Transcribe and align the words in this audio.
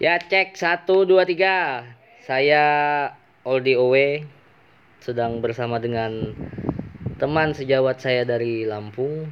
Ya 0.00 0.16
cek 0.16 0.56
satu 0.56 1.04
dua 1.04 1.28
tiga. 1.28 1.84
Saya 2.24 2.64
Oldi 3.44 3.76
Owe 3.76 4.24
sedang 5.04 5.44
bersama 5.44 5.76
dengan 5.76 6.32
teman 7.20 7.52
sejawat 7.52 8.00
saya 8.00 8.24
dari 8.24 8.64
Lampung, 8.64 9.28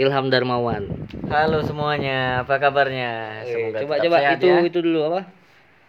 Ilham 0.00 0.32
Darmawan. 0.32 0.88
Halo 1.28 1.60
semuanya, 1.60 2.48
apa 2.48 2.56
kabarnya? 2.56 3.44
Oke, 3.44 3.52
Semoga 3.52 3.78
coba 3.84 3.94
coba 4.00 4.16
sehat 4.24 4.40
itu 4.40 4.48
ya. 4.48 4.60
itu 4.64 4.78
dulu 4.80 5.00
apa? 5.12 5.20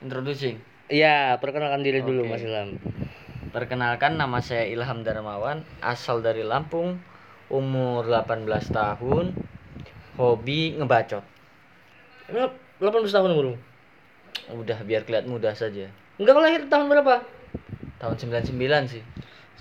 Introducing. 0.04 0.59
Iya, 0.91 1.39
perkenalkan 1.39 1.80
diri 1.80 2.04
dulu 2.04 2.28
Oke. 2.28 2.36
Mas 2.36 2.43
Ilham. 2.43 2.84
Perkenalkan 3.55 4.20
nama 4.20 4.43
saya 4.43 4.68
Ilham 4.68 5.07
Darmawan, 5.07 5.64
asal 5.80 6.20
dari 6.20 6.43
Lampung, 6.43 7.00
umur 7.48 8.04
18 8.04 8.43
tahun, 8.75 9.32
hobi 10.20 10.75
ngebacot. 10.75 11.23
Ini 12.28 12.52
18 12.84 13.07
tahun 13.07 13.32
umurmu. 13.39 13.71
Udah 14.52 14.77
biar 14.84 15.04
kelihatan 15.04 15.32
muda 15.32 15.51
saja. 15.51 15.87
Enggak 16.19 16.37
lahir 16.37 16.61
tahun 16.68 16.92
berapa? 16.92 17.24
Tahun 17.97 18.15
99 18.18 18.57
sih. 18.92 19.04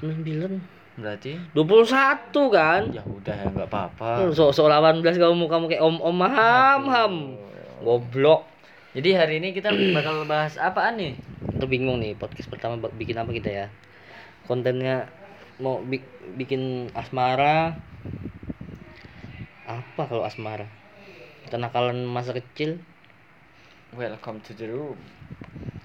99. 0.00 0.58
Berarti 1.00 1.32
21 1.56 2.50
kan? 2.52 2.82
ya 2.92 3.00
udah 3.06 3.36
ya 3.36 3.46
nggak 3.48 3.68
apa-apa. 3.70 4.28
So, 4.34 4.52
so 4.52 4.68
18 4.68 5.00
kamu 5.00 5.48
kamu 5.48 5.64
kayak 5.70 5.80
om-om 5.80 6.20
ham 6.20 6.82
ham. 6.90 7.14
Goblok. 7.80 8.45
Jadi 8.92 9.14
hari 9.14 9.34
ini 9.40 9.54
kita 9.54 9.70
bakal 9.96 10.26
bahas 10.28 10.60
apaan 10.60 10.98
nih? 10.98 11.14
Itu 11.56 11.64
bingung 11.64 12.02
nih 12.02 12.18
podcast 12.18 12.50
pertama 12.52 12.76
bikin 12.92 13.16
apa 13.16 13.30
kita 13.32 13.48
ya? 13.48 13.66
Kontennya 14.45 15.09
mau 15.56 15.80
bi- 15.80 16.04
bikin 16.37 16.92
asmara. 16.92 17.78
Apa 19.64 20.02
kalau 20.10 20.26
asmara? 20.26 20.66
Kenakalan 21.48 22.04
masa 22.04 22.34
kecil. 22.34 22.82
Welcome 23.90 24.38
to 24.46 24.52
the 24.54 24.70
room. 24.70 24.98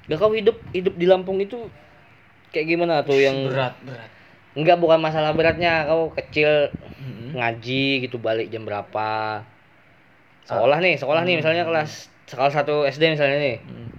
Gak 0.05 0.21
kau 0.21 0.29
hidup 0.29 0.57
hidup 0.69 0.93
di 0.93 1.05
Lampung 1.09 1.41
itu 1.41 1.57
kayak 2.53 2.67
gimana 2.69 3.01
tuh 3.01 3.17
yang 3.17 3.49
berat 3.49 3.73
berat. 3.81 4.09
Enggak 4.55 4.77
bukan 4.79 4.99
masalah 5.01 5.33
beratnya 5.33 5.89
kau 5.89 6.13
kecil 6.13 6.69
Mm-mm. 7.01 7.33
ngaji 7.35 8.05
gitu 8.05 8.21
balik 8.21 8.47
jam 8.53 8.63
berapa 8.63 9.41
sekolah 10.45 10.77
nih 10.79 10.95
sekolah 11.01 11.21
nih 11.25 11.35
misalnya 11.41 11.65
kelas 11.65 12.07
sekolah 12.29 12.51
1 12.53 12.85
SD 12.85 13.03
misalnya 13.17 13.37
nih 13.41 13.57
Hmm. 13.65 13.89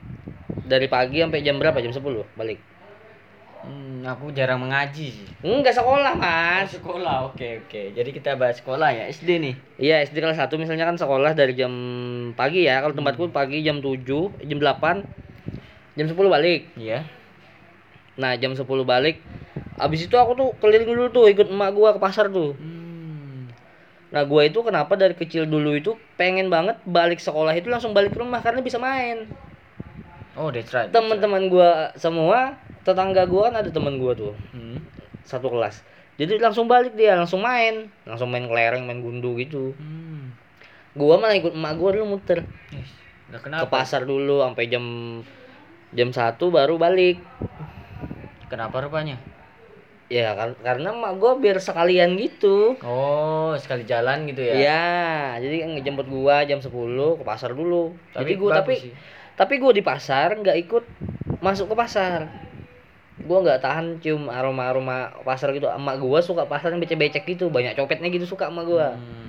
dari 0.67 0.87
pagi 0.87 1.19
sampai 1.23 1.43
jam 1.43 1.59
berapa 1.59 1.79
jam 1.83 1.91
10 1.91 2.23
balik 2.39 2.63
Hmm, 3.67 4.07
aku 4.07 4.31
jarang 4.31 4.63
mengaji 4.63 5.11
sih. 5.11 5.27
enggak 5.43 5.75
sekolah 5.75 6.15
Oh, 6.15 6.23
mas 6.23 6.71
sekolah, 6.71 7.17
oke 7.27 7.67
oke. 7.67 7.83
Jadi 7.93 8.11
kita 8.15 8.39
bahas 8.39 8.63
sekolah 8.63 8.95
ya 8.95 9.05
SD 9.11 9.43
nih. 9.43 9.55
iya 9.77 10.07
SD 10.07 10.23
kelas 10.23 10.39
1 10.39 10.55
misalnya 10.55 10.87
kan 10.87 10.95
sekolah 10.95 11.35
dari 11.35 11.53
jam 11.53 11.73
pagi 12.33 12.63
ya 12.63 12.79
kalau 12.79 12.95
tempatku 12.95 13.29
pagi 13.29 13.61
jam 13.61 13.83
7 13.83 14.31
jam 14.47 14.59
8 14.63 15.03
jam 15.99 16.07
10 16.07 16.31
balik 16.31 16.71
Iya. 16.79 17.03
nah 18.15 18.33
jam 18.39 18.55
10 18.55 18.65
balik 18.87 19.19
abis 19.77 20.07
itu 20.07 20.17
aku 20.17 20.33
tuh 20.33 20.49
keliling 20.57 20.89
dulu 20.89 21.05
tuh 21.11 21.25
ikut 21.27 21.51
emak 21.51 21.71
gua 21.75 21.91
ke 21.93 22.01
pasar 22.01 22.31
tuh 22.31 22.55
Hmm. 22.55 23.51
Nah 24.07 24.23
gua 24.23 24.47
itu 24.47 24.63
kenapa 24.63 24.95
dari 24.95 25.13
kecil 25.13 25.45
dulu 25.45 25.75
itu 25.75 25.99
pengen 26.15 26.47
banget 26.49 26.79
balik 26.87 27.19
sekolah 27.19 27.53
itu 27.53 27.67
langsung 27.69 27.91
balik 27.91 28.15
ke 28.15 28.23
rumah 28.23 28.39
karena 28.41 28.63
bisa 28.63 28.79
main. 28.79 29.27
Oh, 30.37 30.53
that's 30.53 30.69
right. 30.71 30.93
Teman-teman 30.93 31.49
gua 31.49 31.97
semua, 31.97 32.55
tetangga 32.85 33.25
gua 33.25 33.49
kan 33.49 33.59
ada 33.59 33.71
teman 33.73 33.97
gua 33.97 34.13
tuh 34.13 34.37
Hmm. 34.53 34.85
satu 35.25 35.49
kelas. 35.49 35.81
Jadi 36.17 36.37
langsung 36.37 36.65
balik 36.65 36.93
dia, 36.93 37.13
langsung 37.13 37.41
main, 37.41 37.89
langsung 38.05 38.29
main 38.29 38.45
kelereng, 38.45 38.85
main 38.85 39.01
gundu 39.01 39.37
gitu. 39.37 39.73
Hmm. 39.75 40.33
Gua 40.93 41.17
malah 41.17 41.35
ikut 41.35 41.53
emak 41.53 41.75
gua 41.77 41.91
dulu 41.93 42.17
muter 42.17 42.45
Yes. 42.69 42.89
Nggak 43.27 43.41
ke 43.41 43.47
kenapa? 43.49 43.69
pasar 43.69 44.05
dulu 44.05 44.41
sampai 44.41 44.65
jam 44.67 44.85
jam 45.91 46.09
satu 46.11 46.49
baru 46.49 46.77
balik. 46.77 47.21
Kenapa 48.47 48.79
rupanya? 48.79 49.19
Ya 50.07 50.33
kar- 50.33 50.61
karena 50.63 50.95
emak 50.95 51.19
gua 51.19 51.35
biar 51.35 51.59
sekalian 51.59 52.15
gitu. 52.15 52.79
Oh, 52.79 53.59
sekali 53.59 53.83
jalan 53.83 54.31
gitu 54.31 54.39
ya. 54.41 54.55
Iya, 54.55 54.87
jadi 55.43 55.57
ngejemput 55.67 56.07
gua 56.07 56.47
jam 56.47 56.63
10 56.63 57.19
ke 57.19 57.25
pasar 57.25 57.51
dulu. 57.51 57.99
jadi 58.15 58.33
gua 58.37 58.51
bagus 58.53 58.61
tapi 58.63 58.75
sih. 58.79 58.93
Tapi 59.37 59.61
gue 59.61 59.73
di 59.73 59.85
pasar 59.85 60.33
nggak 60.35 60.57
ikut 60.67 60.85
masuk 61.39 61.73
ke 61.73 61.77
pasar 61.77 62.21
gue 63.21 63.39
nggak 63.43 63.61
tahan 63.61 63.87
cium 64.01 64.29
aroma 64.29 64.71
aroma 64.71 64.97
pasar 65.23 65.53
gitu 65.53 65.69
emak 65.69 66.01
gue 66.01 66.21
suka 66.25 66.45
pasar 66.47 66.73
yang 66.73 66.81
becek 66.81 66.97
becek 66.97 67.25
gitu 67.27 67.49
banyak 67.49 67.77
copetnya 67.77 68.09
gitu 68.09 68.25
suka 68.25 68.49
emak 68.49 68.65
gue 68.65 68.89
Hmm. 68.97 69.25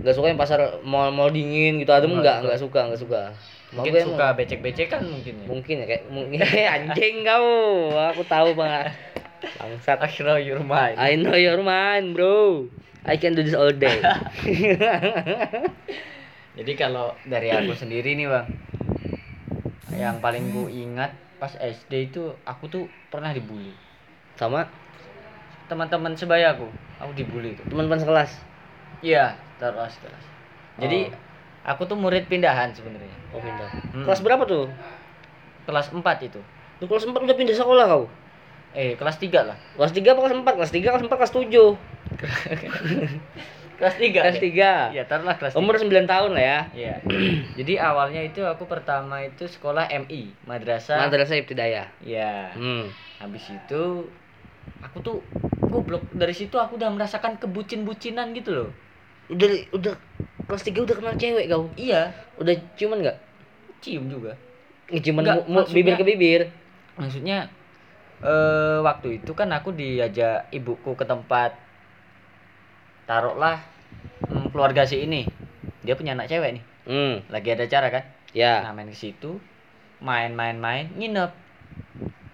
nggak 0.00 0.14
suka 0.16 0.26
yang 0.32 0.40
pasar 0.40 0.58
mall 0.80 1.12
mall 1.12 1.28
dingin 1.28 1.76
gitu 1.76 1.92
adem 1.92 2.16
Nggak 2.16 2.46
nggak 2.48 2.60
suka. 2.60 2.80
nggak 2.88 3.00
suka 3.00 3.22
Mungkin 3.70 3.92
gue 3.94 4.02
suka 4.02 4.26
becek-becekan 4.34 5.02
mungkin 5.06 5.34
ya. 5.38 5.46
mungkin 5.46 5.74
ya 5.78 5.86
kayak 5.86 6.02
mungkin 6.10 6.38
anjing 6.74 7.16
kau 7.22 7.46
aku 7.94 8.22
tahu 8.26 8.48
banget 8.58 8.90
bangsat 9.60 9.98
Akhirnya 10.00 10.40
your 10.40 10.64
mind. 10.64 10.96
I 10.96 11.14
know 11.20 11.36
your 11.36 11.60
mind 11.60 12.16
bro 12.16 12.66
I 13.04 13.16
can 13.16 13.32
do 13.36 13.42
this 13.44 13.54
all 13.56 13.70
day 13.72 14.00
Jadi 16.58 16.72
kalau 16.76 17.14
dari 17.24 17.48
aku 17.48 17.72
sendiri 17.72 18.12
nih, 18.18 18.26
Bang. 18.26 18.46
Yang 20.00 20.16
paling 20.24 20.44
ku 20.50 20.62
ingat 20.66 21.12
pas 21.36 21.52
SD 21.56 22.08
itu 22.08 22.32
aku 22.48 22.64
tuh 22.66 22.84
pernah 23.12 23.30
dibully. 23.30 23.76
sama 24.34 24.64
Teman-teman 25.68 26.16
sebaya 26.16 26.56
aku, 26.56 26.66
aku 26.98 27.12
dibully 27.14 27.52
tuh. 27.54 27.62
teman-teman 27.68 28.00
sekelas 28.00 28.32
Iya, 29.04 29.36
terus 29.60 29.94
terus. 30.00 30.24
Jadi 30.80 31.12
aku 31.62 31.84
tuh 31.84 31.94
murid 31.94 32.26
pindahan 32.26 32.72
sebenarnya. 32.72 33.12
oh 33.30 33.38
pindah 33.38 33.68
Hmm. 33.94 34.04
kelas 34.08 34.24
berapa 34.24 34.42
tuh 34.48 34.66
Kelas 35.68 35.92
4 35.92 36.02
itu. 36.26 36.40
Lu 36.80 36.88
kelas 36.88 37.04
4 37.06 37.20
udah 37.20 37.36
pindah 37.36 37.54
sekolah 37.54 37.84
kau 37.86 38.04
Eh, 38.72 38.94
kelas 38.94 39.18
3 39.18 39.44
lah. 39.44 39.58
Kelas 39.76 39.92
3 39.92 40.14
apa 40.14 40.20
kelas 40.24 40.34
4? 40.34 40.54
Kelas 40.56 40.72
3, 40.72 40.88
kelas 40.90 41.04
4, 41.04 41.18
kelas 41.20 41.34
7 41.34 41.76
Kelas 43.80 43.96
3. 43.96 44.12
Kelas 44.14 44.38
3 44.38 44.92
Iya, 44.92 45.02
taruhlah 45.08 45.34
kelas 45.34 45.56
Umur 45.56 45.74
9 45.74 46.04
tahun 46.04 46.30
lah 46.30 46.44
ya 46.44 46.60
3. 46.68 46.76
Iya. 46.76 46.94
Jadi 47.58 47.72
awalnya 47.74 48.20
itu 48.20 48.44
aku 48.44 48.64
pertama 48.64 49.24
itu 49.24 49.48
sekolah 49.48 49.88
MI, 50.04 50.36
Madrasah. 50.44 51.00
Madrasah 51.00 51.40
Ibtidayah 51.40 51.88
Iya. 51.98 52.52
hmm. 52.52 52.84
Habis 53.18 53.44
itu 53.48 54.04
aku 54.80 54.96
tuh 55.00 55.16
goblok 55.62 56.04
dari 56.12 56.32
situ 56.32 56.54
aku 56.54 56.76
udah 56.76 56.88
merasakan 56.88 57.36
kebucin-bucinan 57.36 58.30
gitu 58.32 58.52
loh. 58.54 58.70
Udah, 59.26 59.48
udah 59.72 59.94
Kelas 60.42 60.62
3 60.62 60.82
udah 60.82 60.94
kenal 60.94 61.14
cewek 61.14 61.46
kau 61.46 61.70
Iya, 61.72 62.10
Udah 62.36 62.52
ciuman 62.74 63.00
gak? 63.00 63.16
cium 63.80 64.04
juga. 64.06 64.36
Ciuman 64.90 65.22
Nggak, 65.22 65.36
mu- 65.40 65.46
mu- 65.46 65.56
maksudnya- 65.62 65.76
bibir 65.78 65.94
ke 65.94 66.04
bibir 66.04 66.42
Maksudnya 66.98 67.38
eh 68.20 68.78
waktu 68.78 69.16
itu 69.16 69.32
kan 69.32 69.48
aku 69.48 69.72
diajak 69.72 70.44
ibuku 70.50 70.92
ke 70.92 71.04
tempat 71.04 71.56
taruhlah 73.10 73.58
hmm, 74.30 74.54
keluarga 74.54 74.86
si 74.86 75.02
ini. 75.02 75.26
Dia 75.82 75.98
punya 75.98 76.14
anak 76.14 76.30
cewek 76.30 76.54
nih. 76.54 76.62
Hmm, 76.86 77.14
Lagi 77.26 77.48
ada 77.58 77.66
acara 77.66 77.90
kan? 77.90 78.04
ya 78.30 78.62
Nah, 78.62 78.70
main 78.70 78.86
ke 78.86 78.94
situ, 78.94 79.42
main-main-main, 79.98 80.86
nginep. 80.94 81.30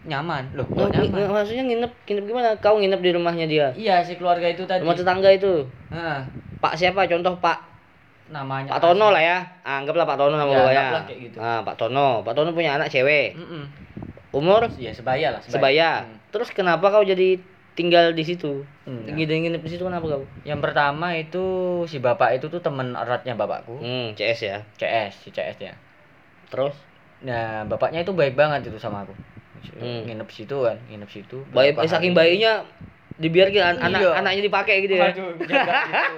Nyaman. 0.07 0.53
Loh, 0.53 0.69
Oh, 0.77 0.87
nyaman? 0.93 1.33
Maksudnya 1.33 1.65
nginep, 1.65 1.93
nginep 2.05 2.25
gimana? 2.29 2.49
Kau 2.61 2.77
nginep 2.77 3.01
di 3.01 3.11
rumahnya 3.17 3.47
dia 3.49 3.67
Iya, 3.73 4.05
si 4.05 4.21
keluarga 4.21 4.45
itu 4.47 4.69
tadi. 4.69 4.85
Rumah 4.85 4.95
tetangga 4.95 5.33
itu 5.33 5.65
Nah, 5.89 6.29
Pak 6.61 6.77
siapa? 6.77 7.09
Contoh 7.09 7.41
Pak 7.41 7.59
namanya 8.27 8.75
Pak 8.75 8.83
Tono 8.83 9.15
lah 9.15 9.23
ya 9.23 9.39
Anggaplah 9.63 10.03
Pak 10.03 10.19
Tono 10.19 10.35
nama 10.35 10.51
Ya, 10.71 11.07
kayak 11.07 11.19
gitu. 11.31 11.37
Nah, 11.39 11.63
Pak 11.63 11.75
Tono 11.81 12.23
Pak 12.27 12.35
Tono 12.37 12.51
punya 12.53 12.75
anak 12.79 12.93
cewek 12.93 13.35
Mm-mm. 13.35 13.65
Umur 14.37 14.69
Iya, 14.77 14.93
sebaya 14.93 15.33
lah, 15.33 15.41
sebaya 15.43 16.05
Hmm. 16.05 16.19
Terus 16.31 16.53
kenapa 16.53 16.93
kau 16.93 17.01
jadi 17.03 17.41
tinggal 17.77 18.17
di 18.17 18.25
situ? 18.25 18.65
Hmm, 18.89 19.05
Nginep 19.05 19.37
nginep 19.47 19.63
di 19.63 19.71
situ 19.71 19.85
kenapa 19.85 20.09
kau? 20.09 20.25
Yang 20.43 20.61
pertama 20.65 21.13
itu 21.15 21.45
si 21.87 22.01
bapak 22.01 22.41
itu 22.41 22.49
tuh 22.49 22.65
temen 22.65 22.97
eratnya 22.97 23.37
bapakku, 23.37 23.79
Hmm, 23.79 24.17
CS 24.17 24.41
ya. 24.43 24.59
CS, 24.81 25.13
si 25.23 25.29
CS 25.31 25.57
ya. 25.61 25.75
Terus? 26.49 26.75
Nah, 27.23 27.69
bapaknya 27.69 28.03
itu 28.03 28.17
baik 28.17 28.35
banget 28.35 28.73
itu 28.73 28.81
sama 28.81 29.05
aku. 29.05 29.15
Hmm. 29.77 30.09
Nginep 30.09 30.29
situ 30.33 30.57
kan, 30.65 30.81
nginep 30.89 31.11
situ. 31.13 31.45
Baik 31.53 31.77
eh, 31.77 31.91
saking 31.91 32.17
bayinya 32.17 32.65
dibiarkan 33.17 33.77
an- 33.77 33.83
anak 33.93 34.01
Iya. 34.05 34.11
anaknya 34.21 34.43
dipakai 34.45 34.75
gitu 34.85 34.95
ya. 35.01 35.09
Waduh, 35.13 35.29
enggak 35.41 35.65
gitu. 35.89 36.15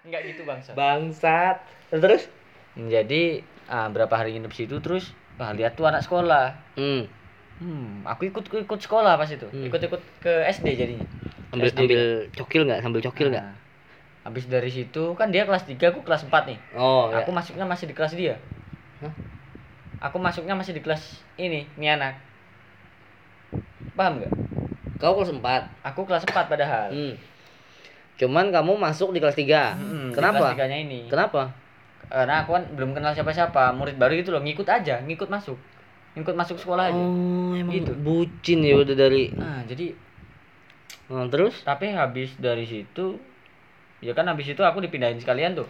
Enggak 0.00 0.22
gitu, 0.32 0.42
Bangsa. 0.48 0.70
Bangsat. 0.76 1.56
Terus? 1.92 2.22
Jadi, 2.76 3.44
ah, 3.68 3.88
berapa 3.92 4.14
hari 4.16 4.36
nginep 4.36 4.52
situ 4.56 4.80
terus 4.80 5.12
ah, 5.36 5.52
lihat 5.52 5.76
tuh 5.76 5.84
anak 5.88 6.04
sekolah. 6.04 6.56
Hmm. 6.76 7.04
Hmm, 7.60 8.02
aku 8.08 8.32
ikut 8.32 8.44
ikut 8.48 8.80
sekolah 8.80 9.20
pas 9.20 9.28
itu. 9.28 9.44
Hmm. 9.44 9.68
Ikut-ikut 9.68 10.00
ke 10.24 10.32
SD 10.48 10.80
jadinya. 10.80 11.06
Ambil 11.52 11.68
SD 11.68 11.80
ambil 11.84 12.02
cokil 12.32 12.62
nggak? 12.64 12.80
Sambil 12.80 13.00
cokil 13.04 13.28
nggak? 13.32 13.44
Nah, 13.44 13.56
Habis 14.20 14.44
dari 14.52 14.68
situ 14.68 15.16
kan 15.16 15.32
dia 15.32 15.48
kelas 15.48 15.64
3, 15.64 15.80
aku 15.80 16.04
kelas 16.04 16.28
4 16.28 16.44
nih. 16.44 16.58
Oh, 16.76 17.08
ya. 17.08 17.24
Aku 17.24 17.32
masuknya 17.32 17.64
masih 17.64 17.88
di 17.88 17.96
kelas 17.96 18.12
dia. 18.12 18.36
Hah? 19.00 19.12
Aku 20.08 20.20
masuknya 20.20 20.52
masih 20.52 20.76
di 20.76 20.84
kelas 20.84 21.24
ini, 21.40 21.64
nih 21.80 21.96
anak. 21.96 22.20
Paham 23.96 24.20
nggak? 24.20 24.32
Kau 25.00 25.16
kelas 25.16 25.32
4. 25.32 25.40
Aku 25.88 26.04
kelas 26.04 26.24
4 26.28 26.52
padahal. 26.52 26.92
Hmm. 26.92 27.16
Cuman 28.20 28.52
kamu 28.52 28.76
masuk 28.76 29.16
di 29.16 29.24
kelas 29.24 29.36
3. 29.36 29.80
Mm-mm, 29.80 30.12
di 30.12 30.16
Kenapa? 30.16 30.52
Kelas 30.52 30.60
3-nya 30.60 30.78
ini. 30.84 31.00
Kenapa? 31.08 31.56
karena 32.10 32.42
aku 32.42 32.58
kan 32.58 32.64
belum 32.74 32.90
kenal 32.90 33.14
siapa-siapa 33.14 33.70
murid 33.78 33.94
baru 33.94 34.18
gitu 34.18 34.34
loh 34.34 34.42
ngikut 34.42 34.66
aja 34.66 34.98
ngikut 35.06 35.30
masuk 35.30 35.54
ngikut 36.12 36.34
masuk 36.34 36.56
sekolah 36.56 36.90
aja 36.90 36.98
Oh, 36.98 37.54
emang 37.54 37.72
Gitu. 37.72 37.92
bucin 37.96 38.60
ya 38.60 38.74
udah 38.76 38.94
dari. 38.94 39.30
nah 39.32 39.62
jadi 39.64 39.94
Nah, 41.06 41.26
terus 41.26 41.62
tapi 41.62 41.90
habis 41.90 42.34
dari 42.36 42.62
situ 42.62 43.18
ya 43.98 44.14
kan 44.14 44.22
habis 44.24 44.46
itu 44.46 44.58
aku 44.60 44.78
dipindahin 44.78 45.18
sekalian 45.18 45.54
tuh 45.54 45.66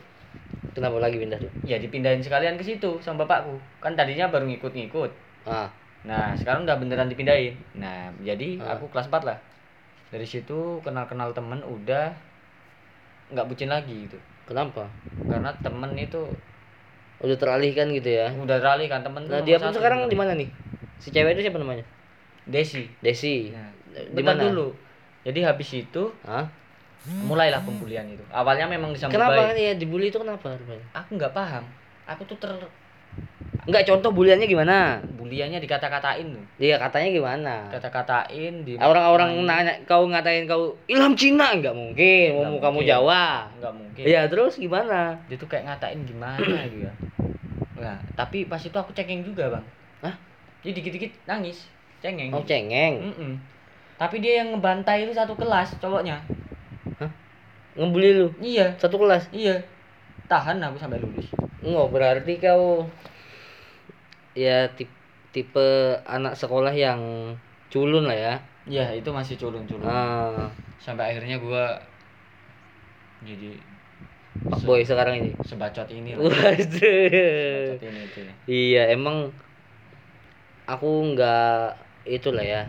kenapa 0.70 1.00
lagi 1.00 1.16
pindah 1.16 1.36
tuh? 1.36 1.48
ya 1.62 1.76
dipindahin 1.76 2.20
sekalian 2.20 2.54
ke 2.54 2.62
situ 2.62 3.00
sama 3.00 3.24
bapakku 3.24 3.56
kan 3.78 3.96
tadinya 3.96 4.28
baru 4.28 4.44
ngikut-ngikut 4.46 5.08
Ah, 5.42 5.72
nah 6.04 6.36
sekarang 6.36 6.62
udah 6.62 6.76
beneran 6.76 7.08
dipindahin 7.08 7.56
nah 7.72 8.12
jadi 8.20 8.60
Ah. 8.60 8.76
aku 8.76 8.88
kelas 8.88 9.08
4 9.08 9.24
lah 9.24 9.38
dari 10.08 10.24
situ 10.24 10.78
kenal-kenal 10.80 11.32
temen 11.32 11.60
udah 11.60 12.12
nggak 13.30 13.46
bucin 13.46 13.68
lagi 13.68 14.04
gitu 14.04 14.20
kenapa? 14.44 14.92
karena 15.24 15.56
temen 15.58 15.96
itu 15.96 16.20
Udah 17.20 17.36
teralihkan 17.36 17.92
gitu 17.92 18.10
ya. 18.10 18.32
udah 18.32 18.56
rally 18.58 18.88
kan 18.88 19.04
temen 19.04 19.28
Nah, 19.28 19.44
dia 19.44 19.60
pun 19.60 19.70
sekarang 19.70 20.08
di 20.08 20.16
mana 20.16 20.32
nih? 20.32 20.48
Si 20.96 21.08
cewek 21.08 21.36
itu 21.36 21.44
siapa 21.44 21.60
namanya? 21.60 21.84
Desi 22.48 22.88
Desi. 22.98 23.52
nah, 23.52 23.68
di 23.92 24.22
mana? 24.22 24.40
dulu 24.42 24.72
jadi 25.20 25.52
habis 25.52 25.68
itu 25.76 26.02
Hah? 26.24 26.48
mulailah 27.24 27.60
pembulian 27.60 28.04
itu 28.06 28.24
awalnya 28.28 28.64
memang 28.66 28.92
disambut 28.92 29.16
Kenapa 29.16 29.52
baik 29.52 29.56
ya 29.56 29.72
dibully 29.74 30.08
itu 30.08 30.16
kenapa? 30.16 30.52
rupanya? 30.52 30.84
aku 30.92 31.10
nggak 31.16 31.32
paham 31.32 31.64
aku 32.04 32.22
tuh 32.24 32.36
ter 32.36 32.52
Enggak 33.70 33.86
contoh 33.86 34.10
buliannya 34.10 34.44
gimana? 34.44 34.98
buliannya 35.14 35.62
dikata-katain 35.62 36.26
tuh 36.26 36.42
Iya 36.58 36.74
katanya 36.76 37.08
gimana? 37.08 37.54
kata-katain 37.70 38.66
di 38.66 38.74
Orang-orang 38.74 39.46
nanya 39.46 39.78
kau 39.86 40.02
ngatain 40.04 40.44
kau 40.44 40.74
Ilham 40.84 41.14
Cina 41.14 41.54
enggak 41.54 41.70
mungkin, 41.70 42.34
mau 42.34 42.58
kamu. 42.58 42.82
Jawa. 42.82 43.46
nggak 43.56 43.72
mungkin 43.72 44.02
Iya, 44.02 44.26
terus 44.26 44.58
gimana? 44.58 45.14
dia 45.30 45.38
tuh 45.38 45.46
kayak 45.46 45.70
ngatain 45.70 46.02
gimana 46.02 46.66
gitu 46.66 46.90
ya 46.90 46.92
nah 47.80 47.96
tapi 48.12 48.44
pas 48.44 48.58
itu 48.58 48.74
aku 48.74 48.90
cengeng 48.90 49.22
juga 49.22 49.48
bang 49.48 49.64
Hah? 50.02 50.14
jadi 50.60 50.76
dikit-dikit 50.76 51.16
nangis 51.24 51.64
cengeng 52.02 52.28
Oh, 52.28 52.42
cengeng. 52.42 53.00
Mm-mm. 53.00 53.32
tapi 53.96 54.18
dia 54.18 54.42
yang 54.42 54.52
ngebantai 54.52 55.06
itu 55.06 55.14
satu 55.14 55.32
kelas 55.32 55.78
cowoknya 55.78 56.18
Ngebully 57.70 58.10
lu 58.12 58.28
iya 58.42 58.74
satu 58.76 58.98
kelas. 58.98 59.30
iya 59.30 59.62
tahan 60.26 60.58
aku 60.58 60.76
sampai 60.76 60.98
lulus 60.98 61.30
Enggak 61.62 61.88
berarti 61.88 62.32
kau 62.36 62.84
ya 64.34 64.70
tipe, 64.74 64.92
tipe 65.34 65.66
anak 66.06 66.34
sekolah 66.38 66.74
yang 66.74 67.00
culun 67.70 68.06
lah 68.10 68.16
ya. 68.18 68.34
iya 68.70 68.94
itu 68.94 69.10
masih 69.10 69.34
culun-culun 69.38 69.86
Ah, 69.86 70.46
sampai 70.82 71.14
akhirnya 71.14 71.38
gua 71.42 71.78
jadi 73.26 73.52
Pak 74.50 74.58
Boy 74.66 74.82
sekarang 74.82 75.20
ini. 75.22 75.30
sebacot 75.46 75.86
ini 75.92 76.16
lah. 76.16 76.24
Waduh. 76.26 76.56
sebacot 76.56 77.82
ini 77.84 78.00
itu 78.08 78.20
Iya, 78.50 78.82
emang 78.96 79.30
aku 80.66 80.88
nggak 81.14 81.76
itulah 82.08 82.42
ya. 82.42 82.62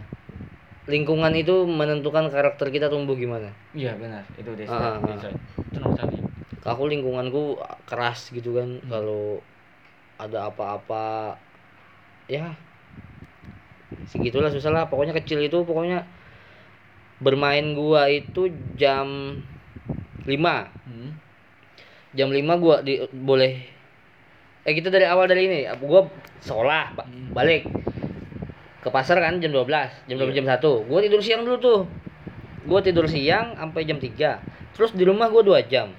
Lingkungan 0.89 1.31
itu 1.37 1.63
menentukan 1.69 2.27
karakter 2.33 2.67
kita 2.73 2.89
tumbuh 2.89 3.13
gimana. 3.15 3.47
iya 3.77 3.95
benar 3.95 4.25
itu 4.35 4.51
desa 4.57 4.99
desa 5.07 5.29
itu 5.31 5.77
nomor 5.79 5.95
satu 5.95 6.17
Aku 6.61 6.85
lingkunganku 6.85 7.57
keras 7.89 8.29
gitu 8.29 8.53
kan. 8.57 8.69
Kalau 8.85 9.39
ada 10.21 10.51
apa-apa 10.53 11.33
ya 12.31 12.55
segitulah 14.07 14.47
susah 14.47 14.71
lah. 14.71 14.83
Pokoknya 14.87 15.11
kecil 15.11 15.43
itu 15.43 15.67
pokoknya 15.67 16.07
bermain 17.21 17.77
gua 17.77 18.09
itu 18.09 18.49
jam 18.79 19.37
5 20.25 20.25
hmm. 20.25 21.11
jam 22.17 22.27
5 22.33 22.63
gua 22.63 22.81
di, 22.81 22.97
boleh 23.13 23.61
eh 24.65 24.73
kita 24.73 24.89
dari 24.89 25.05
awal 25.05 25.29
dari 25.29 25.45
ini 25.45 25.59
gua 25.85 26.09
sekolah 26.41 26.97
Hmm. 26.97 27.29
balik 27.37 27.69
ke 28.81 28.89
pasar 28.89 29.21
kan 29.21 29.37
jam 29.37 29.53
12 29.53 30.09
jam 30.09 30.17
12 30.17 30.33
Iya. 30.33 30.37
jam 30.41 30.47
1 30.49 30.89
gua 30.89 30.99
tidur 31.05 31.21
siang 31.21 31.45
dulu 31.45 31.57
tuh 31.61 31.79
gua 32.65 32.81
tidur 32.81 33.05
siang 33.05 33.53
sampai 33.53 33.85
jam 33.85 34.01
3 34.01 34.41
terus 34.73 34.89
di 34.97 35.05
rumah 35.05 35.29
gua 35.29 35.45
2 35.45 35.61
jam 35.69 35.93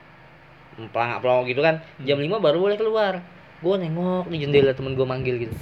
pelangak 0.91 1.23
pelangak 1.23 1.45
gitu 1.55 1.61
kan 1.63 1.75
Hmm. 1.79 2.03
jam 2.03 2.19
5 2.19 2.43
baru 2.43 2.59
boleh 2.59 2.75
keluar 2.75 3.23
gua 3.63 3.79
nengok 3.79 4.27
di 4.29 4.37
jendela 4.43 4.75
temen 4.75 4.99
gua 4.99 5.07
manggil 5.07 5.49
gitu. 5.49 5.55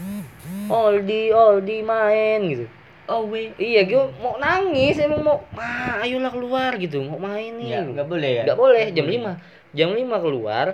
Oldi 0.73 1.31
Oldi 1.31 1.85
main 1.85 2.41
gitu. 2.49 2.67
Oh 3.11 3.29
wait 3.29 3.55
iya 3.61 3.85
gua 3.85 4.09
mau 4.19 4.41
nangis 4.41 4.97
emang 4.99 5.21
mau 5.21 5.39
ma 5.53 6.01
ayolah 6.01 6.33
keluar 6.33 6.73
gitu. 6.81 7.05
Mau 7.05 7.21
main 7.21 7.53
nih. 7.61 7.69
Ya 7.69 7.81
nggak 7.85 8.09
boleh 8.09 8.31
ya? 8.41 8.43
Nggak 8.49 8.59
boleh 8.59 8.85
jam 8.97 9.07
5 9.07 9.77
jam 9.77 9.89
5 9.95 10.25
keluar 10.25 10.67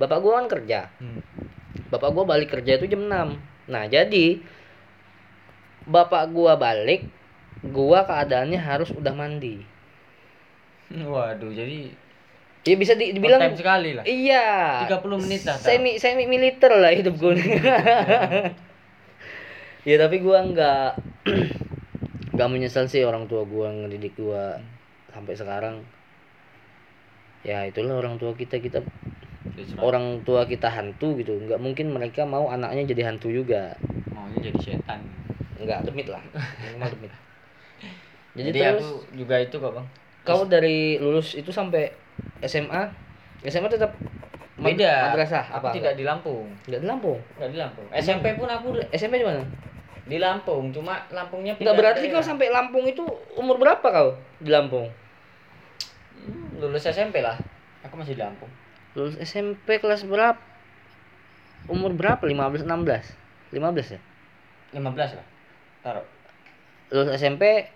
bapak 0.00 0.18
gua 0.18 0.32
kan 0.42 0.46
kerja. 0.48 0.80
Hmm. 0.98 1.20
bapak 1.92 2.08
gua 2.16 2.24
balik 2.24 2.48
kerja 2.56 2.80
itu 2.80 2.88
jam 2.88 3.04
6 3.04 3.36
nah 3.68 3.84
jadi 3.84 4.40
bapak 5.84 6.32
gua 6.32 6.56
balik 6.56 7.04
gua 7.62 8.02
keadaannya 8.08 8.58
harus 8.58 8.90
udah 8.90 9.14
mandi. 9.14 9.62
Waduh 10.92 11.52
jadi 11.52 11.94
ya 12.62 12.74
bisa 12.78 12.94
di- 12.94 13.10
dibilang 13.10 13.42
dibilang 13.42 13.58
sekali 13.58 13.90
lah. 13.98 14.04
iya. 14.06 14.86
30 14.86 15.18
menit 15.18 15.42
lah, 15.42 15.56
semi 15.58 15.98
semi 15.98 16.24
militer 16.30 16.72
lah 16.78 16.92
hidup 16.94 17.14
gua. 17.18 17.34
Ya 19.82 19.98
tapi 19.98 20.22
gua 20.22 20.46
nggak 20.46 20.86
nggak 22.38 22.48
menyesal 22.54 22.86
sih 22.86 23.02
orang 23.02 23.26
tua 23.26 23.42
gua 23.42 23.74
ngedidik 23.74 24.14
gua 24.14 24.62
sampai 25.10 25.34
sekarang. 25.34 25.82
Ya 27.42 27.66
itulah 27.66 27.98
orang 27.98 28.22
tua 28.22 28.30
kita. 28.38 28.62
Kita 28.62 28.78
orang 29.82 30.22
tua 30.22 30.46
kita 30.46 30.70
hantu 30.70 31.18
gitu. 31.18 31.34
Nggak 31.34 31.58
mungkin 31.58 31.90
mereka 31.90 32.22
mau 32.22 32.46
anaknya 32.46 32.94
jadi 32.94 33.10
hantu 33.10 33.34
juga. 33.34 33.74
Maunya 34.14 34.38
jadi 34.54 34.60
setan. 34.62 35.02
Nggak 35.58 35.90
demit 35.90 36.06
lah. 36.06 36.22
Minimal 36.62 36.90
demit. 36.94 37.12
Jadi, 38.32 38.48
jadi, 38.48 38.60
terus 38.64 38.80
aku 38.80 39.12
juga 39.12 39.36
itu 39.44 39.56
kok 39.60 39.72
bang. 39.76 39.86
Kau 40.24 40.48
dari 40.48 40.96
lulus 40.96 41.36
itu 41.36 41.52
sampai 41.52 41.92
SMA 42.42 42.82
SMA 43.46 43.68
tetap 43.70 43.94
beda. 44.58 45.10
madrasah 45.10 45.44
aku 45.50 45.66
apa? 45.70 45.74
tidak 45.74 45.92
di 45.98 46.04
Lampung. 46.06 46.46
Nggak 46.66 46.80
di 46.82 46.88
Lampung? 46.88 47.18
Nggak 47.38 47.50
di 47.50 47.58
Lampung. 47.58 47.86
SMP 47.90 48.26
pun 48.38 48.48
aku 48.50 48.68
SMP 48.94 49.22
di 49.22 49.26
mana? 49.26 49.42
Di 50.02 50.18
Lampung 50.18 50.70
cuma 50.74 51.06
Lampungnya 51.10 51.54
pindah 51.58 51.74
berarti 51.74 52.06
kau 52.10 52.22
sampai 52.22 52.50
Lampung 52.50 52.86
itu 52.86 53.02
umur 53.34 53.58
berapa 53.58 53.82
kau 53.82 54.18
di 54.38 54.50
Lampung? 54.50 54.86
Hmm, 56.22 56.62
lulus 56.62 56.86
SMP 56.86 57.22
lah. 57.22 57.38
Aku 57.82 57.98
masih 57.98 58.14
di 58.14 58.22
Lampung. 58.22 58.50
Lulus 58.94 59.18
SMP 59.18 59.82
kelas 59.82 60.06
berapa 60.06 60.38
umur 61.70 61.94
berapa? 61.94 62.22
15 62.26 62.66
16 62.66 63.54
15 63.54 63.94
ya? 63.94 64.00
15 64.74 65.18
lah. 65.18 65.26
Taruh. 65.82 66.06
Lulus 66.90 67.18
SMP 67.18 67.66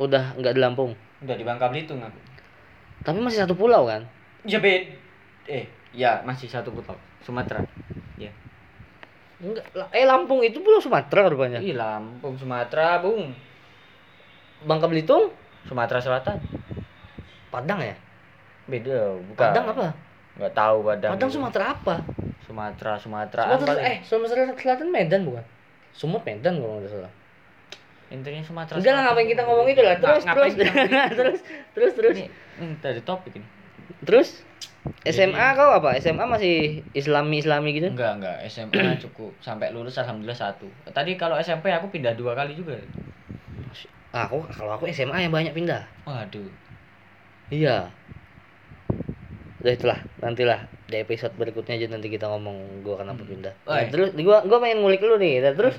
udah 0.00 0.36
nggak 0.40 0.54
di 0.56 0.60
Lampung? 0.60 0.92
Udah 1.20 1.36
di 1.36 1.44
Bangka 1.44 1.68
Belitung 1.68 2.00
aku 2.00 2.29
tapi 3.00 3.18
masih 3.20 3.44
satu 3.44 3.54
pulau 3.56 3.88
kan 3.88 4.04
ya 4.44 4.60
bed 4.60 4.92
eh 5.48 5.64
ya 5.92 6.20
masih 6.24 6.46
satu 6.48 6.70
pulau 6.72 6.96
Sumatera 7.20 7.60
ya 8.16 8.30
Enggak, 9.40 9.64
eh 9.96 10.04
Lampung 10.04 10.44
itu 10.44 10.60
pulau 10.60 10.84
Sumatera 10.84 11.24
rupanya. 11.32 11.64
Ih, 11.64 11.72
Lampung 11.72 12.36
Sumatera 12.36 13.00
bung 13.00 13.32
Bangka 14.68 14.84
Belitung, 14.84 15.32
Sumatera 15.64 15.96
Selatan 15.96 16.36
Padang 17.48 17.80
ya? 17.80 17.96
beda 18.70 19.16
bukan 19.32 19.48
Padang 19.50 19.66
apa? 19.72 19.88
nggak 20.38 20.52
tahu 20.54 20.76
Padang 20.84 21.10
Padang. 21.16 21.30
Sumatera 21.32 21.64
apa? 21.72 21.94
Sumatera 22.44 22.92
Sumatera 23.00 23.42
Sumatera 23.56 23.80
eh 23.80 23.98
Sumatera 24.04 24.40
Selatan 24.54 24.88
Medan 24.92 25.24
bukan? 25.24 25.44
Sumut 25.96 26.22
Medan 26.22 26.60
kalau 26.60 26.78
nggak 26.78 26.92
salah. 26.92 27.12
Intinya 28.10 28.42
Sumatera 28.42 28.76
Enggak 28.76 28.92
lah 28.92 29.02
ngapain 29.06 29.26
kita 29.26 29.42
ngomong 29.42 29.66
itu 29.66 29.80
lah. 29.80 29.96
Terus 29.96 30.22
terus 30.24 30.52
itu? 30.56 30.64
terus 31.10 31.38
terus 31.72 31.92
terus 31.94 32.14
ini, 32.16 32.26
ini 32.58 32.74
dari 32.76 33.00
topik 33.00 33.32
ini 33.32 33.46
terus 34.00 34.42
SMA 35.02 35.30
Jadi- 35.30 35.54
kau 35.54 35.70
apa? 35.72 35.94
SMA 35.96 36.24
masih 36.24 36.54
Islami 36.90 37.38
Islami 37.38 37.70
gitu? 37.72 37.88
enggak 37.88 38.12
enggak 38.16 38.36
SMA 38.46 38.98
cukup 39.04 39.30
sampai 39.38 39.70
lulus 39.70 39.94
alhamdulillah 39.94 40.34
satu 40.36 40.66
tadi 40.88 41.14
kalau 41.14 41.36
SMP 41.36 41.68
aku 41.68 41.86
pindah 41.88 42.12
dua 42.12 42.34
kali 42.34 42.54
juga 42.54 42.76
Ah, 44.10 44.26
aku 44.26 44.42
kalau 44.48 44.74
aku 44.74 44.88
SMA 44.88 45.20
yang 45.20 45.30
banyak 45.30 45.52
pindah. 45.52 45.86
waduh 46.02 46.50
Iya. 47.48 47.94
Udah 49.60 49.72
itulah, 49.72 49.98
nantilah 50.18 50.60
di 50.86 50.96
episode 50.96 51.30
berikutnya 51.32 51.76
aja 51.76 51.86
nanti 51.86 52.08
kita 52.08 52.26
ngomong 52.26 52.80
gua 52.80 52.98
kenapa 52.98 53.20
Hmm. 53.20 53.30
pindah. 53.30 53.54
Nah, 53.60 53.86
terus 53.86 54.10
gua 54.16 54.42
gua 54.42 54.58
pengen 54.58 54.80
ngulik 54.80 54.98
lu 54.98 55.14
nih. 55.14 55.44
Terus 55.52 55.76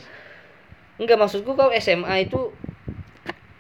enggak 1.02 1.18
maksudku 1.18 1.58
kau 1.58 1.74
SMA 1.74 2.30
itu 2.30 2.54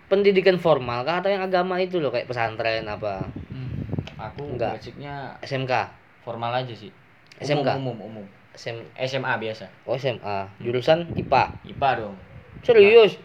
pendidikan 0.05 0.61
formal 0.61 1.01
kah 1.01 1.23
atau 1.25 1.33
yang 1.33 1.41
agama 1.41 1.81
itu 1.81 1.97
loh 1.97 2.13
kayak 2.13 2.29
pesantren 2.29 2.85
apa? 2.85 3.25
Hmm, 3.49 3.89
aku 4.21 4.53
Enggak. 4.53 4.77
basicnya 4.77 5.33
SMK, 5.41 5.73
formal 6.21 6.53
aja 6.53 6.73
sih 6.75 6.93
SMK? 7.41 7.81
umum 7.81 7.97
umum, 7.97 8.21
umum. 8.21 8.25
SM, 8.51 8.77
SMA 9.07 9.31
biasa 9.39 9.65
oh 9.87 9.95
SMA, 9.95 10.37
jurusan 10.59 11.07
IPA. 11.15 11.43
IPA 11.71 11.89
dong 12.03 12.15
Serius? 12.61 13.15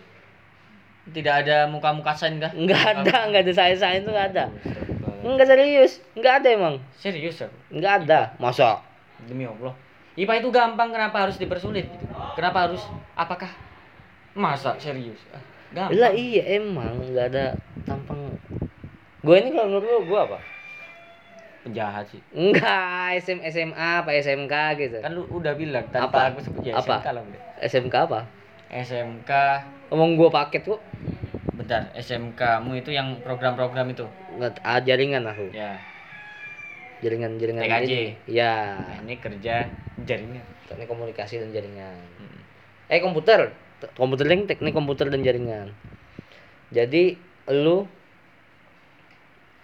tidak 1.12 1.46
ada 1.46 1.66
muka-muka 1.70 2.14
sen 2.16 2.38
kah 2.40 2.50
Enggak 2.54 2.82
ada, 2.82 3.30
enggak 3.30 3.46
ada 3.46 3.52
saya-saya 3.54 4.02
itu 4.02 4.10
enggak 4.10 4.34
ada. 4.34 4.44
Enggak 5.26 5.46
serius, 5.50 5.98
enggak 6.14 6.42
ada 6.42 6.48
emang. 6.54 6.74
serius 6.98 7.42
aku 7.42 7.54
Enggak 7.74 8.06
ada. 8.06 8.34
Masa? 8.38 8.78
demi 9.26 9.42
Allah 9.42 9.74
IPA 10.16 10.40
itu 10.40 10.48
gampang 10.48 10.94
kenapa 10.94 11.28
harus 11.28 11.36
dipersulit 11.36 11.84
gitu? 11.90 12.06
Kenapa 12.38 12.70
harus 12.70 12.80
apakah 13.12 13.50
masa 14.36 14.76
serius? 14.76 15.18
Ah, 15.32 15.40
Gampang. 15.72 15.96
Lah 15.96 16.12
iya 16.12 16.42
emang 16.54 17.02
nggak 17.02 17.26
ada 17.32 17.44
tampang. 17.82 18.36
Gue 19.20 19.36
ini 19.36 19.50
kalau 19.50 19.66
menurut 19.72 19.84
lu 19.84 20.00
gue 20.06 20.20
apa? 20.22 20.38
penjahat 21.66 22.06
sih. 22.06 22.22
Enggak, 22.30 23.18
SM, 23.18 23.42
SMA 23.42 23.74
apa 23.98 24.14
SMK 24.14 24.54
gitu. 24.78 24.96
Kan 25.02 25.10
lu 25.10 25.26
udah 25.26 25.50
bilang 25.52 25.82
tanpa 25.90 26.06
Apa? 26.06 26.30
aku 26.30 26.38
sebut 26.38 26.62
ya 26.62 26.78
Apa? 26.78 27.02
SMK 27.02 27.08
lah 27.10 27.22
udah. 27.26 27.40
SMK 27.58 27.94
apa? 28.06 28.20
SMK 28.70 29.30
Ngomong 29.90 30.10
gue 30.14 30.28
paket 30.30 30.62
kok. 30.62 30.78
bentar 31.56 31.90
SMK 31.90 32.38
mu 32.62 32.76
itu 32.76 32.92
yang 32.92 33.18
program-program 33.18 33.90
itu 33.90 34.06
Nggak, 34.38 34.62
ah, 34.62 34.78
jaringan 34.78 35.26
aku. 35.26 35.50
ya 35.50 35.74
Jaringan 36.96 37.34
jaringan 37.36 37.66
TKJ. 37.66 37.82
ini. 37.82 38.02
Ya. 38.30 38.78
nah, 38.78 38.96
ini 39.02 39.14
kerja 39.18 39.66
jaringan 40.00 40.46
Teknik 40.66 40.86
komunikasi 40.86 41.42
dan 41.42 41.50
jaringan. 41.50 41.98
Hmm. 42.16 42.38
Eh 42.86 43.02
komputer, 43.02 43.50
Komputer 43.96 44.24
link 44.28 44.48
teknik 44.48 44.72
komputer 44.72 45.12
dan 45.12 45.20
jaringan. 45.20 45.68
Jadi 46.72 47.20
lu 47.52 47.84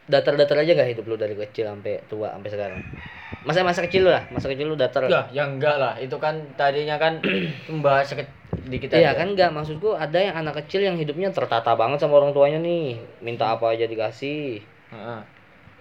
datar-datar 0.06 0.58
aja 0.60 0.72
gak 0.76 0.90
hidup 0.92 1.04
lu 1.08 1.16
dari 1.16 1.32
kecil 1.38 1.70
sampai 1.72 2.04
tua 2.10 2.34
sampai 2.34 2.50
sekarang? 2.52 2.80
Masa 3.42 3.66
masa 3.66 3.82
kecil 3.82 4.06
lu 4.06 4.10
lah, 4.14 4.22
masa 4.30 4.46
kecil 4.46 4.70
lu 4.70 4.76
datar. 4.78 5.08
ya 5.10 5.26
ya 5.34 5.42
enggak 5.48 5.76
lah 5.80 5.98
itu 5.98 6.14
kan 6.20 6.38
tadinya 6.54 6.94
kan 7.00 7.18
membahas 7.72 8.14
seket- 8.14 8.38
dikit 8.62 8.94
Iya 8.94 9.18
kan 9.18 9.34
enggak 9.34 9.50
maksudku 9.50 9.98
ada 9.98 10.14
yang 10.22 10.38
anak 10.38 10.62
kecil 10.62 10.86
yang 10.86 10.94
hidupnya 10.94 11.34
tertata 11.34 11.74
banget 11.74 11.98
sama 11.98 12.22
orang 12.22 12.30
tuanya 12.30 12.62
nih, 12.62 13.02
minta 13.18 13.50
apa 13.50 13.74
aja 13.74 13.90
dikasih. 13.90 14.62
Heeh. 14.94 15.20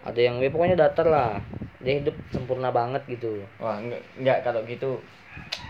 Ada 0.02 0.20
yang 0.20 0.42
ya 0.42 0.50
pokoknya 0.50 0.76
datar 0.80 1.06
lah. 1.06 1.38
Dia 1.82 2.02
hidup 2.02 2.18
sempurna 2.34 2.74
banget 2.74 3.06
gitu. 3.10 3.46
wah 3.62 3.78
enggak 3.78 4.02
enggak 4.18 4.38
kalau 4.42 4.62
gitu 4.66 4.98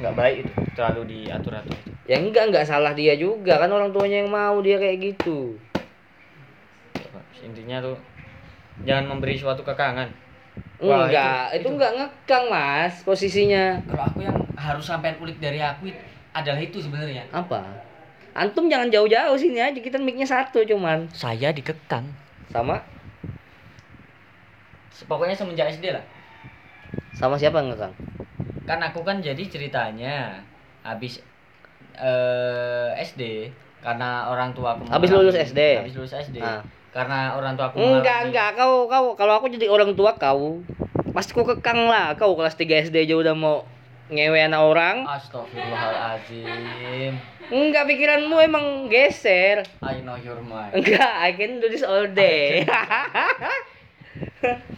enggak 0.02 0.16
baik 0.18 0.36
itu 0.48 0.54
terlalu 0.74 1.02
diatur 1.12 1.54
atur 1.58 1.74
itu 1.78 1.92
Ya 2.10 2.18
enggak 2.18 2.50
enggak 2.50 2.66
salah 2.66 2.92
dia 2.98 3.14
juga 3.14 3.62
kan 3.62 3.70
orang 3.70 3.94
tuanya 3.94 4.26
yang 4.26 4.32
mau 4.34 4.58
dia 4.60 4.82
kayak 4.82 4.98
gitu. 5.00 5.56
intinya 7.42 7.82
tuh 7.82 7.98
jangan 8.86 9.06
memberi 9.10 9.34
suatu 9.34 9.66
kekangan 9.66 10.10
Wah, 10.82 11.06
enggak, 11.10 11.58
itu, 11.58 11.62
itu- 11.62 11.72
enggak 11.78 11.92
ngekang 11.94 12.46
mas 12.50 13.06
posisinya. 13.06 13.78
kalau 13.86 14.04
aku 14.10 14.20
yang 14.26 14.38
harus 14.58 14.86
sampai 14.86 15.14
kulik 15.18 15.38
dari 15.38 15.62
aku 15.62 15.90
it- 15.90 16.02
adalah 16.34 16.58
itu 16.62 16.82
sebenarnya 16.82 17.22
Apa? 17.34 17.62
Antum 18.34 18.72
jangan 18.72 18.88
jauh-jauh 18.88 19.36
sini 19.36 19.60
aja 19.60 19.76
kita 19.76 20.00
mic-nya 20.00 20.24
satu 20.26 20.64
cuman. 20.64 21.06
saya 21.12 21.52
dikekang 21.54 22.08
Sama 22.50 22.80
pokoknya 25.06 25.36
semenjak 25.36 25.70
SD 25.74 25.92
lah 25.94 26.04
sama 27.18 27.38
siapa 27.38 27.62
ngekang? 27.62 27.94
Kan 28.62 28.78
aku 28.80 29.02
kan 29.02 29.18
jadi 29.18 29.42
ceritanya 29.44 30.40
habis 30.82 31.20
eh 31.94 32.88
SD 32.96 33.52
karena 33.80 34.28
orang 34.28 34.52
tua 34.52 34.76
aku 34.76 34.86
Habis 34.86 35.10
mengalami- 35.10 35.28
lulus 35.28 35.36
SD? 35.44 35.60
habis 35.78 35.94
lulus 35.96 36.14
SD 36.14 36.38
Ah. 36.38 36.62
karena 36.90 37.34
orang 37.34 37.56
tua 37.56 37.66
aku 37.68 37.78
Enggak, 37.78 38.22
mengalami- 38.22 38.30
enggak. 38.30 38.50
Kau 38.56 38.86
kau 38.86 39.06
kalau 39.16 39.34
aku 39.36 39.46
jadi 39.50 39.66
orang 39.66 39.92
tua 39.92 40.16
kau 40.16 40.62
pasti 41.12 41.32
kau 41.32 41.44
kekang 41.44 41.86
lah. 41.86 42.14
Kau 42.14 42.34
kelas 42.34 42.54
3 42.54 42.80
SD 42.80 43.02
aja 43.02 43.14
udah 43.16 43.34
mau 43.34 43.66
ngewe 44.08 44.40
anak 44.40 44.62
orang. 44.62 44.96
Astagfirullahaladzim 45.06 47.14
Enggak 47.50 47.84
pikiranmu 47.86 48.36
emang 48.40 48.88
geser. 48.88 49.66
I 49.82 50.00
know 50.00 50.16
your 50.16 50.40
mind 50.40 50.72
Enggak, 50.74 51.12
I 51.18 51.30
can 51.34 51.58
do 51.58 51.68
this 51.68 51.82
all 51.82 52.06
day. 52.08 52.64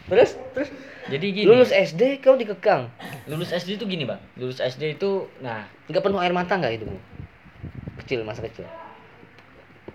terus 0.05 0.37
terus 0.53 0.69
jadi 1.05 1.25
gini 1.29 1.45
lulus 1.45 1.69
SD 1.69 2.19
kau 2.19 2.35
dikekang. 2.35 2.87
lulus 3.25 3.51
SD 3.51 3.75
itu 3.75 3.85
gini 3.85 4.03
bang 4.03 4.19
lulus 4.35 4.57
SD 4.57 4.95
itu 4.95 5.27
nah 5.39 5.67
Enggak 5.85 6.03
penuh 6.03 6.19
air 6.19 6.31
mata 6.31 6.55
enggak 6.55 6.73
hidupmu? 6.73 6.99
Kecil 7.99 8.23
masa 8.23 8.41
kecil. 8.41 8.63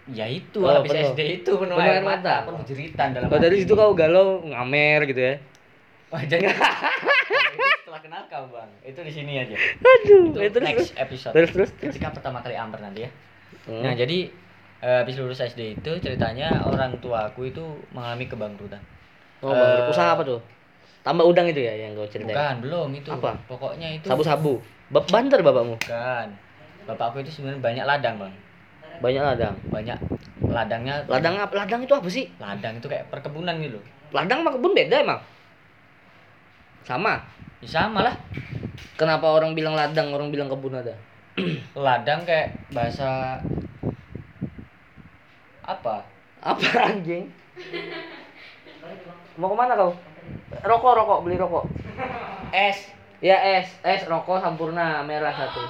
ya 0.08 0.24
itu 0.24 0.60
Oh, 0.60 0.68
habis 0.70 0.88
penuh. 0.88 1.12
SD 1.12 1.20
itu 1.38 1.50
penuh, 1.52 1.76
Penuh 1.76 1.84
air 1.84 2.00
air 2.00 2.04
mata, 2.04 2.16
mata. 2.16 2.46
penuh 2.46 2.62
jeritan 2.64 3.08
dalam 3.12 3.28
Oh, 3.28 3.36
dari 3.36 3.56
situ 3.58 3.72
kau 3.72 3.92
galau 3.92 4.40
ngamer 4.42 5.04
gitu 5.04 5.20
ya. 5.22 5.34
Wah, 6.08 6.24
jadi 6.24 6.48
itu 6.48 7.68
setelah 7.78 8.00
kenal 8.00 8.22
kau 8.26 8.48
bang 8.48 8.70
itu 8.82 8.96
di 8.98 9.12
sini 9.12 9.32
aja 9.38 9.52
Aduh, 9.52 10.32
itu 10.32 10.38
eh, 10.38 10.48
terus, 10.48 10.64
terus 10.64 10.88
next 10.88 10.92
episode 10.96 11.32
terus 11.32 11.50
terus 11.52 11.70
terus. 11.74 11.92
ketika 11.92 12.08
pertama 12.10 12.40
kali 12.40 12.54
amper 12.54 12.80
nanti 12.80 13.04
ya 13.04 13.10
Hmm. 13.68 13.84
Nah 13.84 13.92
jadi 13.92 14.32
eh, 14.80 14.98
habis 14.98 15.16
lulus 15.16 15.40
SD 15.40 15.76
itu 15.76 15.92
ceritanya 16.00 16.64
orang 16.64 16.96
tua 16.98 17.28
aku 17.28 17.44
itu 17.44 17.60
mengalami 17.92 18.24
kebangkrutan. 18.24 18.80
Oh, 19.40 19.52
bang, 19.52 19.84
Eh, 19.84 19.92
usaha 19.92 20.08
apa 20.10 20.24
tuh? 20.24 20.40
Tambah 21.08 21.24
udang 21.24 21.48
itu 21.48 21.64
ya 21.64 21.72
yang 21.72 21.96
kau 21.96 22.04
ceritain. 22.04 22.36
Bukan 22.36 22.54
belum 22.68 22.88
itu. 23.00 23.08
Apa? 23.08 23.32
Pokoknya 23.48 23.96
itu. 23.96 24.12
Sabu-sabu. 24.12 24.60
Banter 24.92 25.40
bapakmu. 25.40 25.80
Bukan. 25.80 26.28
Bapakku 26.84 27.24
itu 27.24 27.32
sebenarnya 27.32 27.64
banyak 27.64 27.84
ladang 27.88 28.14
bang. 28.20 28.34
Banyak 29.00 29.22
ladang. 29.24 29.56
Banyak 29.72 29.96
ladangnya. 30.44 31.00
Ladang 31.08 31.40
apa? 31.40 31.64
Ladang 31.64 31.80
itu 31.80 31.96
apa 31.96 32.08
sih? 32.12 32.28
Ladang 32.36 32.76
itu 32.76 32.92
kayak 32.92 33.08
perkebunan 33.08 33.56
gitu. 33.64 33.80
Ladang 34.12 34.44
sama 34.44 34.52
kebun 34.52 34.76
beda 34.76 35.00
emang. 35.00 35.20
Sama. 36.84 37.24
Ya, 37.64 37.68
sama 37.72 38.04
lah. 38.04 38.14
Kenapa 39.00 39.32
orang 39.32 39.56
bilang 39.56 39.72
ladang, 39.72 40.12
orang 40.12 40.28
bilang 40.28 40.52
kebun 40.52 40.76
ada? 40.76 40.92
Ladang 41.72 42.28
kayak 42.28 42.52
bahasa 42.76 43.40
apa? 45.64 46.04
Apa 46.44 46.68
anjing? 46.92 47.32
Mau 49.40 49.48
ke 49.48 49.56
mana 49.56 49.72
kau? 49.72 49.96
Rokok, 50.48 50.92
rokok, 50.96 51.18
beli 51.28 51.36
rokok. 51.36 51.64
Es. 52.50 52.88
Ya 53.18 53.36
es, 53.58 53.68
es 53.82 54.06
rokok 54.06 54.38
sampurna 54.38 55.02
merah 55.02 55.34
satu. 55.34 55.62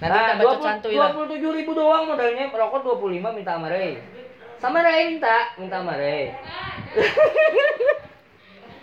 Nanti 0.00 0.16
Nah, 0.16 0.36
dua 0.36 1.12
puluh 1.12 1.28
tujuh 1.28 1.50
ribu 1.52 1.72
doang 1.76 2.08
modalnya 2.08 2.48
rokok 2.48 2.80
dua 2.84 2.96
puluh 2.96 3.16
lima 3.20 3.32
minta 3.32 3.56
sama 3.56 3.68
Ray. 3.68 4.00
Sama 4.60 4.84
Ray 4.84 5.16
minta, 5.16 5.56
minta 5.56 5.80
sama 5.80 5.96
Ray. 5.96 6.32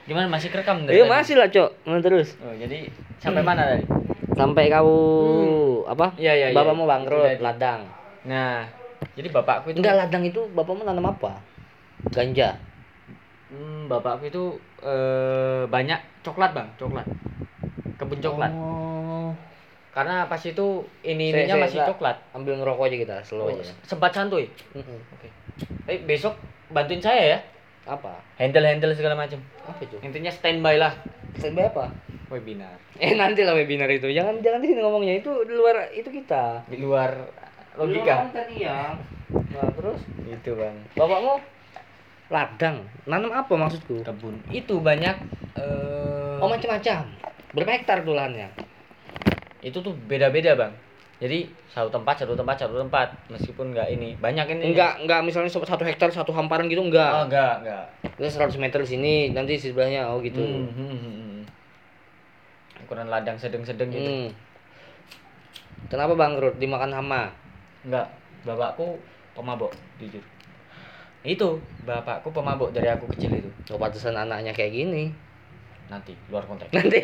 Gimana 0.10 0.25
masih 0.29 0.50
kerekam 0.50 0.88
dari 0.88 0.98
Iya 0.98 1.06
masih 1.06 1.36
lah 1.36 1.51
cok, 1.51 1.70
Mana 1.86 2.00
terus. 2.01 2.38
Oh, 2.39 2.53
jadi 2.58 2.89
sampai 3.22 3.44
mana 3.46 3.65
tadi? 3.65 3.86
Sampai 4.34 4.70
kau 4.70 4.89
apa? 5.89 6.13
Iya, 6.17 6.34
iya, 6.38 6.48
iya. 6.53 6.58
Bapakmu 6.58 6.86
bangkrut, 6.86 7.27
Itu 7.27 7.34
tadi. 7.38 7.44
ladang. 7.44 7.82
Nah, 8.25 8.65
jadi 9.13 9.27
bapakku 9.34 9.74
itu 9.74 9.82
Enggak 9.82 9.98
ladang 10.06 10.24
itu 10.25 10.41
bapakmu 10.53 10.86
nanam 10.86 11.12
apa? 11.12 11.41
Ganja. 12.13 12.58
Hmm, 13.47 13.87
bapakku 13.87 14.27
itu 14.27 14.43
eh, 14.81 15.63
banyak 15.65 15.95
coklat 16.21 16.51
bang, 16.51 16.67
coklat. 16.75 17.07
Kebun 17.95 18.19
coklat. 18.19 18.51
Oh. 18.51 19.31
Karena 19.89 20.27
pas 20.27 20.37
itu 20.39 20.65
ini 21.01 21.31
Saya- 21.31 21.47
ininya 21.47 21.55
saya 21.55 21.63
masih 21.63 21.79
enggak. 21.79 21.89
coklat. 21.89 22.17
Ambil 22.31 22.53
ngerokok 22.55 22.83
aja 22.85 22.97
kita, 22.99 23.15
slow 23.23 23.45
Oh, 23.45 23.51
aja. 23.51 23.73
sempat 23.81 24.11
santuy. 24.11 24.45
Oke. 24.75 25.29
Eh, 25.85 25.97
besok 25.99 26.37
bantuin 26.69 26.99
saya 26.99 27.23
ya. 27.33 27.39
Apa? 27.87 28.19
Handle-handle 28.35 28.91
segala 28.93 29.15
macam. 29.15 29.39
Apa 29.63 29.79
itu? 29.81 29.95
Intinya 30.01 30.29
standby 30.29 30.75
lah. 30.75 30.91
Standby 31.33 31.71
apa? 31.71 31.87
Webinar. 32.27 32.75
Eh 32.93 33.15
nanti 33.15 33.41
lah 33.41 33.55
webinar 33.55 33.87
itu. 33.87 34.05
Jangan 34.05 34.37
jangan 34.37 34.59
di 34.59 34.67
sini 34.67 34.83
ngomongnya 34.83 35.15
itu 35.15 35.31
di 35.47 35.55
luar 35.55 35.87
itu 35.89 36.11
kita. 36.11 36.67
Di 36.67 36.77
luar 36.77 37.15
Di 37.15 37.73
luar 37.73 37.87
logika. 37.87 38.13
konten 38.27 38.47
iya. 38.53 38.99
Nah, 39.27 39.69
terus 39.71 39.99
Itu 40.21 40.51
bang. 40.53 40.75
bapakmu 40.93 41.39
ladang. 42.27 42.84
Nanam 43.07 43.31
apa 43.31 43.53
maksudku? 43.55 44.03
Kebun. 44.03 44.39
Itu 44.51 44.79
banyak. 44.79 45.15
eh 45.57 46.38
Oh 46.38 46.48
macam-macam. 46.48 47.07
Berapa 47.55 47.72
hektar 47.74 48.05
tuh 48.05 48.13
lahannya? 48.13 48.50
itu 49.65 49.81
tuh 49.81 49.89
beda-beda 50.05 50.53
bang. 50.53 50.69
Jadi 51.17 51.50
satu 51.74 51.89
tempat, 51.89 52.22
satu 52.22 52.38
tempat, 52.38 52.55
satu 52.62 52.77
tempat. 52.77 53.10
Meskipun 53.34 53.74
nggak 53.74 53.89
ini 53.89 54.13
banyak 54.22 54.53
ini. 54.53 54.69
Enggak, 54.72 55.01
enggak 55.01 55.25
misalnya 55.25 55.50
satu 55.50 55.81
hektar 55.81 56.13
satu 56.13 56.29
hamparan 56.29 56.69
gitu 56.69 56.86
Oh, 56.86 56.88
enggak. 56.88 57.25
enggak, 57.25 57.53
enggak. 57.65 57.86
Terus 58.22 58.38
100 58.38 58.62
meter 58.62 58.79
di 58.86 58.89
sini, 58.89 59.13
nanti 59.34 59.57
di 59.57 59.62
sebelahnya 59.65 60.13
oh 60.13 60.22
gitu. 60.22 60.38
Hmm, 60.38 60.69
hmm, 60.69 60.93
hmm, 60.93 61.13
hmm. 61.17 61.41
Ukuran 62.86 63.10
ladang 63.10 63.41
sedang-sedang 63.41 63.89
gitu. 63.89 64.05
Hmm. 64.05 64.29
Kenapa 65.89 66.13
bangkrut? 66.13 66.62
Dimakan 66.62 66.93
hama. 66.93 67.34
Enggak, 67.81 68.13
bapakku 68.46 69.01
pemabok, 69.34 69.74
jujur. 69.98 70.22
Itu, 71.27 71.60
bapakku 71.84 72.31
pemabok 72.31 72.72
dari 72.72 72.88
aku 72.88 73.03
kecil 73.12 73.36
itu. 73.36 73.50
Oh, 73.75 73.77
pantesan 73.77 74.15
anaknya 74.15 74.55
kayak 74.55 74.72
gini. 74.72 75.12
Nanti, 75.91 76.15
luar 76.31 76.48
konteks. 76.48 76.72
Nanti 76.72 77.00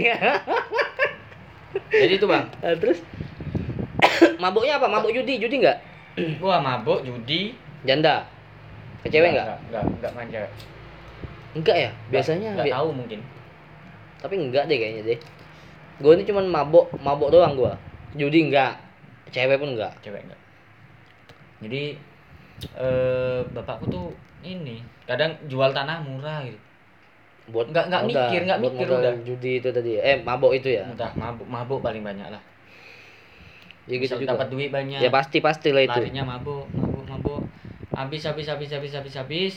Jadi 1.92 2.14
itu, 2.16 2.24
Bang. 2.24 2.48
Eh, 2.64 2.76
terus 2.80 3.04
mabuknya 4.44 4.80
apa? 4.80 4.88
Mabuk 4.88 5.12
judi, 5.12 5.44
judi 5.44 5.60
enggak? 5.60 5.84
Gua 6.40 6.62
mabok, 6.66 7.04
judi. 7.04 7.52
Janda. 7.84 8.24
Ke 9.04 9.12
cewek 9.12 9.36
enggak? 9.36 9.44
Enggak, 9.44 9.60
enggak, 9.68 9.84
enggak 9.92 10.12
main 10.16 10.30
cewek. 10.32 10.52
Enggak 11.54 11.76
ya? 11.76 11.92
Biasanya 12.08 12.50
enggak 12.56 12.68
bi- 12.72 12.76
tahu 12.80 12.90
mungkin. 12.96 13.20
tapi 14.24 14.40
enggak 14.40 14.72
deh 14.72 14.78
kayaknya 14.80 15.04
deh. 15.04 15.20
Gue 16.00 16.16
ini 16.16 16.24
cuman 16.24 16.48
mabuk, 16.48 16.88
mabuk 17.04 17.28
doang 17.28 17.60
gua. 17.60 17.76
Judi 18.16 18.48
enggak. 18.48 18.80
Cewek 19.36 19.60
pun 19.60 19.76
enggak. 19.76 19.92
Cewek 20.00 20.24
enggak. 20.24 20.40
Jadi 21.60 22.00
eh 22.78 23.40
bapakku 23.56 23.86
tuh 23.92 24.06
ini 24.44 24.80
kadang 25.08 25.36
jual 25.48 25.72
tanah 25.72 26.04
murah 26.04 26.44
gitu. 26.48 26.60
buat 27.52 27.68
Nggak- 27.72 27.88
nggak 27.92 28.04
mikir, 28.08 28.42
nggak 28.48 28.60
mikir 28.64 28.88
udah. 28.88 29.14
judi 29.28 29.52
itu 29.60 29.70
tadi. 29.76 29.92
Eh 30.00 30.18
mabok 30.24 30.56
itu 30.56 30.72
ya? 30.80 30.88
Entah 30.88 31.12
mabuk 31.20 31.48
mabuk 31.48 31.80
paling 31.84 32.00
banyak 32.00 32.28
lah. 32.32 32.42
Ya 33.84 34.00
gitu 34.00 34.16
juga. 34.24 34.40
dapat 34.40 34.48
duit 34.48 34.70
banyak. 34.72 35.00
Ya 35.04 35.10
pasti 35.12 35.44
pasti 35.44 35.76
lah 35.76 35.84
itu. 35.84 36.00
Larinya 36.00 36.24
mabuk 36.24 36.72
mabuk 36.72 37.04
mabuk. 37.04 37.42
Habis 37.92 38.24
habis 38.26 38.48
habis 38.48 38.70
habis 38.72 38.92
habis 38.96 39.14
habis. 39.20 39.56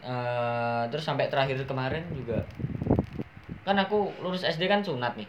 Eh, 0.00 0.82
terus 0.88 1.04
sampai 1.04 1.28
terakhir 1.28 1.60
kemarin 1.68 2.04
juga. 2.16 2.44
Kan 3.64 3.76
aku 3.76 4.08
lulus 4.24 4.44
SD 4.44 4.68
kan 4.68 4.80
sunat 4.80 5.16
nih. 5.16 5.28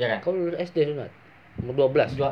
Ya 0.00 0.06
kan? 0.12 0.18
Kau 0.24 0.32
lulus 0.32 0.56
SD 0.60 0.88
sunat? 0.88 1.10
Umur 1.60 1.74
12 1.74 2.14
Dua, 2.14 2.30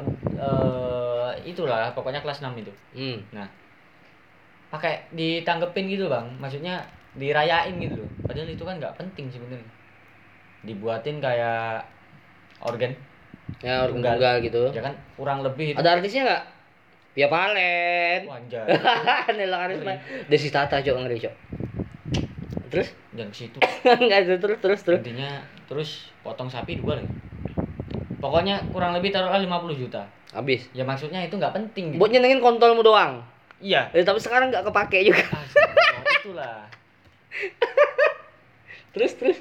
itulah 1.42 1.90
pokoknya 1.96 2.20
kelas 2.22 2.42
6 2.44 2.52
itu. 2.60 2.72
Hmm. 2.94 3.18
nah 3.32 3.46
pakai 4.66 5.06
ditanggepin 5.14 5.86
gitu 5.86 6.10
bang. 6.10 6.26
Maksudnya 6.42 6.82
dirayain 7.16 7.74
gitu 7.80 8.02
loh. 8.02 8.10
Padahal 8.26 8.50
itu 8.50 8.62
kan 8.66 8.76
nggak 8.76 8.94
penting 8.98 9.26
sebenarnya. 9.30 9.70
Dibuatin 10.66 11.22
kayak 11.22 11.86
organ. 12.60 12.92
Ya 13.62 13.86
orang 13.86 14.02
Tunggal. 14.02 14.36
gitu. 14.42 14.62
Ya 14.74 14.82
kan? 14.82 14.94
Kurang 15.14 15.40
lebih 15.46 15.72
itu. 15.72 15.78
Ada 15.78 15.98
artisnya 15.98 16.22
nggak? 16.26 16.42
Pia 17.16 17.28
Palen. 17.32 18.20
Wanjar 18.28 18.68
Nela 19.40 19.56
Karisma 19.64 19.96
Desi 20.28 20.52
Tata 20.52 20.84
cok 20.84 20.96
ngeri 21.00 21.16
cok. 21.24 21.34
Terus? 22.68 22.92
Dan 23.16 23.32
ke 23.32 23.36
situ. 23.40 23.56
Nggak 24.04 24.18
itu 24.28 24.34
terus 24.36 24.58
terus 24.60 24.80
terus. 24.84 25.00
Intinya 25.00 25.40
terus 25.64 26.12
potong 26.20 26.52
sapi 26.52 26.76
dua 26.76 27.00
lagi 27.00 27.08
pokoknya 28.26 28.58
kurang 28.74 28.90
lebih 28.98 29.14
taruhlah 29.14 29.38
50 29.38 29.78
juta. 29.86 30.02
Habis. 30.34 30.66
Ya 30.74 30.82
maksudnya 30.82 31.22
itu 31.22 31.38
nggak 31.38 31.54
penting 31.54 31.94
gitu. 31.94 32.02
buat 32.02 32.10
nyenengin 32.10 32.42
kontolmu 32.42 32.82
doang? 32.82 33.22
Iya. 33.62 33.94
Eh, 33.94 34.02
tapi 34.02 34.18
sekarang 34.18 34.50
nggak 34.50 34.66
kepake 34.66 35.06
juga. 35.06 35.22
Astagfirullah, 35.22 36.10
itulah. 36.18 36.58
Terus 38.96 39.12
terus. 39.14 39.38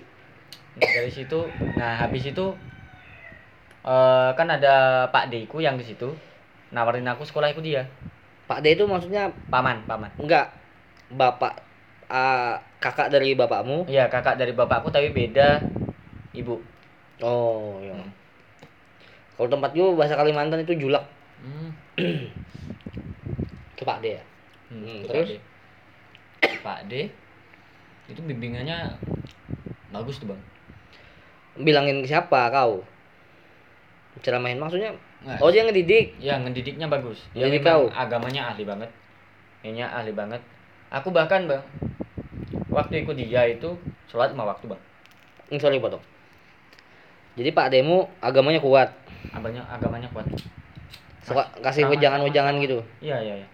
Nah, 0.76 0.92
dari 0.92 1.08
situ 1.08 1.40
nah 1.80 1.96
habis 1.96 2.28
itu 2.28 2.46
eh 3.88 4.30
kan 4.36 4.48
ada 4.52 5.08
Pak 5.08 5.32
Deku 5.32 5.64
yang 5.64 5.80
di 5.80 5.88
situ 5.88 6.12
nawarin 6.76 7.08
aku 7.08 7.24
sekolah 7.24 7.56
ikut 7.56 7.64
dia. 7.64 7.88
Pak 8.46 8.60
D 8.60 8.76
itu 8.76 8.84
maksudnya 8.84 9.32
paman 9.48 9.88
paman. 9.88 10.12
Enggak. 10.20 10.52
Bapak 11.08 11.64
ah, 12.12 12.60
kakak 12.84 13.10
dari 13.16 13.32
bapakmu? 13.34 13.88
Iya 13.88 14.12
kakak 14.12 14.36
dari 14.36 14.52
bapakku 14.52 14.92
tapi 14.92 15.16
beda 15.16 15.64
ibu. 16.36 16.60
Oh 17.24 17.80
ya 17.80 17.96
Hmm. 17.96 18.25
Kalau 19.36 19.50
tempat 19.52 19.72
gue 19.76 19.88
bahasa 19.96 20.16
Kalimantan 20.16 20.64
itu 20.64 20.76
julak 20.80 21.04
Hmm. 21.36 21.70
itu 23.76 23.84
Pak 23.84 24.00
D 24.02 24.18
ya? 24.18 24.24
Hmm, 24.72 24.82
Hmm, 24.82 25.00
terus? 25.06 25.28
Pak 25.30 25.30
D. 25.30 25.34
Pak 26.64 26.80
D 26.90 26.94
itu 28.10 28.22
bimbingannya 28.24 28.96
bagus 29.92 30.18
tuh 30.18 30.32
bang. 30.32 30.42
Bilangin 31.60 32.02
ke 32.02 32.08
siapa 32.10 32.50
kau? 32.50 32.82
Ceramahin 34.24 34.58
maksudnya? 34.58 34.96
Nah, 35.28 35.38
oh 35.44 35.52
dia 35.52 35.68
ngedidik? 35.68 36.16
Ya 36.18 36.40
ngedidiknya 36.40 36.88
bagus. 36.88 37.20
Dia 37.36 37.52
kau? 37.62 37.92
agamanya 37.92 38.56
ahli 38.56 38.64
banget. 38.64 38.90
Kayaknya 39.62 39.86
ahli 39.92 40.12
banget. 40.16 40.42
Aku 40.90 41.12
bahkan 41.12 41.46
bang 41.46 41.62
waktu 42.72 43.04
ikut 43.06 43.16
dia 43.20 43.46
itu 43.48 43.76
sholat 44.10 44.32
lima 44.32 44.48
waktu 44.48 44.72
bang. 44.72 44.82
Hmm, 45.52 45.60
sorry 45.62 45.78
potong 45.78 46.02
jadi 47.36 47.52
Pak 47.52 47.68
Demu 47.76 48.08
agamanya 48.24 48.64
kuat 48.64 48.96
agamanya 49.32 49.62
agamanya 49.70 50.10
kuat 50.14 50.28
suka 51.26 51.42
kasih 51.66 51.90
wejangan-wejangan 51.90 52.62
gitu? 52.62 52.78
Iya 53.02 53.18
iya 53.18 53.34
iya. 53.42 53.48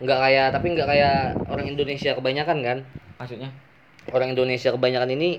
Nggak 0.00 0.18
kayak 0.18 0.46
tapi 0.56 0.66
nggak 0.72 0.88
kayak 0.88 1.16
orang 1.46 1.66
Indonesia 1.68 2.10
kebanyakan 2.16 2.58
kan? 2.64 2.78
Maksudnya? 3.20 3.52
Orang 4.10 4.32
Indonesia 4.32 4.72
kebanyakan 4.72 5.14
ini 5.14 5.38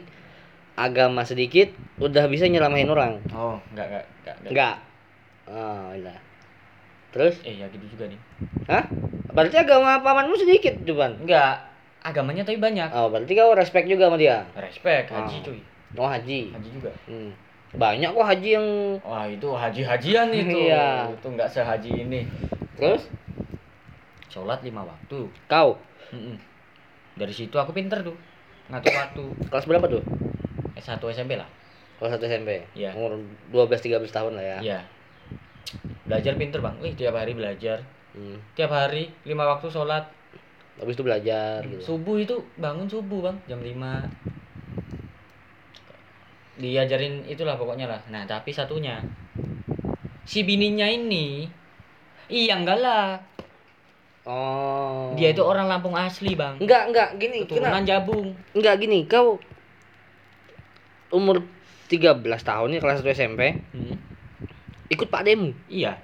agama 0.77 1.25
sedikit 1.25 1.74
udah 2.00 2.29
bisa 2.29 2.45
nyelamahin 2.45 2.88
orang. 2.88 3.17
Oh 3.33 3.57
enggak 3.74 3.89
enggak 3.89 4.05
enggak, 4.24 4.36
enggak. 4.39 4.51
enggak 4.53 4.75
oh 5.50 5.89
iya. 5.98 6.15
Terus? 7.13 7.35
Eh 7.44 7.57
ya 7.59 7.66
gitu 7.74 7.85
juga 7.89 8.07
nih. 8.09 8.20
Hah? 8.70 8.83
Berarti 9.33 9.57
agama 9.57 10.00
pamanmu 10.05 10.37
sedikit 10.37 10.74
cuman 10.85 11.18
enggak 11.25 11.66
agamanya 12.05 12.46
tapi 12.46 12.61
banyak. 12.61 12.94
Oh 12.94 13.09
berarti 13.09 13.33
kau 13.33 13.57
respect 13.57 13.89
juga 13.89 14.07
sama 14.07 14.22
dia? 14.22 14.46
Respect 14.53 15.09
haji 15.11 15.37
Ah. 15.39 15.44
cuy. 15.44 15.59
Oh 15.98 16.07
haji. 16.07 16.39
Haji 16.53 16.70
juga. 16.70 16.92
Hmm. 17.09 17.33
Banyak 17.74 18.05
kok 18.07 18.27
haji 18.27 18.50
yang 18.53 18.68
wah 19.01 19.25
itu 19.25 19.48
haji 19.50 19.81
hajian 19.81 20.27
itu 20.46 20.59
Iya. 20.68 21.09
itu 21.12 21.27
enggak 21.27 21.50
sehaji 21.50 21.90
ini 22.00 22.22
terus 22.75 23.09
sholat 24.27 24.62
lima 24.62 24.81
waktu 24.81 25.25
kau 25.46 25.77
Mm-mm. 26.09 26.38
dari 27.16 27.31
situ 27.31 27.53
aku 27.53 27.70
pinter 27.72 28.01
tuh 28.01 28.14
ngatur 28.68 28.94
waktu 28.94 29.24
kelas 29.50 29.66
berapa 29.66 29.86
tuh 29.88 30.03
S1 30.74 30.98
SMP 31.12 31.33
lah 31.33 31.50
kelas 31.98 32.16
1 32.16 32.25
SMP 32.27 32.50
Iya. 32.74 32.94
umur 32.94 33.18
12 33.50 33.70
13 33.98 34.05
tahun 34.07 34.33
lah 34.33 34.46
ya 34.46 34.59
Iya. 34.62 34.79
Belajar 36.03 36.36
pinter 36.36 36.59
bang. 36.59 36.75
Wih 36.77 36.94
tiap 36.94 37.16
hari 37.16 37.31
belajar. 37.31 37.79
hmm. 38.12 38.36
Tiap 38.53 38.70
hari 38.70 39.07
lima 39.24 39.48
waktu 39.48 39.72
sholat. 39.72 40.05
habis 40.75 40.94
itu 40.94 41.01
belajar 41.01 41.64
gitu 41.64 41.79
Subuh 41.88 42.18
itu 42.18 42.36
bangun 42.57 42.86
subuh 42.86 43.24
bang 43.24 43.38
jam 43.46 43.57
5 43.57 44.43
Diajarin 46.53 47.25
itulah 47.25 47.55
pokoknya 47.55 47.85
lah. 47.85 48.01
Nah 48.07 48.24
tapi 48.24 48.50
satunya 48.50 49.01
si 50.24 50.42
bininya 50.42 50.85
ini 50.85 51.50
iya 52.27 52.55
enggak 52.55 52.79
lah. 52.79 53.20
oh 54.24 55.11
Dia 55.13 55.29
itu 55.29 55.42
orang 55.42 55.68
Lampung 55.68 55.94
asli 55.94 56.31
bang. 56.33 56.55
enggak 56.57 56.83
enggak 56.87 57.09
gini 57.18 57.44
Keturunan 57.44 57.83
Jabung. 57.83 58.31
enggak 58.53 58.75
gini 58.77 59.03
kau 59.03 59.35
umur 61.09 61.44
13 61.87 62.24
tahun 62.24 62.70
ya 62.72 62.79
kelas 62.79 63.01
1 63.01 63.11
SMP 63.11 63.42
Hmm. 63.70 63.98
ikut 64.87 65.07
Pak 65.07 65.22
Demu 65.24 65.51
Iya. 65.68 66.00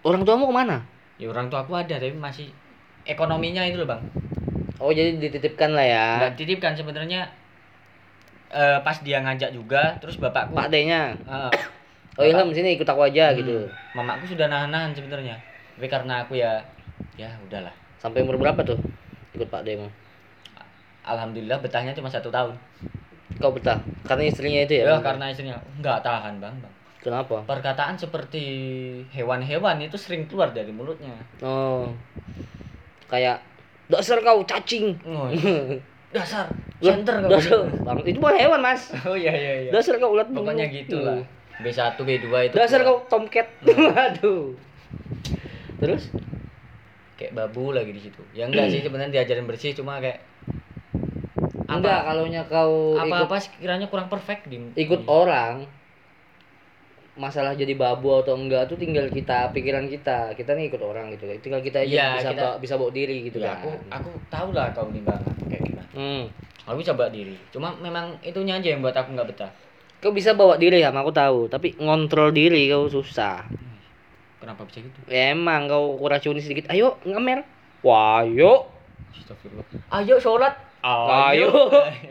orang 0.00 0.22
tuamu 0.22 0.46
ke 0.46 0.54
mana 0.54 0.80
Ya 1.16 1.28
orang 1.28 1.48
tua 1.48 1.60
aku 1.60 1.74
ada 1.74 1.92
tapi 1.92 2.14
masih 2.14 2.48
ekonominya 3.02 3.60
itu 3.62 3.76
loh 3.76 3.84
bang. 3.86 4.00
oh 4.78 4.88
jadi 4.88 5.18
dititipkan 5.18 5.72
lah 5.72 5.84
ya 5.84 6.06
Nggak 6.18 6.34
titipkan 6.38 6.72
sebenarnya 6.72 7.28
eh, 8.50 8.78
pas 8.82 8.96
dia 9.00 9.18
ngajak 9.22 9.50
juga 9.50 9.94
terus 9.98 10.18
bapakku 10.18 10.54
Pak 10.54 10.68
D-nya 10.68 11.14
eh, 11.24 11.50
oh 12.18 12.24
Ilham 12.26 12.50
sini 12.50 12.74
ikut 12.74 12.86
aku 12.86 13.06
aja 13.06 13.30
Hmm. 13.32 13.38
gitu 13.38 13.56
Mamaku 13.90 14.22
sudah 14.30 14.46
nahan-nahan 14.46 14.94
sebenarnya. 14.94 15.34
Tapi 15.74 15.90
karena 15.90 16.22
aku 16.22 16.38
ya 16.38 16.62
ya 17.18 17.26
udahlah. 17.42 17.74
sampai 17.98 18.22
umur 18.22 18.38
berapa 18.38 18.62
tuh 18.62 18.78
ikut 19.34 19.50
Pak 19.50 19.66
Demu 19.66 19.88
Alhamdulillah 21.02 21.58
betahnya 21.58 21.90
cuma 21.90 22.06
satu 22.06 22.28
tahun. 22.28 22.54
kau 23.40 23.50
betah 23.50 23.80
karena 24.04 24.28
istrinya 24.28 24.60
itu 24.62 24.78
Ya, 24.78 24.94
ya 24.94 24.96
karena 25.00 25.32
istrinya 25.32 25.56
nggak 25.80 26.04
tahan 26.04 26.36
bang 26.38 26.52
bang. 26.60 26.74
kenapa 27.00 27.40
Perkataan 27.48 27.96
seperti 27.96 28.44
hewan-hewan 29.10 29.80
itu 29.80 29.96
sering 29.96 30.28
keluar 30.28 30.52
dari 30.52 30.68
mulutnya. 30.70 31.16
oh 31.40 31.88
kayak 33.08 33.40
dasar 33.88 34.20
kau 34.20 34.44
cacing 34.44 34.94
Oh, 35.02 35.26
dasar, 36.10 36.46
center 36.80 37.14
kau. 37.22 37.30
dasar 37.30 37.60
bang 37.80 37.98
itu 38.04 38.18
bukan 38.18 38.36
hewan 38.36 38.60
mas 38.60 38.90
Oh 39.06 39.14
iya 39.14 39.30
iya 39.30 39.52
iya. 39.64 39.70
dasar 39.70 39.94
kau 39.96 40.10
ulat 40.10 40.26
Pokoknya 40.28 40.66
bulu. 40.66 40.76
gitu 40.76 40.96
lah. 40.98 41.22
B1, 41.60 41.76
B2 41.98 42.26
itu. 42.48 42.54
dasar 42.56 42.80
kau 42.82 43.04
tomcat 43.06 43.46
aduh 44.08 44.56
terus 45.78 46.08
kayak 47.14 47.32
babu 47.32 47.70
lagi 47.70 47.92
di 47.92 48.00
situ. 48.00 48.20
Ya 48.32 48.48
enggak 48.48 48.68
sih 48.68 48.80
sebenarnya 48.80 49.12
diajarin 49.12 49.44
bersih 49.44 49.76
cuma 49.76 50.00
kayak 50.00 50.24
enggak 51.68 52.00
kalau 52.02 52.24
kau 52.48 52.72
ikut 52.96 53.04
apa-apa 53.06 53.36
sekiranya 53.38 53.86
kurang 53.86 54.08
perfect 54.08 54.48
di 54.48 54.56
ikut 54.74 55.04
di- 55.04 55.08
orang 55.08 55.68
masalah 57.20 57.52
jadi 57.52 57.76
babu 57.76 58.16
atau 58.16 58.32
enggak 58.32 58.64
tuh 58.64 58.74
tinggal 58.74 59.04
kita 59.06 59.52
pikiran 59.52 59.84
kita 59.86 60.32
kita 60.32 60.56
nih 60.56 60.72
ikut 60.72 60.80
orang 60.80 61.12
gitu 61.12 61.28
tinggal 61.38 61.60
kita 61.60 61.84
aja 61.84 61.92
Iya, 61.92 62.06
bisa 62.16 62.30
kita- 62.32 62.40
bawa, 62.40 62.54
bisa 62.56 62.74
bawa 62.80 62.90
diri 62.90 63.16
gitu 63.22 63.36
Ya, 63.38 63.52
kan 63.52 63.56
aku 63.60 63.70
aku 63.92 64.10
tahu 64.26 64.48
lah 64.50 64.72
kau 64.72 64.88
nih 64.88 65.04
bang 65.04 65.20
kayak 65.46 65.62
gimana. 65.62 65.88
hmm. 65.92 66.24
Aku 66.62 66.76
bisa 66.76 66.92
bawa 66.92 67.10
diri. 67.10 67.34
Cuma 67.50 67.72
memang 67.74 68.16
itunya 68.20 68.56
aja 68.56 68.68
yang 68.68 68.80
buat 68.80 68.94
aku 68.94 69.12
nggak 69.12 69.28
betah. 69.28 69.52
kau 70.00 70.10
bisa 70.10 70.32
bawa 70.32 70.56
diri 70.56 70.80
ya 70.80 70.88
aku 70.88 71.12
tahu 71.12 71.44
tapi 71.46 71.76
ngontrol 71.76 72.32
diri 72.32 72.64
kau 72.66 72.88
susah 72.88 73.44
Kenapa 74.40 74.64
bisa 74.64 74.80
gitu? 74.80 74.96
ya, 75.04 75.36
emang 75.36 75.68
kau 75.68 76.00
kuracuni 76.00 76.40
sedikit 76.40 76.72
ayo 76.72 76.96
ngamer 77.04 77.44
wah 77.84 78.24
ayo. 78.24 78.64
Ayo 79.92 80.16
sholat. 80.16 80.56
ayo 80.80 81.52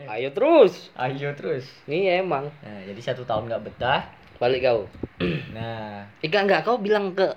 ayo 0.06 0.28
terus 0.30 0.94
Ayo 0.94 1.34
terus. 1.34 1.66
ini 1.84 2.06
emang 2.06 2.46
Nah, 2.62 2.80
jadi 2.86 3.00
satu 3.02 3.26
tahun 3.26 3.50
nggak 3.50 3.66
betah. 3.66 4.06
Balik 4.40 4.64
kau 4.64 4.88
Nah, 5.56 6.08
Ika 6.24 6.48
enggak 6.48 6.64
kau 6.64 6.80
bilang 6.80 7.12
ke 7.12 7.36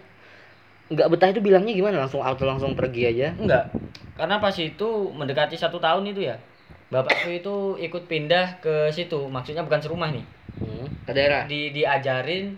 enggak 0.87 1.07
betah 1.11 1.29
itu 1.35 1.41
bilangnya 1.43 1.75
gimana 1.75 1.99
langsung 2.07 2.23
auto 2.23 2.47
langsung 2.47 2.73
pergi 2.79 3.11
aja 3.11 3.35
enggak. 3.35 3.69
Karena 4.15 4.39
pas 4.39 4.55
itu 4.55 5.11
mendekati 5.11 5.59
satu 5.59 5.81
tahun 5.83 6.07
itu 6.15 6.31
ya. 6.31 6.39
Bapakku 6.93 7.33
itu 7.33 7.55
ikut 7.81 8.05
pindah 8.05 8.61
ke 8.61 8.93
situ. 8.93 9.27
Maksudnya 9.27 9.65
bukan 9.65 9.81
serumah 9.81 10.13
nih. 10.13 10.25
hmm. 10.61 11.09
ke 11.09 11.11
daerah 11.11 11.49
Di 11.49 11.73
diajarin 11.73 12.53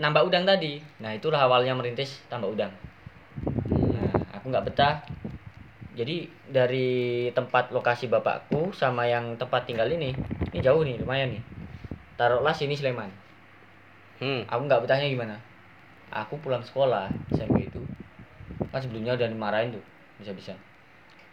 nambah 0.00 0.24
udang 0.26 0.48
tadi. 0.48 0.80
Nah, 1.04 1.12
itulah 1.12 1.44
awalnya 1.44 1.76
merintis 1.76 2.24
tambah 2.32 2.48
udang. 2.48 2.72
Nah, 3.68 4.14
aku 4.34 4.48
nggak 4.50 4.66
betah. 4.72 5.04
jadi 5.98 6.30
dari 6.46 7.26
tempat 7.34 7.74
lokasi 7.74 8.06
bapakku 8.06 8.70
sama 8.70 9.10
yang 9.10 9.34
tempat 9.34 9.66
tinggal 9.66 9.90
ini 9.90 10.14
ini 10.54 10.62
jauh 10.62 10.86
nih 10.86 10.94
lumayan 11.02 11.34
nih 11.34 11.42
taruhlah 12.14 12.54
sini 12.54 12.78
Sleman 12.78 13.10
Hmm. 14.18 14.42
aku 14.50 14.62
nggak 14.66 14.82
betahnya 14.82 15.08
gimana 15.10 15.36
aku 16.10 16.34
pulang 16.42 16.62
sekolah 16.64 17.06
SMP 17.34 17.68
itu 17.68 17.80
kan 18.74 18.80
sebelumnya 18.82 19.14
udah 19.14 19.28
dimarahin 19.30 19.70
tuh 19.72 19.84
bisa-bisa 20.18 20.52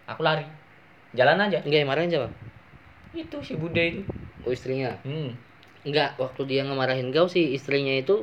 aku 0.05 0.21
lari 0.21 0.45
jalan 1.17 1.41
aja 1.41 1.59
Enggak 1.65 1.79
yang 1.81 1.89
marahin 1.89 2.09
siapa? 2.11 2.29
itu 3.15 3.37
si 3.41 3.55
bude 3.55 3.79
itu 3.79 4.01
Oh 4.45 4.53
istrinya. 4.53 4.93
hmm. 5.01 5.33
Enggak, 5.85 6.17
waktu 6.21 6.41
dia 6.45 6.61
ngemarahin 6.65 7.09
kau 7.09 7.25
sih 7.25 7.53
istrinya 7.57 7.93
itu 7.97 8.21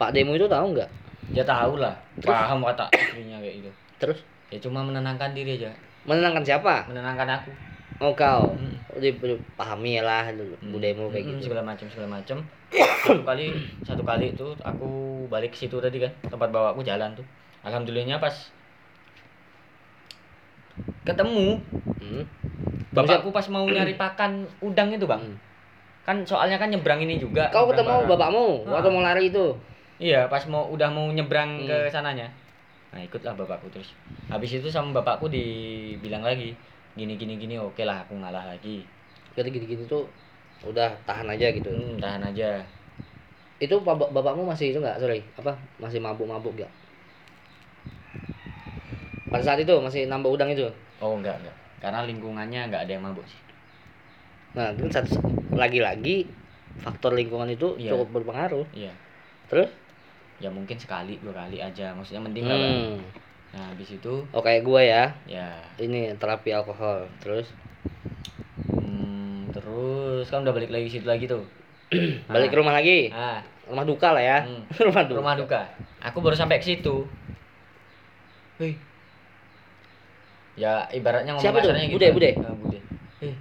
Pak 0.00 0.16
Demo 0.16 0.32
itu 0.32 0.48
tahu 0.48 0.72
nggak? 0.72 0.90
dia 1.32 1.44
tahu 1.44 1.76
lah 1.80 1.96
Terus? 2.20 2.32
paham 2.32 2.60
kata 2.64 2.88
istrinya 2.92 3.36
kayak 3.40 3.54
gitu 3.60 3.70
Terus 4.00 4.18
ya 4.52 4.58
cuma 4.60 4.80
menenangkan 4.84 5.32
diri 5.36 5.56
aja 5.60 5.72
menenangkan 6.08 6.44
siapa? 6.44 6.88
menenangkan 6.88 7.28
aku 7.42 7.50
Oh 8.02 8.10
kau. 8.12 8.52
Hmm. 8.58 8.74
Pahami 9.54 10.02
lah 10.02 10.26
dulu 10.34 10.54
Hmm. 10.60 10.72
budaymu 10.74 11.08
kayak 11.14 11.24
Hmm, 11.24 11.30
gitu. 11.38 11.50
segala 11.50 11.62
macam 11.62 11.86
segala 11.92 12.08
macam 12.20 12.36
satu 12.74 13.22
kali 13.22 13.46
satu 13.82 14.02
kali 14.02 14.32
itu 14.32 14.46
aku 14.60 14.88
balik 15.26 15.50
ke 15.50 15.64
situ 15.64 15.78
tadi 15.78 15.98
kan 15.98 16.10
tempat 16.24 16.48
bawaku 16.48 16.80
jalan 16.80 17.12
tuh 17.12 17.24
alhamdulillahnya 17.62 18.18
pas 18.18 18.34
ketemu 21.04 21.60
Hmm. 21.96 22.24
bapakku 22.90 23.30
pas 23.30 23.46
mau 23.48 23.64
nyari 23.64 23.94
pakan 24.00 24.44
udang 24.60 24.90
itu 24.90 25.06
bang 25.06 25.22
Hmm. 25.22 25.36
kan 26.02 26.16
soalnya 26.22 26.58
kan 26.58 26.68
nyebrang 26.68 27.00
ini 27.00 27.16
juga 27.16 27.48
Kau 27.48 27.64
ketemu 27.66 27.88
barang. 27.98 28.10
bapakmu 28.10 28.46
waktu 28.66 28.88
mau 28.90 29.00
lari 29.00 29.30
itu. 29.30 29.56
iya 29.96 30.26
pas 30.26 30.42
mau 30.44 30.68
udah 30.68 30.90
mau 30.90 31.06
nyebrang 31.08 31.60
Hmm. 31.60 31.66
ke 31.66 31.76
sananya 31.88 32.28
nah 32.90 33.00
ikutlah 33.00 33.34
bapakku 33.34 33.70
terus 33.70 33.90
habis 34.28 34.50
itu 34.52 34.66
sama 34.66 34.90
bapakku 34.92 35.26
dibilang 35.26 36.20
lagi 36.20 36.54
gini 36.92 37.14
gini 37.14 37.34
gini 37.36 37.54
oke 37.56 37.80
lah 37.80 38.02
aku 38.02 38.14
ngalah 38.14 38.44
lagi 38.46 38.82
Jadi 39.34 39.50
gini-gini 39.50 39.82
tuh 39.84 40.06
udah 40.62 40.90
tahan 41.04 41.26
aja 41.34 41.46
gitu. 41.50 41.70
hmm, 41.72 41.98
tahan 41.98 42.22
aja 42.30 42.62
Itu 43.58 43.80
bap- 43.82 44.10
bapakmu 44.14 44.44
masih 44.46 44.74
itu 44.74 44.78
nggak 44.82 44.98
sorry 45.02 45.22
apa 45.38 45.56
masih 45.82 45.98
mabuk-mabuk 46.02 46.54
nggak? 46.58 46.72
Pada 49.30 49.42
saat 49.42 49.58
itu 49.62 49.74
masih 49.82 50.06
nambah 50.06 50.30
udang 50.30 50.50
itu. 50.54 50.70
oh 51.02 51.12
enggak 51.18 51.34
enggak 51.42 51.56
karena 51.82 52.00
lingkungannya 52.06 52.60
enggak 52.70 52.82
ada 52.86 52.92
yang 52.94 53.04
mabuk 53.04 53.26
sih 53.26 53.40
Nah, 54.54 54.70
itu 54.70 54.86
satu 54.86 55.18
lagi-lagi 55.58 56.30
faktor 56.78 57.10
lingkungan 57.18 57.50
itu 57.50 57.74
Iya. 57.74 57.90
cukup 57.98 58.22
berpengaruh. 58.22 58.66
iya 58.70 58.94
Terus? 59.50 59.70
ya 60.38 60.50
mungkin 60.50 60.78
sekali 60.78 61.18
dua 61.22 61.34
kali 61.46 61.58
aja 61.58 61.90
maksudnya 61.94 62.22
mending. 62.22 62.46
Hmm. 62.46 63.02
nah 63.54 63.70
habis 63.70 63.90
itu 63.94 64.14
Oh 64.34 64.42
kayak 64.42 64.62
gue 64.66 64.82
ya, 64.82 65.04
ya 65.26 65.46
ini 65.82 66.14
terapi 66.18 66.54
alkohol. 66.54 67.10
Terus 67.22 67.50
terus 69.74 70.28
kan 70.28 70.40
udah 70.40 70.52
balik 70.52 70.70
lagi 70.70 70.86
situ 70.88 71.02
lagi 71.02 71.26
tuh 71.26 71.42
balik 72.30 72.48
ke 72.48 72.56
rumah 72.56 72.72
lagi. 72.72 73.10
ah 73.10 73.42
Rumah 73.64 73.82
duka 73.82 74.12
lah 74.12 74.20
ya. 74.20 74.38
Hmm. 74.44 74.62
rumah 74.86 75.02
duka. 75.02 75.18
rumah 75.18 75.34
duka 75.34 75.60
aku 76.00 76.18
baru 76.20 76.34
sampai 76.34 76.58
ke 76.58 76.66
situ 76.66 77.04
Hei. 78.56 78.78
ya 80.54 80.86
ibaratnya 80.90 81.34
ngomong 81.34 81.42
Siapa 81.42 81.58
tuh? 81.60 81.74
gitu 81.74 81.92
Bude, 81.92 82.08
Bude? 82.12 82.30
Ah, 82.38 82.54
bude 82.54 82.78
Eh, 83.20 83.34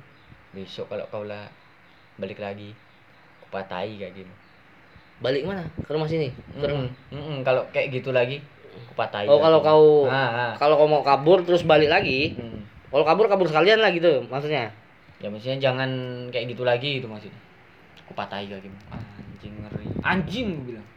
besok 0.52 0.88
kalau 0.88 1.06
kau 1.08 1.24
lah 1.24 1.46
balik 2.16 2.40
lagi 2.40 2.74
aku 3.38 3.48
patahi 3.52 4.00
kayak 4.00 4.14
gitu 4.16 4.34
Balik 5.22 5.46
mana? 5.46 5.64
Ke 5.80 5.94
rumah 5.94 6.04
sini. 6.06 6.34
Ke 6.52 6.68
rumah. 6.68 6.90
Mm-mm, 6.90 7.16
mm-mm, 7.16 7.38
kalau 7.42 7.64
kayak 7.70 7.94
gitu 7.94 8.12
lagi 8.12 8.42
aku 8.74 8.94
patahi 8.94 9.30
Oh, 9.30 9.38
kalau 9.38 9.60
kau 9.60 9.84
ah, 10.10 10.18
ah. 10.18 10.52
kalau 10.58 10.76
kau 10.76 10.90
mau 10.90 11.00
kabur 11.00 11.44
terus 11.44 11.64
balik 11.64 11.88
lagi. 11.88 12.36
Mm. 12.36 12.60
Kalau 12.90 13.06
kabur 13.06 13.26
kabur 13.28 13.48
sekalian 13.48 13.80
lah 13.80 13.90
gitu 13.90 14.26
maksudnya. 14.26 14.74
Ya 15.24 15.32
maksudnya 15.32 15.58
jangan 15.64 15.90
kayak 16.36 16.52
gitu 16.52 16.68
lagi 16.68 17.00
itu 17.00 17.08
maksudnya. 17.08 17.40
Aku 18.04 18.12
patahi 18.12 18.52
lagi. 18.52 18.68
Anjing 18.92 19.54
ngeri. 19.64 19.88
Anjing 20.04 20.48
gue 20.60 20.66
bilang. 20.76 20.88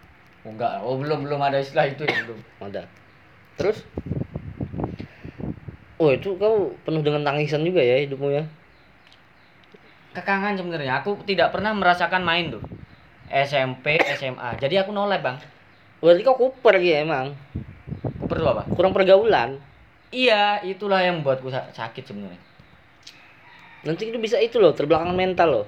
Oh 0.42 0.50
enggak. 0.50 0.72
Oh 0.82 0.98
belum 0.98 1.22
belum 1.22 1.38
ada 1.38 1.62
istilah 1.62 1.86
itu 1.86 2.02
ya 2.02 2.18
belum. 2.26 2.40
Ada. 2.58 2.82
Terus? 3.54 3.86
Oh 6.02 6.10
itu 6.10 6.34
kau 6.36 6.74
penuh 6.82 7.00
dengan 7.06 7.22
tangisan 7.22 7.62
juga 7.62 7.80
ya 7.80 8.02
hidupmu 8.02 8.28
ya. 8.34 8.44
kekangan 10.16 10.56
sebenarnya. 10.56 11.04
Aku 11.04 11.20
tidak 11.28 11.52
pernah 11.52 11.76
merasakan 11.76 12.24
main 12.24 12.48
tuh. 12.50 12.64
SMP 13.30 14.00
SMA 14.16 14.58
jadi 14.58 14.82
aku 14.82 14.90
nolep 14.90 15.22
bang. 15.22 15.38
Berarti 16.02 16.22
kau 16.26 16.34
kuper 16.34 16.82
ya 16.82 17.04
emang. 17.06 17.36
Cooper 18.22 18.36
tuh 18.42 18.50
apa? 18.50 18.62
Kurang 18.74 18.90
pergaulan. 18.96 19.60
iya 20.14 20.62
itulah 20.62 21.02
yang 21.02 21.20
buatku 21.26 21.50
sa- 21.50 21.68
sakit 21.74 22.06
sebenarnya 22.06 22.45
Nanti 23.86 24.10
itu 24.10 24.18
bisa 24.18 24.36
itu 24.36 24.58
loh, 24.58 24.74
terbelakang 24.74 25.14
mental 25.14 25.48
loh. 25.48 25.66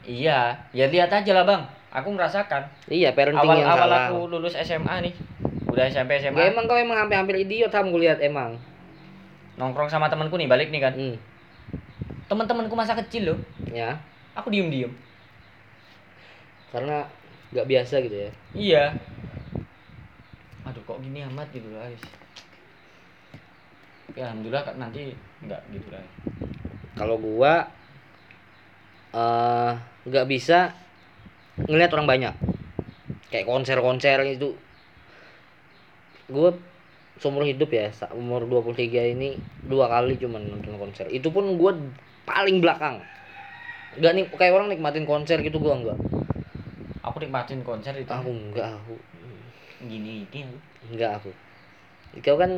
iya 0.00 0.56
ya 0.72 0.88
lihat 0.88 1.12
aja 1.12 1.28
lah 1.36 1.44
bang 1.44 1.62
aku 1.92 2.08
merasakan 2.16 2.64
Iya, 2.88 3.12
parenting 3.12 3.44
awal 3.44 3.60
yang 3.60 3.68
awal 3.68 3.84
salah. 3.84 4.00
aku 4.08 4.16
lulus 4.26 4.56
SMA 4.56 5.04
nih 5.04 5.14
udah 5.68 5.84
SMP 5.86 6.16
Gak 6.16 6.32
SMA 6.32 6.50
emang 6.50 6.64
kau 6.64 6.74
emang 6.74 6.96
hampir-hampir 6.98 7.36
idiot 7.38 7.68
kamu 7.68 8.00
lihat 8.00 8.18
emang. 8.18 8.56
nongkrong 9.54 9.92
sama 9.92 10.08
temanku 10.08 10.40
nih 10.40 10.48
balik 10.48 10.72
nih 10.72 10.80
kan 10.80 10.94
Hmm. 10.96 11.16
teman-temanku 12.26 12.72
masa 12.72 12.96
kecil 12.96 13.36
loh 13.36 13.38
Ya, 13.68 14.00
aku 14.32 14.48
diem 14.48 14.72
diem 14.72 14.92
karena 16.72 17.04
nggak 17.52 17.66
biasa 17.66 17.94
gitu 18.00 18.16
ya. 18.16 18.30
Iya. 18.56 18.84
Aduh 20.64 20.80
kok 20.80 21.02
gini 21.02 21.20
amat 21.26 21.50
gitu 21.50 21.66
guys. 21.68 21.98
Ya 24.18 24.30
alhamdulillah 24.30 24.64
kan 24.66 24.74
nanti 24.78 25.14
enggak 25.44 25.62
gitu 25.70 25.86
lah. 25.94 26.02
Kalau 26.98 27.16
gua 27.16 27.70
eh 29.10 29.72
nggak 30.06 30.26
bisa 30.26 30.74
ngelihat 31.66 31.94
orang 31.94 32.08
banyak. 32.08 32.34
Kayak 33.30 33.46
konser-konser 33.46 34.18
itu 34.26 34.58
gua 36.30 36.54
seumur 37.20 37.44
hidup 37.46 37.70
ya, 37.70 37.92
umur 38.16 38.48
23 38.48 39.12
ini 39.14 39.36
dua 39.68 39.86
kali 39.86 40.18
cuman 40.18 40.42
nonton 40.42 40.74
konser. 40.80 41.06
Itu 41.12 41.30
pun 41.30 41.54
gua 41.54 41.78
paling 42.26 42.58
belakang. 42.58 43.02
Enggak 43.98 44.12
nih 44.14 44.24
kayak 44.34 44.54
orang 44.54 44.68
nikmatin 44.70 45.06
konser 45.06 45.38
gitu 45.42 45.62
gua 45.62 45.78
enggak. 45.78 45.98
Aku 47.06 47.16
nikmatin 47.22 47.62
konser 47.64 47.94
itu 47.96 48.10
Aku 48.10 48.30
enggak 48.30 48.74
aku. 48.76 48.94
gini 49.86 50.28
gini. 50.28 50.54
Enggak 50.92 51.22
aku. 51.22 51.30
Kau 52.18 52.34
kan 52.34 52.50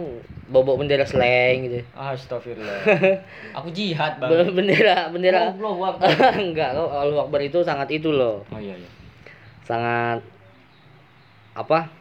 bawa 0.48 0.80
bendera 0.80 1.04
slang 1.04 1.68
gitu. 1.68 1.84
Astagfirullah. 1.92 2.88
aku 3.60 3.68
jihad 3.68 4.16
bang. 4.16 4.48
Be- 4.48 4.52
Bendera 4.56 5.12
bendera 5.12 5.52
Allahu 5.52 5.84
Akbar. 5.84 6.08
enggak, 6.40 6.72
kau 6.72 6.88
Allahu 6.88 7.28
Akbar 7.28 7.44
itu 7.44 7.60
sangat 7.60 7.92
itu 7.92 8.08
loh. 8.08 8.48
Oh 8.48 8.56
iya 8.56 8.72
iya. 8.72 8.88
Sangat 9.68 10.24
apa? 11.52 11.92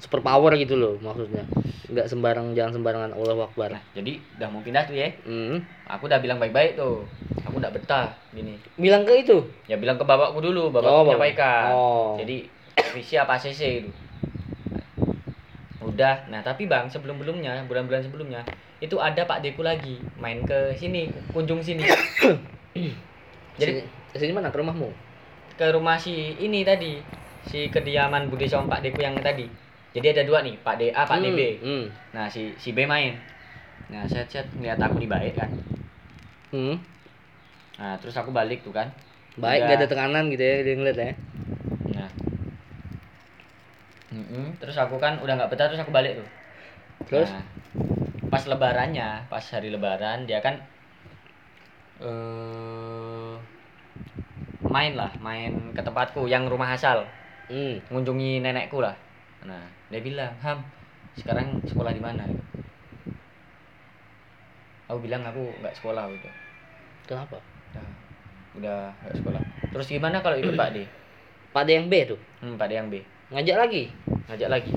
Super 0.00 0.24
power 0.24 0.56
gitu 0.56 0.80
loh 0.80 0.96
maksudnya. 1.04 1.44
Enggak 1.92 2.08
sembarang 2.08 2.56
jangan 2.56 2.80
sembarangan 2.80 3.10
Allahu 3.12 3.44
Akbar. 3.44 3.76
Nah 3.76 3.84
jadi 3.92 4.16
udah 4.40 4.48
mau 4.48 4.64
pindah 4.64 4.88
tuh 4.88 4.96
ya. 4.96 5.08
Hmm. 5.28 5.60
Aku 5.84 6.08
udah 6.08 6.16
bilang 6.16 6.40
baik-baik 6.40 6.80
tuh. 6.80 7.04
Aku 7.44 7.60
udah 7.60 7.68
betah 7.68 8.16
gini. 8.32 8.56
Bilang 8.80 9.04
ke 9.04 9.20
itu. 9.20 9.44
Ya 9.68 9.76
bilang 9.76 10.00
ke 10.00 10.04
bapakku 10.04 10.40
dulu, 10.40 10.72
bapakku 10.72 10.88
Oh, 10.88 11.04
bapak. 11.04 11.12
menyampaikan. 11.12 11.64
Oh. 11.76 12.16
Jadi 12.16 12.48
visi 12.96 13.20
apa 13.20 13.36
CC 13.36 13.84
itu. 13.84 13.90
Udah. 15.78 16.26
Nah, 16.26 16.42
tapi 16.42 16.66
Bang, 16.66 16.90
sebelum-belumnya, 16.90 17.62
bulan-bulan 17.70 18.02
sebelumnya, 18.02 18.42
itu 18.82 18.98
ada 18.98 19.22
Pak 19.26 19.42
Deku 19.42 19.62
lagi 19.62 19.98
main 20.18 20.42
ke 20.42 20.74
sini, 20.74 21.10
kunjung 21.30 21.62
sini. 21.62 21.82
Jadi 23.58 23.72
Sini, 23.74 23.82
sini 24.14 24.32
mana 24.34 24.50
ke 24.50 24.58
rumahmu? 24.58 24.90
ke 25.58 25.66
rumah 25.74 25.98
si 25.98 26.38
ini 26.38 26.62
tadi, 26.62 27.02
si 27.50 27.66
kediaman 27.66 28.30
Bude 28.30 28.46
sama 28.46 28.78
Pak 28.78 28.86
Deku 28.86 29.02
yang 29.02 29.18
tadi. 29.18 29.50
Jadi 29.90 30.06
ada 30.14 30.22
dua 30.22 30.38
nih, 30.46 30.54
Pak 30.62 30.74
DA, 30.78 31.02
Pak 31.02 31.18
Hmm, 31.18 31.24
DB. 31.34 31.40
Hmm. 31.58 31.84
Nah, 32.14 32.30
si 32.30 32.54
si 32.62 32.70
B 32.70 32.86
main. 32.86 33.18
Nah, 33.90 34.06
saya 34.06 34.22
chat 34.30 34.46
ngeliat 34.54 34.78
aku 34.78 35.02
di 35.02 35.10
baik 35.10 35.34
kan. 35.34 35.50
Hmm. 36.54 36.78
Nah, 37.78 37.98
terus 37.98 38.14
aku 38.14 38.30
balik 38.30 38.62
tuh 38.62 38.70
kan. 38.70 38.86
Baik, 39.34 39.66
Udah. 39.66 39.68
gak 39.70 39.78
ada 39.82 39.86
tekanan 39.90 40.24
gitu 40.30 40.42
ya 40.42 40.56
dia 40.62 40.74
ngeliat 40.78 40.98
ya. 40.98 41.12
Nah. 44.08 44.16
Mm-mm. 44.24 44.46
Terus 44.60 44.76
aku 44.80 44.96
kan 44.96 45.20
udah 45.20 45.34
nggak 45.36 45.50
betah 45.52 45.68
terus 45.68 45.82
aku 45.82 45.92
balik 45.92 46.16
tuh. 46.16 46.28
Terus? 47.08 47.28
Nah, 47.28 47.44
pas 48.28 48.44
lebarannya, 48.44 49.28
pas 49.28 49.44
hari 49.52 49.68
lebaran 49.72 50.28
dia 50.28 50.40
kan 50.40 50.60
eh 51.98 53.34
main 54.68 54.92
lah, 54.94 55.10
main 55.24 55.72
ke 55.72 55.80
tempatku 55.80 56.28
yang 56.28 56.44
rumah 56.46 56.70
asal, 56.76 57.08
Hmm. 57.48 57.80
mengunjungi 57.88 58.44
nenekku 58.44 58.84
lah. 58.84 58.94
Nah, 59.48 59.64
dia 59.88 60.00
bilang, 60.04 60.32
"Ham, 60.44 60.60
sekarang 61.16 61.56
sekolah 61.64 61.92
di 61.96 62.02
mana?" 62.04 62.24
Aku 64.88 65.00
bilang 65.04 65.24
aku 65.24 65.52
nggak 65.60 65.74
sekolah 65.76 66.04
udah. 66.08 66.34
Kenapa? 67.08 67.40
Nah, 67.76 67.88
udah 68.56 68.92
nggak 69.04 69.16
sekolah. 69.20 69.42
Terus 69.72 69.86
gimana 69.88 70.20
kalau 70.24 70.36
ikut 70.36 70.56
Pak 70.56 70.70
D? 70.72 70.84
Pada 71.52 71.70
yang 71.72 71.88
B 71.88 72.04
tuh 72.04 72.20
Hmm, 72.44 72.60
Pak 72.60 72.68
D 72.68 72.72
yang 72.76 72.88
B. 72.92 73.00
ngajak 73.28 73.56
lagi. 73.58 73.82
ngajak 74.28 74.48
lagi 74.48 74.72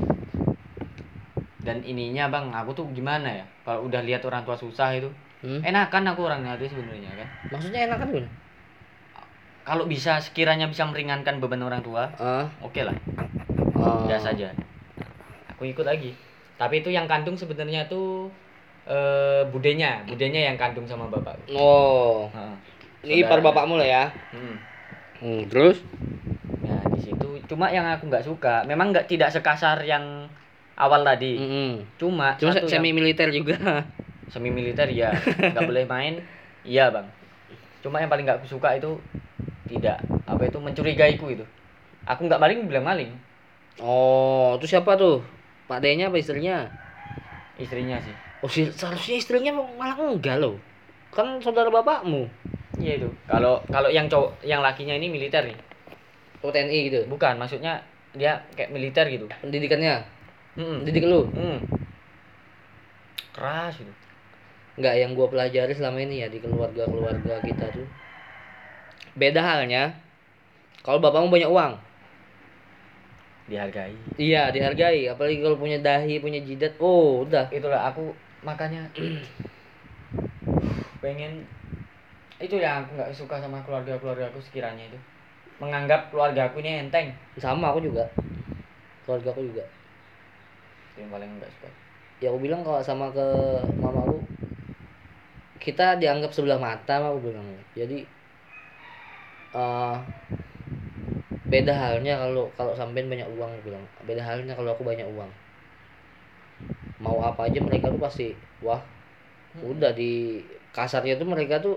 dan 1.61 1.77
ininya 1.85 2.25
bang 2.27 2.49
aku 2.51 2.73
tuh 2.73 2.85
gimana 2.91 3.29
ya 3.29 3.45
kalau 3.61 3.85
udah 3.85 4.01
lihat 4.01 4.25
orang 4.25 4.41
tua 4.43 4.57
susah 4.57 4.91
itu 4.95 5.09
Hmm? 5.41 5.57
enakan 5.65 6.05
aku 6.13 6.29
orangnya 6.29 6.53
tuh 6.53 6.69
sebenarnya 6.69 7.17
kan 7.17 7.25
Maksudnya 7.49 7.89
enak 7.89 7.97
kan 7.97 8.07
Bun? 8.13 8.25
kalau 9.65 9.89
bisa 9.89 10.21
sekiranya 10.21 10.69
bisa 10.69 10.85
meringankan 10.85 11.41
beban 11.41 11.65
orang 11.65 11.81
tua 11.81 12.05
Ah, 12.21 12.45
oke 12.61 12.77
lah 12.81 12.93
ah. 13.73 14.05
biasa 14.05 14.37
aja 14.37 14.53
aku 15.49 15.65
ikut 15.65 15.81
lagi 15.81 16.13
tapi 16.61 16.85
itu 16.85 16.93
yang 16.93 17.09
kandung 17.09 17.33
sebenarnya 17.33 17.89
tuh 17.89 18.29
eh 18.85 19.41
budenya 19.49 20.05
budenya 20.05 20.53
yang 20.53 20.57
kandung 20.61 20.85
sama 20.85 21.09
bapak 21.09 21.33
Oh, 21.49 22.29
Heeh. 22.29 22.55
ini 23.09 23.25
ipar 23.25 23.41
Saudara. 23.41 23.49
bapakmu 23.53 23.81
lah 23.81 23.87
ya. 23.89 24.03
Hmm. 24.29 24.61
Hmm, 25.21 25.45
terus? 25.47 25.77
Nah 26.65 26.81
di 26.93 26.99
situ 27.01 27.27
cuma 27.49 27.69
yang 27.69 27.85
aku 27.85 28.09
nggak 28.09 28.25
suka 28.25 28.65
memang 28.65 28.89
nggak 28.93 29.05
tidak 29.09 29.29
sekasar 29.33 29.81
yang 29.85 30.25
awal 30.77 31.01
tadi 31.05 31.37
Mm-mm. 31.37 31.71
cuma 32.01 32.33
Cuma 32.41 32.53
satu 32.57 32.65
semi 32.69 32.89
militer 32.89 33.29
juga. 33.29 33.57
semi 34.33 34.49
militer 34.49 34.87
ya 34.89 35.11
nggak 35.37 35.65
boleh 35.67 35.83
main 35.85 36.13
iya 36.63 36.87
bang 36.87 37.03
cuma 37.83 37.99
yang 37.99 38.07
paling 38.07 38.23
nggak 38.23 38.39
aku 38.39 38.47
suka 38.47 38.79
itu 38.79 38.95
tidak 39.67 39.99
apa 40.25 40.47
itu 40.47 40.57
mencurigaiku 40.57 41.27
itu 41.35 41.45
aku 42.07 42.25
nggak 42.25 42.39
maling 42.41 42.65
bilang 42.65 42.85
maling 42.87 43.11
Oh, 43.81 44.59
itu 44.61 44.67
siapa 44.77 44.93
tuh? 44.99 45.23
Pak 45.65 45.81
D-nya 45.81 46.11
apa 46.11 46.19
istrinya? 46.21 46.69
istrinya 47.57 47.97
sih 48.03 48.13
Oh, 48.43 48.49
si- 48.51 48.69
seharusnya 48.69 49.15
istrinya 49.17 49.53
malah 49.53 49.97
enggak 49.97 50.37
loh. 50.41 50.57
Kan 51.13 51.37
saudara 51.41 51.69
bapakmu. 51.69 52.25
Iya 52.79 53.01
itu 53.01 53.09
kalau 53.27 53.59
kalau 53.67 53.89
yang 53.91 54.07
cowok 54.07 54.39
yang 54.45 54.63
lakinya 54.63 54.95
ini 54.95 55.11
militer 55.11 55.43
nih 55.43 55.59
Oh, 56.41 56.49
TNI 56.49 56.89
gitu. 56.89 56.99
bukan 57.05 57.37
maksudnya 57.37 57.85
dia 58.17 58.41
kayak 58.57 58.73
militer 58.73 59.05
gitu 59.07 59.29
Pendidikannya. 59.45 60.01
Mm-mm. 60.57 60.83
Pendidik 60.83 61.05
lu. 61.05 61.29
Hmm. 61.37 61.61
keras 63.31 63.77
itu 63.77 63.93
Enggak, 64.75 64.95
yang 64.97 65.13
gua 65.13 65.29
pelajari 65.29 65.71
selama 65.77 66.01
ini 66.01 66.25
ya 66.25 66.27
di 66.31 66.41
keluarga-keluarga 66.41 67.43
kita 67.45 67.69
tuh. 67.69 67.85
Beda 69.13 69.43
halnya 69.43 69.93
kalau 70.81 70.97
bapakmu 70.97 71.29
banyak 71.29 71.51
uang. 71.51 71.73
dihargai 73.51 73.93
Iya, 74.17 74.49
dihargai. 74.49 75.11
Apalagi 75.11 75.43
kalau 75.43 75.59
punya 75.59 75.77
dahi, 75.77 76.23
punya 76.23 76.39
jidat. 76.41 76.79
Oh, 76.81 77.27
udah. 77.27 77.51
itulah 77.51 77.91
aku 77.91 78.15
makanya 78.41 78.87
pengen 81.03 81.45
itu 82.41 82.57
yang 82.57 82.81
aku 82.81 82.97
nggak 82.97 83.13
suka 83.13 83.37
sama 83.37 83.61
keluarga 83.61 83.93
keluarga 84.01 84.25
aku 84.27 84.41
sekiranya 84.41 84.89
itu. 84.89 84.99
Menganggap 85.61 86.09
keluarga 86.09 86.49
aku 86.49 86.59
ini 86.65 86.81
enteng. 86.81 87.13
Sama 87.37 87.69
aku 87.69 87.85
juga. 87.85 88.03
Keluarga 89.05 89.29
aku 89.29 89.45
juga. 89.45 89.65
yang 90.99 91.07
paling 91.07 91.29
nggak 91.39 91.51
suka. 91.55 91.69
Ya 92.21 92.29
aku 92.29 92.39
bilang 92.43 92.61
kalau 92.61 92.81
sama 92.83 93.09
ke 93.09 93.27
mamaku 93.79 94.21
kita 95.61 95.97
dianggap 96.01 96.33
sebelah 96.33 96.57
mata 96.57 96.99
aku 96.99 97.31
bilang. 97.31 97.45
Jadi 97.77 98.03
eh 99.51 99.97
beda 101.51 101.73
halnya 101.75 102.15
kalau 102.15 102.47
kalau 102.57 102.73
sampean 102.73 103.07
banyak 103.07 103.29
uang 103.37 103.49
aku 103.49 103.71
bilang. 103.71 103.85
Beda 104.03 104.21
halnya 104.25 104.53
kalau 104.57 104.73
aku 104.73 104.83
banyak 104.83 105.05
uang. 105.05 105.31
Mau 107.01 107.17
apa 107.21 107.49
aja 107.49 107.57
mereka 107.61 107.89
tuh 107.89 108.01
pasti 108.01 108.27
wah 108.61 108.81
udah 109.59 109.91
di 109.91 110.41
kasarnya 110.71 111.19
tuh 111.19 111.27
mereka 111.27 111.59
tuh 111.59 111.75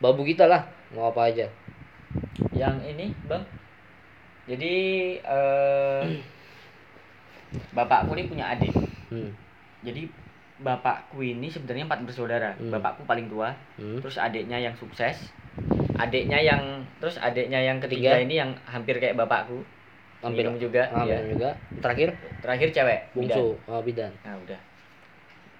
babu 0.00 0.24
kita 0.24 0.48
lah 0.48 0.64
mau 0.96 1.12
apa 1.12 1.30
aja. 1.30 1.46
Yang 2.56 2.76
ini 2.90 3.06
bang? 3.28 3.44
Jadi 4.48 4.74
eh 5.22 6.02
bapakku 7.76 8.16
ini 8.16 8.24
punya 8.26 8.50
adik. 8.56 8.72
Hmm. 9.10 9.34
jadi 9.82 10.06
bapakku 10.62 11.18
ini 11.18 11.50
sebenarnya 11.50 11.86
empat 11.88 12.00
bersaudara. 12.06 12.54
Hmm. 12.56 12.70
bapakku 12.70 13.02
paling 13.04 13.26
tua 13.26 13.52
Hmm. 13.74 13.98
terus 13.98 14.20
adiknya 14.20 14.60
yang 14.60 14.74
sukses 14.78 15.34
adiknya 15.98 16.38
yang 16.40 16.86
terus 17.02 17.18
adiknya 17.18 17.60
yang 17.60 17.82
ketiga 17.82 18.16
Tiga. 18.16 18.24
ini 18.24 18.34
yang 18.40 18.50
hampir 18.64 18.96
kayak 18.96 19.18
bapakku. 19.18 19.60
Hampir 20.20 20.44
minum 20.44 20.60
juga. 20.60 20.84
Ah, 20.92 21.08
iya. 21.08 21.16
minum 21.16 21.40
juga. 21.40 21.50
Terakhir? 21.80 22.12
Terakhir 22.44 22.68
cewek 22.76 23.00
bungsu. 23.16 23.56
Oh, 23.64 23.80
bidan. 23.80 24.12
Bidan. 24.12 24.12
nah 24.20 24.36
udah. 24.36 24.60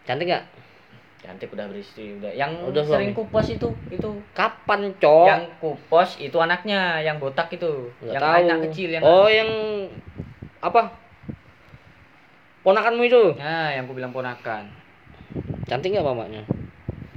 Cantik 0.05 0.29
gak 0.29 0.45
cantik 1.21 1.53
udah 1.53 1.69
beristri 1.69 2.17
udah. 2.17 2.33
Yang 2.33 2.53
Udah 2.73 2.83
sering 2.85 3.13
suami. 3.13 3.19
kupos 3.21 3.47
itu 3.53 3.69
itu. 3.93 4.11
Kapan 4.33 4.93
cok? 4.97 5.27
Yang 5.29 5.45
kupos 5.61 6.09
itu 6.17 6.37
anaknya 6.41 7.05
yang 7.05 7.21
botak 7.21 7.53
itu. 7.53 7.93
Nggak 8.01 8.15
yang 8.17 8.23
tahu. 8.25 8.41
anak 8.45 8.59
kecil 8.71 8.89
yang 8.89 9.03
oh 9.05 9.29
yang 9.29 9.51
apa? 10.65 10.93
Ponakanmu 12.65 13.03
itu? 13.05 13.23
Nah 13.37 13.73
yang 13.73 13.85
aku 13.89 13.97
bilang 13.97 14.13
ponakan. 14.13 14.69
Cantik 15.69 15.93
nggak 15.93 16.05
mamanya 16.05 16.43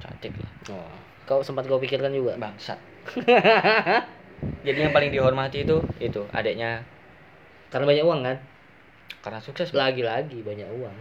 cantik 0.03 0.39
lah. 0.39 0.51
Oh. 0.75 0.95
Kau 1.23 1.39
sempat 1.39 1.67
kau 1.67 1.79
pikirkan 1.79 2.11
juga? 2.11 2.35
Bangsat. 2.35 2.79
Jadi 4.67 4.79
yang 4.79 4.91
paling 4.95 5.11
dihormati 5.11 5.63
itu 5.63 5.79
itu 5.99 6.21
adiknya. 6.35 6.83
Karena 7.71 7.87
banyak 7.87 8.03
uang 8.03 8.21
kan? 8.23 8.37
Karena 9.23 9.39
sukses 9.39 9.71
lagi-lagi 9.71 10.43
banyak 10.43 10.67
uang. 10.67 10.95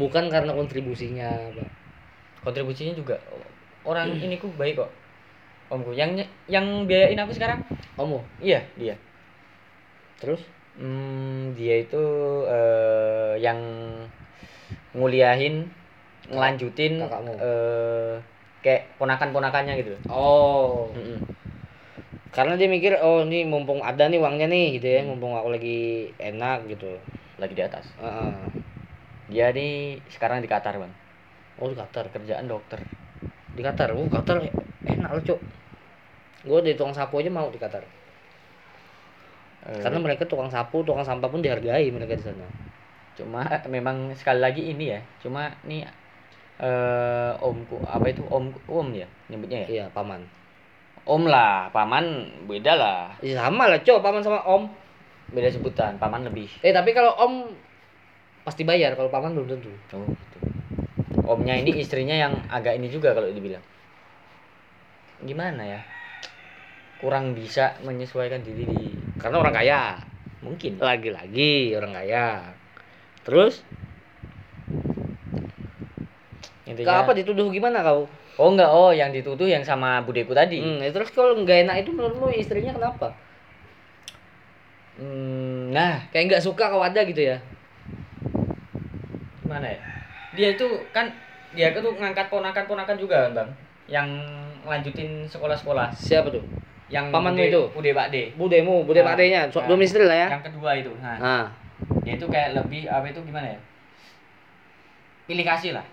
Bukan 0.00 0.32
karena 0.32 0.56
kontribusinya 0.56 1.28
Pak. 1.56 1.68
Kontribusinya 2.44 2.94
juga 2.96 3.16
orang 3.84 4.08
ini 4.20 4.36
ku 4.40 4.48
baik 4.56 4.80
kok 4.80 4.90
omku 5.70 5.92
yang 5.94 6.18
yang 6.50 6.66
biayain 6.88 7.18
aku 7.20 7.32
sekarang 7.36 7.60
omu 8.00 8.20
iya 8.42 8.60
dia 8.76 8.94
terus 10.20 10.40
Hmm, 10.80 11.52
dia 11.58 11.82
itu 11.84 12.00
eh, 12.48 13.34
yang 13.42 13.58
nguliahin 14.94 15.66
ngelanjutin 16.30 17.00
Kakakmu. 17.00 17.32
eh 17.38 18.14
kayak 18.60 18.82
ponakan-ponakannya 19.00 19.74
gitu. 19.80 19.94
oh 20.12 20.92
Mm-mm. 20.92 21.18
karena 22.30 22.54
dia 22.54 22.68
mikir 22.70 22.92
oh 23.02 23.26
ini 23.26 23.42
mumpung 23.48 23.80
ada 23.82 24.06
nih 24.06 24.20
uangnya 24.22 24.46
nih 24.46 24.78
gitu 24.78 24.86
ya 24.86 25.00
mumpung 25.02 25.34
aku 25.34 25.48
lagi 25.50 26.12
enak 26.20 26.68
gitu 26.70 26.90
Lagi 27.40 27.56
di 27.56 27.64
atas. 27.64 27.88
Heeh. 27.96 28.36
Dia 29.32 29.48
nih 29.56 29.96
sekarang 30.12 30.44
di 30.44 30.48
Qatar, 30.50 30.76
Bang. 30.76 30.92
Oh 31.60 31.68
di 31.68 31.76
Qatar 31.76 32.08
Kerjaan 32.10 32.48
dokter. 32.48 32.80
di 33.54 33.62
Qatar? 33.62 33.92
Oh 33.92 34.08
Qatar 34.08 34.40
enak 34.88 35.10
loh 35.12 35.22
cok 35.22 35.40
gue 36.40 36.58
di 36.64 36.72
tukang 36.72 36.96
sapu 36.96 37.20
aja 37.20 37.28
mau 37.28 37.52
di 37.52 37.60
Qatar. 37.60 37.84
Eh, 39.68 39.80
karena 39.84 40.00
mereka 40.00 40.24
tukang 40.24 40.48
sapu 40.48 40.80
tukang 40.80 41.04
sampah 41.04 41.28
pun 41.28 41.44
dihargai 41.44 41.92
mereka 41.92 42.16
di 42.16 42.24
sana. 42.24 42.48
Cuma 43.12 43.44
memang 43.68 44.16
sekali 44.16 44.40
lagi 44.40 44.72
ini 44.72 44.96
ya. 44.96 45.00
Cuma 45.20 45.52
nih 45.68 45.84
eh 46.60 47.32
omku 47.44 47.84
apa 47.84 48.08
itu? 48.08 48.24
Om 48.24 48.56
om 48.68 48.88
ya 48.96 49.04
nyebutnya 49.28 49.64
ya? 49.64 49.68
Iya 49.68 49.84
paman. 49.92 50.24
Om 51.04 51.28
lah 51.28 51.68
paman 51.76 52.24
beda 52.48 52.72
lah. 52.76 53.12
Ya, 53.20 53.44
sama 53.44 53.68
lah 53.68 53.84
cok 53.84 54.00
paman 54.00 54.24
sama 54.24 54.40
om. 54.48 54.64
Beda 55.28 55.52
sebutan 55.52 56.00
paman 56.00 56.24
lebih. 56.24 56.48
Eh 56.64 56.72
tapi 56.72 56.96
kalau 56.96 57.12
om 57.20 57.52
pasti 58.48 58.64
bayar 58.64 58.96
kalau 58.96 59.12
paman 59.12 59.36
belum 59.36 59.60
tentu. 59.60 59.72
Oh 59.92 60.08
gitu. 60.08 60.38
Omnya 61.30 61.54
ini 61.54 61.78
istrinya 61.78 62.16
yang 62.18 62.34
agak 62.50 62.74
ini 62.74 62.90
juga 62.90 63.14
kalau 63.14 63.30
dibilang. 63.30 63.62
Gimana 65.22 65.62
ya? 65.62 65.80
Kurang 66.98 67.38
bisa 67.38 67.78
menyesuaikan 67.86 68.42
diri 68.42 68.66
di 68.66 68.82
karena 69.22 69.38
orang 69.38 69.54
kaya. 69.54 69.80
Mungkin. 70.42 70.82
Lagi-lagi 70.82 71.78
orang 71.78 71.92
kaya. 71.94 72.26
Terus? 73.22 73.62
Intinya 76.66 77.06
apa 77.06 77.14
dituduh? 77.14 77.46
Gimana 77.54 77.86
kau? 77.86 78.10
Oh 78.40 78.48
enggak. 78.50 78.70
Oh 78.74 78.90
yang 78.90 79.14
dituduh 79.14 79.46
yang 79.46 79.62
sama 79.62 80.02
budeku 80.02 80.34
tadi. 80.34 80.58
Hmm, 80.58 80.82
ya 80.82 80.90
terus 80.90 81.14
kalau 81.14 81.38
nggak 81.38 81.68
enak 81.68 81.76
itu 81.86 81.90
menurutmu 81.94 82.32
istrinya 82.34 82.74
kenapa? 82.74 83.14
Hmm, 84.98 85.72
nah 85.72 86.04
kayak 86.12 86.36
nggak 86.36 86.44
suka 86.44 86.68
kau 86.68 86.82
ada 86.82 87.00
gitu 87.06 87.22
ya? 87.22 87.38
Gimana 89.44 89.68
ya 89.72 89.89
dia 90.30 90.54
itu 90.54 90.66
kan 90.94 91.10
dia 91.50 91.74
itu 91.74 91.82
ngangkat 91.82 92.30
ponakan 92.30 92.64
ponakan 92.66 92.96
juga 92.96 93.26
kan 93.26 93.32
bang. 93.34 93.50
Yang 93.90 94.08
lanjutin 94.62 95.10
sekolah-sekolah. 95.26 95.90
Siapa 95.90 96.30
tuh? 96.30 96.44
Yang 96.90 97.10
Pamanmu 97.14 97.38
bude- 97.38 97.50
itu? 97.50 97.62
bude 97.70 97.90
bakde 97.94 98.22
budemu 98.34 98.76
bude 98.82 99.00
Nah, 99.02 99.14
pakdenya 99.14 99.40
so, 99.50 99.62
nah. 99.62 99.78
istri 99.78 100.02
lah 100.06 100.18
ya. 100.26 100.28
Yang 100.34 100.42
kedua 100.50 100.70
itu 100.74 100.90
nah 100.98 101.16
nah 101.18 101.44
dia 102.02 102.18
itu 102.18 102.26
kayak 102.26 102.58
lebih 102.58 102.86
apa 102.86 103.06
itu 103.06 103.20
gimana 103.22 103.46
ya? 103.54 103.58
Pilih 105.26 105.46
kasih 105.46 105.78
lah. 105.78 105.86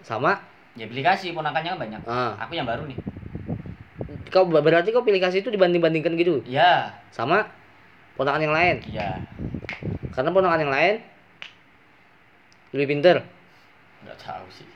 Sama? 0.00 0.40
Ya 0.72 0.88
pilih 0.88 1.04
kasih. 1.04 1.36
Ponakannya 1.36 1.76
kan 1.76 1.80
banyak. 1.80 2.00
Ah. 2.08 2.32
Aku 2.40 2.56
yang 2.56 2.64
baru 2.64 2.88
nih. 2.88 2.96
Kau 4.32 4.44
berarti 4.44 4.92
kau 4.92 5.04
pilih 5.04 5.20
kasih 5.20 5.40
itu 5.40 5.48
dibanding 5.48 5.80
bandingkan 5.80 6.16
gitu? 6.16 6.40
Ya. 6.48 6.96
Sama? 7.12 7.44
Ponakan 8.16 8.40
yang 8.44 8.54
lain? 8.56 8.76
Iya. 8.88 9.20
Karena 10.16 10.32
ponakan 10.32 10.64
yang 10.64 10.72
lain 10.72 10.94
lebih 12.72 12.86
pinter 12.88 13.24
nggak 14.04 14.18
tahu 14.22 14.46
sih. 14.54 14.66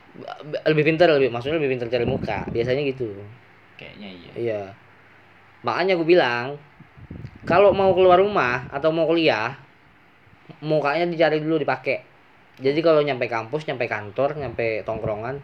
Lebih 0.66 0.82
pinter 0.82 1.06
lebih 1.10 1.30
maksudnya 1.30 1.58
lebih 1.58 1.78
pinter 1.78 1.86
cari 1.86 2.06
muka. 2.06 2.46
Biasanya 2.50 2.82
gitu. 2.90 3.08
Kayaknya 3.78 4.08
iya. 4.10 4.32
Iya. 4.34 4.62
Makanya 5.62 5.94
gue 5.94 6.06
bilang 6.06 6.58
kalau 7.46 7.70
mau 7.74 7.94
keluar 7.94 8.18
rumah 8.18 8.66
atau 8.70 8.90
mau 8.90 9.06
kuliah 9.06 9.58
mukanya 10.62 11.06
dicari 11.06 11.38
dulu 11.38 11.62
dipakai. 11.62 12.02
Jadi 12.58 12.78
kalau 12.84 13.00
nyampe 13.00 13.26
kampus 13.30 13.64
nyampe 13.66 13.86
kantor 13.88 14.36
nyampe 14.36 14.84
tongkrongan 14.84 15.38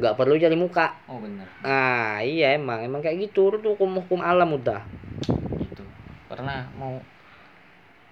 nggak 0.00 0.16
perlu 0.16 0.40
cari 0.40 0.56
muka. 0.56 0.96
Oh 1.06 1.20
bener. 1.20 1.46
Ah 1.62 2.18
iya 2.24 2.56
emang. 2.56 2.80
Emang 2.80 3.04
kayak 3.04 3.28
gitu 3.28 3.52
itu 3.52 3.68
hukum 3.76 4.00
hukum 4.00 4.24
alam 4.24 4.56
udah. 4.56 4.80
Gitu. 5.60 5.84
Karena 6.32 6.64
mau 6.80 6.96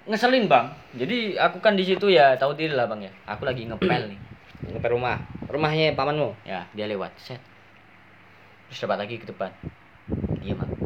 ngeselin 0.05 0.45
bang. 0.45 0.69
Jadi 0.93 1.41
aku 1.41 1.59
kan 1.65 1.73
di 1.73 1.89
situ 1.89 2.13
ya 2.13 2.37
tahu 2.37 2.53
diri 2.53 2.77
lah 2.77 2.85
bang 2.85 3.09
ya. 3.09 3.13
Aku 3.33 3.49
lagi 3.49 3.65
ngepel 3.65 4.13
nih 4.13 4.30
nyampe 4.69 4.89
rumah. 4.93 5.17
Rumahnya 5.49 5.97
pamanmu? 5.97 6.37
Ya 6.45 6.69
dia 6.77 6.85
lewat. 6.85 7.17
Set. 7.17 7.41
Terus 8.69 8.85
dapat 8.85 9.07
lagi 9.07 9.17
ke 9.17 9.27
depan. 9.29 9.51
Diam 10.41 10.61
aku 10.61 10.77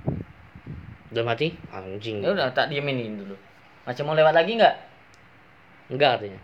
udah 1.14 1.22
mati? 1.22 1.54
Anjing. 1.70 2.26
Ya 2.26 2.34
udah 2.34 2.50
tak 2.50 2.74
diemin 2.74 3.14
dulu. 3.14 3.38
Macam 3.87 4.02
mau 4.10 4.18
lewat 4.18 4.34
lagi 4.34 4.58
nggak? 4.58 4.74
Enggak 5.94 6.18
artinya. 6.18 6.40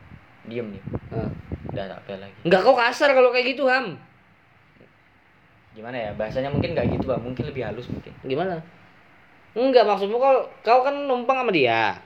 Diem 0.47 0.67
nih. 0.71 0.83
Ah. 1.11 1.31
udah 1.75 1.85
tak 1.91 2.19
lagi. 2.23 2.39
Enggak 2.47 2.61
kau 2.63 2.79
kasar 2.79 3.11
kalau 3.11 3.35
kayak 3.35 3.59
gitu 3.59 3.67
ham? 3.67 3.99
Gimana 5.75 5.97
ya? 5.99 6.11
Bahasanya 6.15 6.55
mungkin 6.55 6.79
nggak 6.79 6.87
gitu 6.87 7.11
bang. 7.11 7.19
Mungkin 7.19 7.45
lebih 7.51 7.63
halus 7.67 7.91
mungkin. 7.91 8.15
Gimana? 8.23 8.63
Enggak 9.59 9.83
maksudmu 9.91 10.23
kau 10.23 10.47
kau 10.63 10.81
kan 10.87 10.95
numpang 11.11 11.43
sama 11.43 11.51
dia 11.51 11.99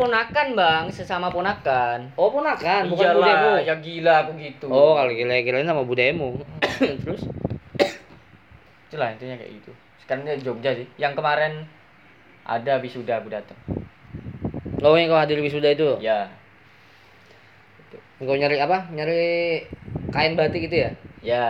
ponakan 0.00 0.46
bang 0.56 0.84
sesama 0.92 1.28
ponakan. 1.30 2.12
Oh 2.18 2.32
ponakan? 2.32 2.90
Bukan 2.90 3.16
budemu. 3.16 3.22
Iyalah, 3.24 3.58
ya 3.62 3.74
gila 3.78 4.14
aku 4.26 4.30
gitu. 4.40 4.66
Oh 4.70 4.98
kalau 4.98 5.12
gila 5.12 5.34
gila 5.40 5.64
sama 5.64 5.82
budemu. 5.84 6.40
Terus? 7.04 7.22
Itulah 8.90 9.14
intinya 9.14 9.36
kayak 9.38 9.52
gitu. 9.62 9.72
Sekarang 10.02 10.26
dia 10.26 10.40
Jogja 10.40 10.70
sih. 10.74 10.86
Yang 10.98 11.22
kemarin 11.22 11.52
ada 12.44 12.82
wisuda 12.82 13.22
aku 13.22 13.28
datang. 13.30 13.58
Oh 14.80 14.96
yang 14.96 15.12
kau 15.12 15.20
hadir 15.20 15.38
wisuda 15.38 15.76
itu? 15.76 16.00
Ya. 16.00 16.32
Kau 18.20 18.36
nyari 18.36 18.60
apa? 18.60 18.88
Nyari 18.92 19.64
kain 20.10 20.34
batik 20.34 20.66
gitu 20.68 20.76
ya? 20.88 20.90
Ya. 21.20 21.44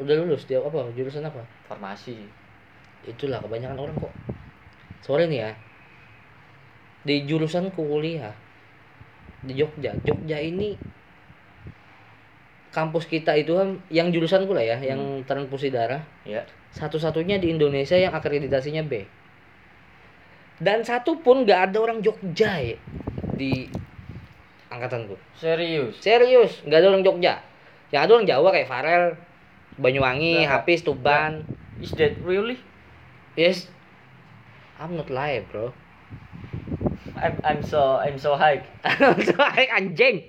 Udah 0.00 0.14
lulus 0.16 0.48
dia 0.48 0.62
apa? 0.62 0.88
Jurusan 0.96 1.26
apa? 1.26 1.44
Farmasi. 1.68 2.16
Itulah 3.04 3.40
kebanyakan 3.44 3.76
orang 3.76 3.96
kok 3.96 4.14
sore 5.04 5.26
nih 5.26 5.40
ya. 5.44 5.52
Di 7.00 7.24
jurusanku 7.24 7.80
kuliah 7.80 8.36
di 9.40 9.56
Jogja. 9.56 9.96
Jogja 10.04 10.36
ini 10.40 10.76
kampus 12.70 13.10
kita 13.10 13.34
itu 13.34 13.58
kan 13.58 13.82
yang 13.90 14.14
jurusanku 14.14 14.54
lah 14.54 14.62
ya 14.62 14.76
yang 14.78 15.24
transfusi 15.26 15.72
darah. 15.72 16.04
Ya. 16.22 16.44
Satu-satunya 16.70 17.42
di 17.42 17.50
Indonesia 17.50 17.98
yang 17.98 18.14
akreditasinya 18.14 18.86
B. 18.86 19.02
Dan 20.60 20.84
satu 20.84 21.18
pun 21.24 21.48
nggak 21.48 21.72
ada 21.72 21.78
orang 21.80 22.04
Jogja 22.04 22.60
ya 22.60 22.76
di 23.34 23.66
angkatanku. 24.68 25.16
Serius? 25.40 25.98
Serius 25.98 26.60
nggak 26.68 26.78
ada 26.84 26.88
orang 26.92 27.02
Jogja. 27.02 27.34
Yang 27.90 28.02
ada 28.06 28.12
orang 28.14 28.28
Jawa 28.28 28.48
kayak 28.54 28.68
Farel 28.70 29.04
Banyuwangi 29.80 30.44
Nah, 30.44 30.60
Hafiz 30.60 30.84
Tuban. 30.84 31.42
Is 31.80 31.96
that 31.96 32.20
really? 32.20 32.60
Yes 33.40 33.72
I'm 34.80 34.96
not 34.96 35.12
lie 35.12 35.44
bro. 35.52 35.76
I'm 37.20 37.36
I'm 37.44 37.60
so 37.60 38.00
I'm 38.00 38.16
so 38.16 38.32
high. 38.32 38.64
I'm 38.88 39.20
so 39.20 39.36
high 39.36 39.68
anjing. 39.76 40.24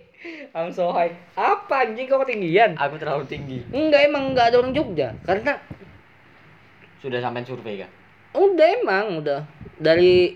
I'm 0.51 0.67
so 0.75 0.91
high. 0.91 1.15
Apa 1.39 1.87
anjing? 1.87 2.11
Kok 2.11 2.27
ketinggian? 2.27 2.75
Aku 2.75 2.99
terlalu 2.99 3.23
tinggi. 3.31 3.63
Enggak 3.71 4.11
emang 4.11 4.35
nggak 4.35 4.51
ada 4.51 4.59
orang 4.59 4.75
Jogja. 4.75 5.15
Karena 5.23 5.55
sudah 6.99 7.17
sampai 7.17 7.47
survei 7.47 7.81
kan 7.81 7.89
udah 8.35 8.67
emang 8.83 9.23
udah. 9.23 9.41
Dari 9.81 10.35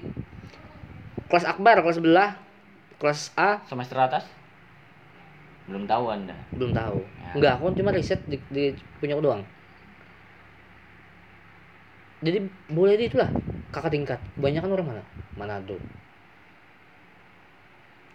kelas 1.28 1.46
akbar 1.46 1.84
kelas 1.84 2.00
sebelah 2.00 2.40
kelas 2.98 3.36
A. 3.36 3.62
Semester 3.68 4.00
atas? 4.00 4.26
Belum 5.68 5.84
tahu 5.86 6.10
anda? 6.10 6.36
Belum 6.56 6.72
tahu. 6.72 7.04
Ya. 7.20 7.32
enggak 7.36 7.54
aku 7.60 7.76
cuma 7.76 7.92
riset 7.92 8.24
di, 8.32 8.40
di 8.48 8.72
punya 9.00 9.20
aku 9.20 9.28
doang 9.28 9.44
jadi 12.20 12.40
boleh 12.68 12.96
di 12.96 13.08
itulah. 13.08 13.30
Kakak 13.72 13.92
tingkat. 13.92 14.20
Banyak 14.36 14.64
kan 14.64 14.72
orang 14.72 14.88
mana? 14.88 15.04
Manado. 15.36 15.76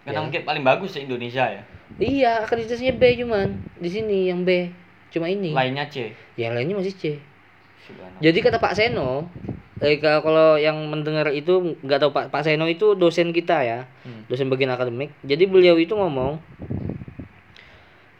Karena 0.01 0.17
Ya. 0.17 0.25
mungkin 0.25 0.41
paling 0.41 0.63
bagus 0.65 0.97
se 0.97 1.05
Indonesia 1.05 1.45
ya. 1.45 1.61
Iya 1.97 2.41
akreditasinya 2.41 2.97
B 2.97 3.03
cuman. 3.19 3.47
Di 3.77 3.89
sini 3.91 4.31
yang 4.31 4.41
B. 4.41 4.73
Cuma 5.11 5.29
ini. 5.29 5.53
Lainnya 5.53 5.85
C. 5.85 6.15
Yang 6.33 6.53
lainnya 6.57 6.75
masih 6.79 6.93
C. 6.95 7.03
Subhanallah. 7.85 8.21
Jadi 8.21 8.39
kata 8.41 8.57
Pak 8.57 8.73
Seno, 8.73 9.29
eh 9.77 9.97
ka- 9.97 10.21
kalau 10.21 10.57
yang 10.57 10.77
mendengar 10.87 11.29
itu 11.29 11.77
nggak 11.77 11.99
tahu 11.99 12.11
Pak 12.13 12.25
Pak 12.29 12.41
Seno 12.41 12.65
itu 12.65 12.93
dosen 12.95 13.29
kita 13.29 13.61
ya, 13.61 13.79
Hmm. 14.01 14.25
dosen 14.25 14.49
bagian 14.49 14.71
akademik. 14.71 15.13
Jadi 15.21 15.45
beliau 15.45 15.77
itu 15.77 15.93
ngomong 15.93 16.41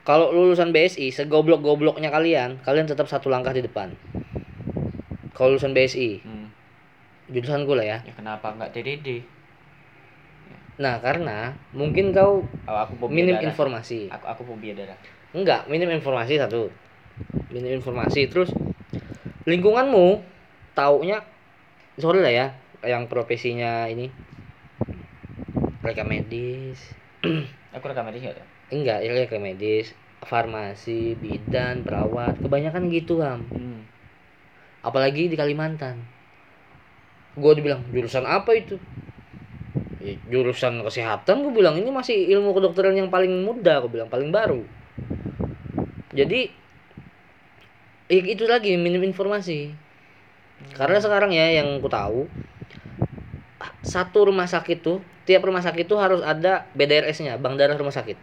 kalau 0.02 0.34
lulusan 0.34 0.74
BSI 0.74 1.14
segoblok-gobloknya 1.14 2.10
kalian, 2.10 2.58
kalian 2.62 2.90
tetap 2.90 3.06
satu 3.06 3.30
langkah 3.30 3.54
di 3.54 3.62
depan. 3.62 3.94
Kalau 5.42 5.58
lulusan 5.58 5.74
BSI, 5.74 6.22
Hmm. 6.22 6.54
jurusanku 7.34 7.74
lah 7.74 7.82
ya. 7.82 7.98
ya 8.06 8.14
kenapa 8.14 8.54
nggak 8.54 8.70
TDD 8.70 9.26
Nah, 10.78 11.02
karena 11.02 11.58
mungkin 11.74 12.14
kau 12.14 12.46
oh, 12.46 12.78
aku 12.78 13.10
minim 13.10 13.34
darah. 13.34 13.50
informasi. 13.50 14.06
aku 14.14 14.26
aku 14.30 14.42
fobia 14.46 14.78
darah 14.78 14.94
Enggak, 15.34 15.66
minim 15.66 15.90
informasi 15.90 16.38
satu. 16.38 16.70
Minim 17.50 17.74
informasi 17.74 18.30
terus 18.30 18.54
lingkunganmu 19.50 20.22
taunya 20.78 21.26
sorry 21.98 22.22
lah 22.22 22.30
ya 22.30 22.48
yang 22.86 23.10
profesinya 23.10 23.90
ini 23.90 24.14
rekam 25.82 26.06
medis 26.06 26.78
aku 27.76 27.86
rekam 27.90 28.06
medis 28.06 28.22
tuh 28.30 28.46
enggak 28.70 29.02
ya 29.02 29.10
rekam 29.18 29.42
medis 29.42 29.98
farmasi 30.22 31.18
bidan 31.18 31.82
perawat 31.82 32.38
kebanyakan 32.40 32.94
gitu 32.94 33.20
ham 33.22 33.42
hmm. 33.50 33.71
Apalagi 34.82 35.30
di 35.30 35.38
Kalimantan. 35.38 36.02
Gue 37.38 37.56
dibilang 37.56 37.86
jurusan 37.90 38.28
apa 38.28 38.52
itu? 38.58 38.76
Ya, 40.02 40.18
jurusan 40.28 40.82
kesehatan. 40.82 41.46
Gue 41.46 41.54
bilang 41.62 41.78
ini 41.78 41.88
masih 41.94 42.28
ilmu 42.36 42.52
kedokteran 42.58 42.98
yang 42.98 43.08
paling 43.14 43.32
muda. 43.46 43.80
Gue 43.86 44.02
bilang 44.02 44.10
paling 44.12 44.34
baru. 44.34 44.66
Jadi 46.12 46.52
ya 48.12 48.20
itu 48.20 48.44
lagi 48.50 48.76
minim 48.76 49.00
informasi. 49.08 49.72
Karena 50.76 51.00
sekarang 51.00 51.32
ya 51.32 51.62
yang 51.62 51.80
ku 51.80 51.88
tahu 51.88 52.28
satu 53.82 54.30
rumah 54.30 54.46
sakit 54.46 54.84
tuh 54.84 55.00
tiap 55.26 55.46
rumah 55.46 55.62
sakit 55.62 55.86
tuh 55.86 55.98
harus 56.02 56.22
ada 56.22 56.70
BDRS-nya 56.76 57.40
bank 57.40 57.56
darah 57.56 57.80
rumah 57.80 57.94
sakit. 57.94 58.18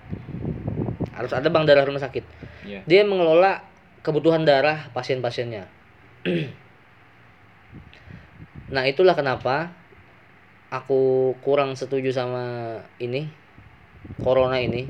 Harus 1.16 1.33
ada 1.33 1.49
bank 1.49 1.64
darah 1.64 1.88
rumah 1.88 2.03
sakit. 2.03 2.51
Iya. 2.68 2.85
dia 2.85 3.01
mengelola 3.01 3.64
kebutuhan 4.05 4.44
darah 4.44 4.92
pasien-pasiennya 4.92 5.78
nah 8.75 8.85
itulah 8.85 9.17
kenapa 9.17 9.73
aku 10.69 11.33
kurang 11.41 11.73
setuju 11.73 12.12
sama 12.12 12.77
ini 13.01 13.25
corona 14.21 14.61
ini 14.61 14.85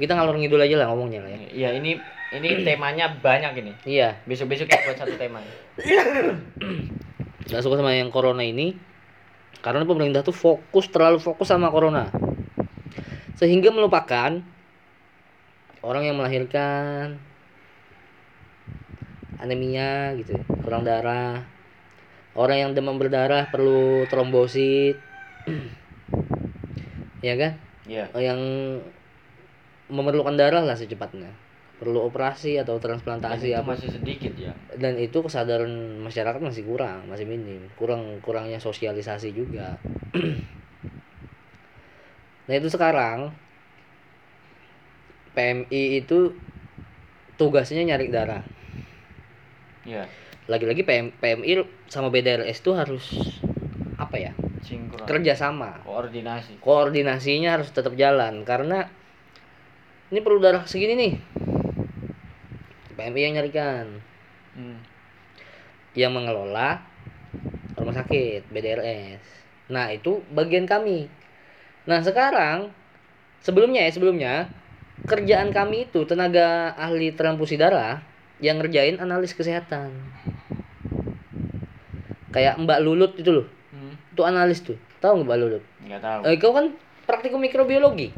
kita 0.00 0.18
ngalor 0.18 0.34
ngidul 0.34 0.58
aja 0.58 0.82
lah 0.82 0.90
ngomongnya 0.90 1.22
lah 1.22 1.30
ya 1.30 1.38
Iya 1.52 1.68
ini 1.78 1.90
ini 2.32 2.48
temanya 2.66 3.12
banyak 3.22 3.52
ini. 3.62 3.72
iya 3.86 4.18
Besok 4.26 4.50
besok 4.50 4.66
kita 4.66 4.82
buat 4.88 4.98
satu 4.98 5.14
tema. 5.14 5.38
nggak 7.52 7.62
suka 7.62 7.76
sama 7.78 7.92
yang 7.92 8.08
corona 8.08 8.42
ini 8.46 8.74
karena 9.62 9.84
pemerintah 9.84 10.24
tuh 10.24 10.34
fokus 10.34 10.88
terlalu 10.90 11.20
fokus 11.20 11.50
sama 11.50 11.68
corona 11.68 12.08
sehingga 13.36 13.74
melupakan 13.74 14.40
orang 15.82 16.02
yang 16.06 16.16
melahirkan 16.16 17.18
anemia 19.42 20.14
gitu 20.16 20.38
kurang 20.62 20.86
darah. 20.86 21.42
Orang 22.32 22.56
yang 22.56 22.70
demam 22.72 22.96
berdarah 22.96 23.50
perlu 23.50 24.06
trombosit. 24.08 24.96
Ya 27.22 27.38
kan? 27.38 27.54
Iya. 27.86 28.10
yang 28.18 28.40
memerlukan 29.86 30.34
darah 30.34 30.62
lah 30.66 30.74
secepatnya. 30.74 31.30
Perlu 31.78 32.02
operasi 32.02 32.58
atau 32.58 32.78
Dan 32.78 32.82
transplantasi 32.82 33.54
itu 33.54 33.58
apa. 33.58 33.74
masih 33.74 33.90
sedikit 33.94 34.34
ya. 34.34 34.50
dan 34.74 34.98
itu 34.98 35.18
kesadaran 35.18 35.70
masyarakat 36.02 36.42
masih 36.42 36.66
kurang 36.66 37.06
masih 37.06 37.26
minim. 37.26 37.62
Kurang 37.78 38.18
kurangnya 38.22 38.58
sosialisasi 38.58 39.30
juga. 39.34 39.78
Nah 42.42 42.58
itu 42.58 42.66
sekarang 42.66 43.30
PMI 45.32 46.02
itu 46.02 46.34
tugasnya 47.38 47.86
nyari 47.86 48.10
darah 48.10 48.42
Iya. 49.82 50.06
lagi-lagi 50.50 50.82
PM, 50.82 51.14
PMI 51.22 51.62
sama 51.86 52.10
BDRS 52.10 52.58
itu 52.62 52.74
harus 52.74 53.04
apa 53.94 54.18
ya 54.18 54.32
Sinkron. 54.66 55.06
kerjasama 55.06 55.82
Koordinasi. 55.86 56.58
koordinasinya 56.58 57.58
harus 57.58 57.70
tetap 57.70 57.94
jalan 57.94 58.42
karena 58.42 58.90
ini 60.10 60.18
perlu 60.18 60.42
darah 60.42 60.66
segini 60.66 60.94
nih 60.98 61.14
PMI 62.98 63.20
yang 63.22 63.34
nyarikan 63.38 63.86
Hmm. 64.52 64.76
yang 65.96 66.12
mengelola 66.12 66.84
rumah 67.72 67.94
sakit 67.96 68.52
BDRS. 68.52 69.24
Nah, 69.72 69.88
itu 69.88 70.20
bagian 70.28 70.68
kami. 70.68 71.08
Nah 71.88 72.04
sekarang 72.04 72.68
sebelumnya 73.40 73.88
ya 73.88 73.90
sebelumnya 73.90 74.34
kerjaan 75.08 75.50
kami 75.50 75.88
itu 75.88 76.04
tenaga 76.04 76.76
ahli 76.76 77.10
transfusi 77.16 77.56
darah 77.56 78.04
yang 78.42 78.58
ngerjain 78.58 78.98
analis 78.98 79.32
kesehatan. 79.32 79.94
Kayak 82.28 82.58
Mbak 82.58 82.78
Lulut 82.80 83.12
itu 83.14 83.30
loh, 83.30 83.46
Hmm. 83.70 83.94
itu 83.94 84.22
analis 84.22 84.60
tuh. 84.60 84.76
Tahu 84.98 85.20
nggak 85.20 85.26
Mbak 85.26 85.38
Lulut? 85.38 85.62
Nggak 85.80 86.00
tahu. 86.00 86.20
Eh, 86.24 86.36
kau 86.36 86.50
kan 86.50 86.66
praktikum 87.04 87.38
mikrobiologi. 87.38 88.10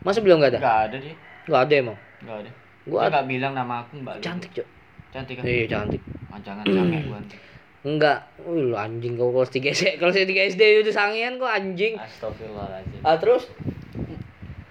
Masa 0.00 0.18
belum 0.18 0.38
nggak 0.38 0.52
ada? 0.52 0.60
Nggak 0.60 0.78
ada 0.82 0.96
dia. 0.98 1.14
Nggak 1.44 1.60
ada 1.62 1.74
emang. 1.76 1.98
Nggak 2.20 2.36
ada. 2.36 2.50
Gua 2.84 2.98
Dia 2.98 3.06
ad- 3.06 3.12
nggak 3.14 3.26
bilang 3.28 3.52
nama 3.54 3.74
aku 3.80 3.92
Mbak. 3.96 4.14
Lulu. 4.14 4.24
cantik 4.24 4.50
cok. 4.52 4.68
Cantik 5.10 5.34
kan? 5.38 5.44
Iya 5.44 5.64
cantik. 5.68 6.02
Ah, 6.26 6.40
jangan 6.40 6.64
sange 6.66 6.98
gua. 7.04 7.18
Enggak. 7.84 8.18
Wih 8.40 8.62
lu 8.64 8.76
anjing 8.76 9.12
kau 9.14 9.28
kelas 9.30 9.50
3 9.50 9.68
SD, 9.70 9.84
kelas 10.00 10.16
3 10.18 10.50
SD 10.50 10.62
udah 10.80 10.94
sangean 10.94 11.36
kok 11.36 11.48
anjing. 11.48 11.94
Astagfirullahaladzim. 11.94 13.00
Ah 13.00 13.16
terus 13.16 13.44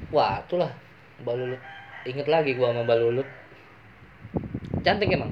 wah 0.09 0.41
itulah 0.41 0.73
Mbak 1.21 1.33
Lulut. 1.35 1.61
Ingat 2.03 2.27
lagi 2.27 2.51
gua 2.53 2.69
sama 2.69 2.81
Mbak 2.83 2.97
Lulut. 2.99 3.27
Cantik 4.83 5.09
emang. 5.09 5.31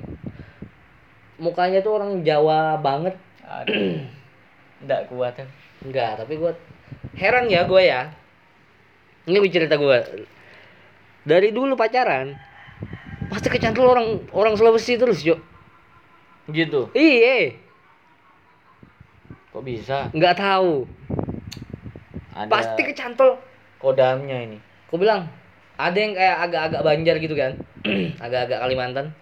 Mukanya 1.38 1.84
tuh 1.84 2.00
orang 2.00 2.24
Jawa 2.24 2.80
banget. 2.80 3.16
Aduh. 3.44 4.00
Nggak 4.88 5.12
kuat 5.12 5.34
kan. 5.38 5.48
Enggak, 5.82 6.18
tapi 6.18 6.38
gua 6.38 6.54
heran 7.18 7.50
ya 7.50 7.66
gua 7.66 7.82
ya. 7.82 8.02
Ini 9.30 9.38
gue 9.38 9.52
cerita 9.54 9.78
gua. 9.78 10.02
Dari 11.22 11.54
dulu 11.54 11.78
pacaran 11.78 12.34
pasti 13.30 13.48
kecantol 13.54 13.86
orang 13.86 14.08
orang 14.34 14.54
Sulawesi 14.58 14.98
terus, 14.98 15.22
Yuk. 15.22 15.38
Gitu. 16.50 16.90
Iya, 16.98 17.54
Kok 19.54 19.62
bisa? 19.62 20.10
nggak 20.10 20.36
tahu. 20.36 20.90
Ada 22.34 22.50
Pasti 22.50 22.82
kecantol. 22.88 23.38
kodamnya 23.78 24.42
ini. 24.42 24.58
Aku 24.90 24.98
bilang 24.98 25.30
ada 25.78 25.98
yang 25.98 26.18
kayak 26.18 26.38
agak-agak 26.50 26.82
Banjar 26.82 27.16
gitu 27.22 27.36
kan, 27.38 27.52
agak-agak 28.26 28.58
Kalimantan. 28.58 29.14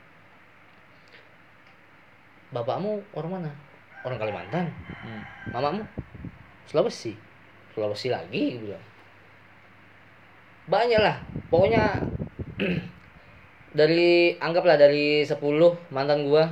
Bapakmu 2.49 3.01
orang 3.13 3.31
mana? 3.39 3.51
Orang 4.01 4.17
Kalimantan. 4.17 4.65
Hmm. 5.05 5.23
Mamamu 5.53 5.83
Sulawesi. 6.65 7.13
Sulawesi 7.73 8.09
lagi 8.09 8.57
bilang. 8.57 8.85
Banyak 10.69 11.01
lah. 11.01 11.17
Pokoknya 11.49 11.97
dari 13.79 14.37
anggaplah 14.37 14.77
dari 14.77 15.25
10 15.25 15.37
mantan 15.93 16.25
gua 16.25 16.49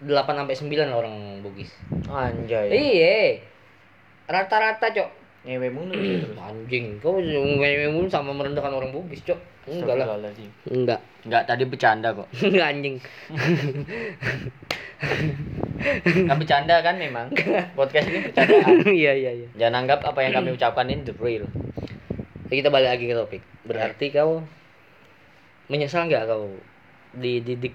8 0.00 0.12
sampai 0.12 0.56
9 0.56 0.92
lah 0.92 0.96
orang 1.00 1.40
Bugis. 1.40 1.72
Anjay. 2.08 2.68
Iya. 2.68 3.40
Rata-rata, 4.28 4.92
Cok. 4.92 5.25
Ngewe 5.46 5.68
mulu 5.70 5.94
terus. 5.94 6.34
Anjing, 6.50 6.98
kau 6.98 7.22
ngomong 7.22 8.10
sama 8.10 8.34
merendahkan 8.34 8.74
orang 8.74 8.90
Bugis, 8.90 9.22
Cok. 9.22 9.38
Enggak 9.66 9.94
lah. 9.98 10.18
Enggak. 10.70 11.00
Enggak, 11.26 11.42
tadi 11.46 11.62
bercanda 11.66 12.14
kok. 12.14 12.26
Enggak 12.46 12.66
anjing. 12.70 12.96
Kan 16.26 16.36
bercanda 16.38 16.82
kan 16.82 16.94
memang. 16.98 17.26
Podcast 17.78 18.06
ini 18.10 18.30
bercandaan. 18.30 18.74
Iya, 19.02 19.12
iya, 19.14 19.30
iya. 19.42 19.48
Jangan 19.58 19.86
anggap 19.86 20.06
apa 20.06 20.18
yang 20.22 20.38
kami 20.38 20.54
ucapkan 20.54 20.86
ini 20.86 21.02
the 21.02 21.14
real. 21.18 21.46
Jadi 22.46 22.54
kita 22.62 22.70
balik 22.70 22.94
lagi 22.94 23.04
ke 23.10 23.14
topik. 23.14 23.42
Berarti 23.66 24.06
kau 24.14 24.42
menyesal 25.66 26.06
nggak 26.06 26.30
kau 26.30 26.46
dididik 27.18 27.74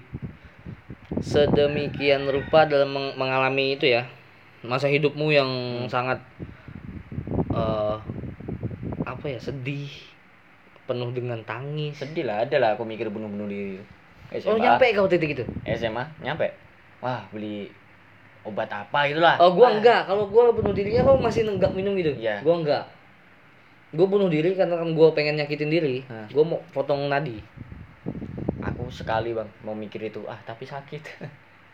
sedemikian 1.20 2.24
rupa 2.24 2.64
dalam 2.64 2.88
meng- 2.88 3.16
mengalami 3.20 3.76
itu 3.76 3.84
ya 3.84 4.08
masa 4.64 4.88
hidupmu 4.88 5.28
yang 5.28 5.50
sangat 5.92 6.24
eh 6.40 6.61
apa 9.22 9.30
ya 9.30 9.38
sedih. 9.38 9.86
Penuh 10.82 11.14
dengan 11.14 11.38
tangis. 11.46 11.94
Sedih 11.94 12.26
lah, 12.26 12.42
ada 12.42 12.58
lah 12.58 12.74
aku 12.74 12.82
mikir 12.82 13.06
bunuh-bunuh 13.06 13.46
diri. 13.46 13.78
oh 13.78 14.58
SMA, 14.58 14.58
nyampe 14.58 14.86
kau 14.98 15.06
titik 15.06 15.38
itu 15.38 15.46
SMA, 15.62 16.10
nyampe. 16.18 16.50
Wah, 16.98 17.22
beli 17.30 17.70
obat 18.42 18.66
apa 18.66 19.06
gitu 19.06 19.22
lah. 19.22 19.38
oh 19.38 19.54
gua 19.54 19.70
Wah, 19.70 19.78
enggak. 19.78 20.10
Kalau 20.10 20.26
gua 20.26 20.50
bunuh 20.50 20.74
dirinya 20.74 21.06
kau 21.06 21.14
masih 21.22 21.46
nenggak 21.46 21.70
minum 21.70 21.94
gitu. 21.94 22.18
Iya. 22.18 22.42
gua 22.42 22.58
enggak. 22.58 22.84
Gua 23.94 24.10
bunuh 24.10 24.26
diri 24.26 24.58
karena 24.58 24.74
kan 24.74 24.90
gua 24.90 25.14
pengen 25.14 25.38
nyakitin 25.38 25.70
diri. 25.70 26.02
Hah. 26.10 26.26
gua 26.34 26.42
mau 26.42 26.58
potong 26.74 27.06
nadi. 27.06 27.38
Aku 28.58 28.90
sekali 28.90 29.38
bang 29.38 29.46
mau 29.62 29.78
mikir 29.78 30.02
itu, 30.02 30.26
ah 30.26 30.42
tapi 30.42 30.66
sakit. 30.66 31.02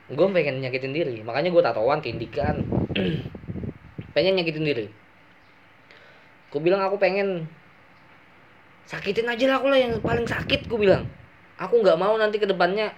gue 0.09 0.27
pengen 0.33 0.65
nyakitin 0.65 0.93
diri. 0.93 1.21
Makanya 1.21 1.53
gue 1.53 1.61
tatoan 1.61 2.01
tindikan. 2.01 2.65
Pengen 4.17 4.41
nyakitin 4.41 4.65
diri 4.65 4.89
gue 6.49 6.61
bilang 6.61 6.81
aku 6.81 6.97
pengen. 6.97 7.45
Sakitin 8.89 9.29
aja 9.29 9.45
lah 9.45 9.57
aku 9.61 9.69
lah 9.69 9.77
yang 9.77 9.93
paling 10.01 10.25
sakit 10.25 10.65
gue 10.65 10.79
bilang. 10.81 11.05
Aku 11.61 11.85
nggak 11.85 11.99
mau 12.01 12.17
nanti 12.17 12.41
ke 12.41 12.49
depannya 12.49 12.89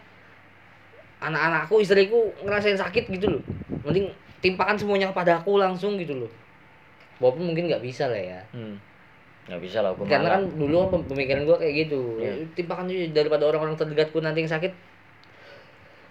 anak-anakku 1.18 1.82
istriku 1.82 2.30
ngerasain 2.46 2.78
sakit 2.78 3.10
gitu 3.10 3.38
loh. 3.38 3.42
Mending 3.82 4.14
timpakan 4.38 4.78
semuanya 4.78 5.10
kepada 5.10 5.42
aku 5.42 5.58
langsung 5.58 5.98
gitu 5.98 6.14
loh. 6.14 6.30
Walaupun 7.18 7.50
mungkin 7.50 7.66
nggak 7.66 7.82
bisa 7.82 8.06
lah 8.06 8.22
ya. 8.22 8.40
Hmm. 8.54 8.78
Nggak 9.50 9.60
bisa 9.66 9.82
lah 9.82 9.90
aku 9.98 10.06
karena 10.06 10.38
kan 10.38 10.42
dulu 10.54 10.86
pem- 10.94 11.06
pemikiran 11.10 11.42
gue 11.42 11.56
kayak 11.58 11.74
gitu. 11.86 12.00
Iya. 12.22 12.32
timpakan 12.54 12.86
aja 12.86 13.10
daripada 13.10 13.50
orang-orang 13.50 13.74
terdekatku 13.74 14.22
nanti 14.22 14.46
yang 14.46 14.52
sakit. 14.52 14.72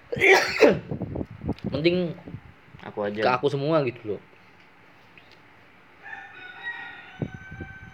Mending 1.72 2.12
aku 2.84 3.00
aja. 3.08 3.22
ke 3.22 3.30
aku 3.30 3.48
semua 3.48 3.80
gitu 3.86 4.16
loh 4.16 4.22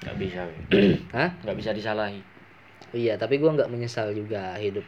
nggak 0.06 0.18
bisa. 0.22 0.42
Hah? 1.18 1.30
Nggak 1.42 1.58
bisa 1.58 1.72
disalahi. 1.74 2.22
Iya, 2.94 3.18
tapi 3.18 3.42
gua 3.42 3.58
nggak 3.58 3.68
menyesal 3.68 4.14
juga 4.14 4.56
hidup 4.56 4.86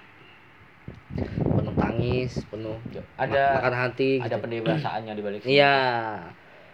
penuh 1.57 1.73
tangis, 1.73 2.45
penuh 2.53 2.77
Ada 3.17 3.57
ma- 3.57 3.65
makan 3.65 3.75
hati. 3.75 4.21
ada 4.21 4.37
gitu. 4.37 4.43
pendewasaannya 4.45 5.13
di 5.17 5.23
balik. 5.25 5.41
Iya, 5.57 5.75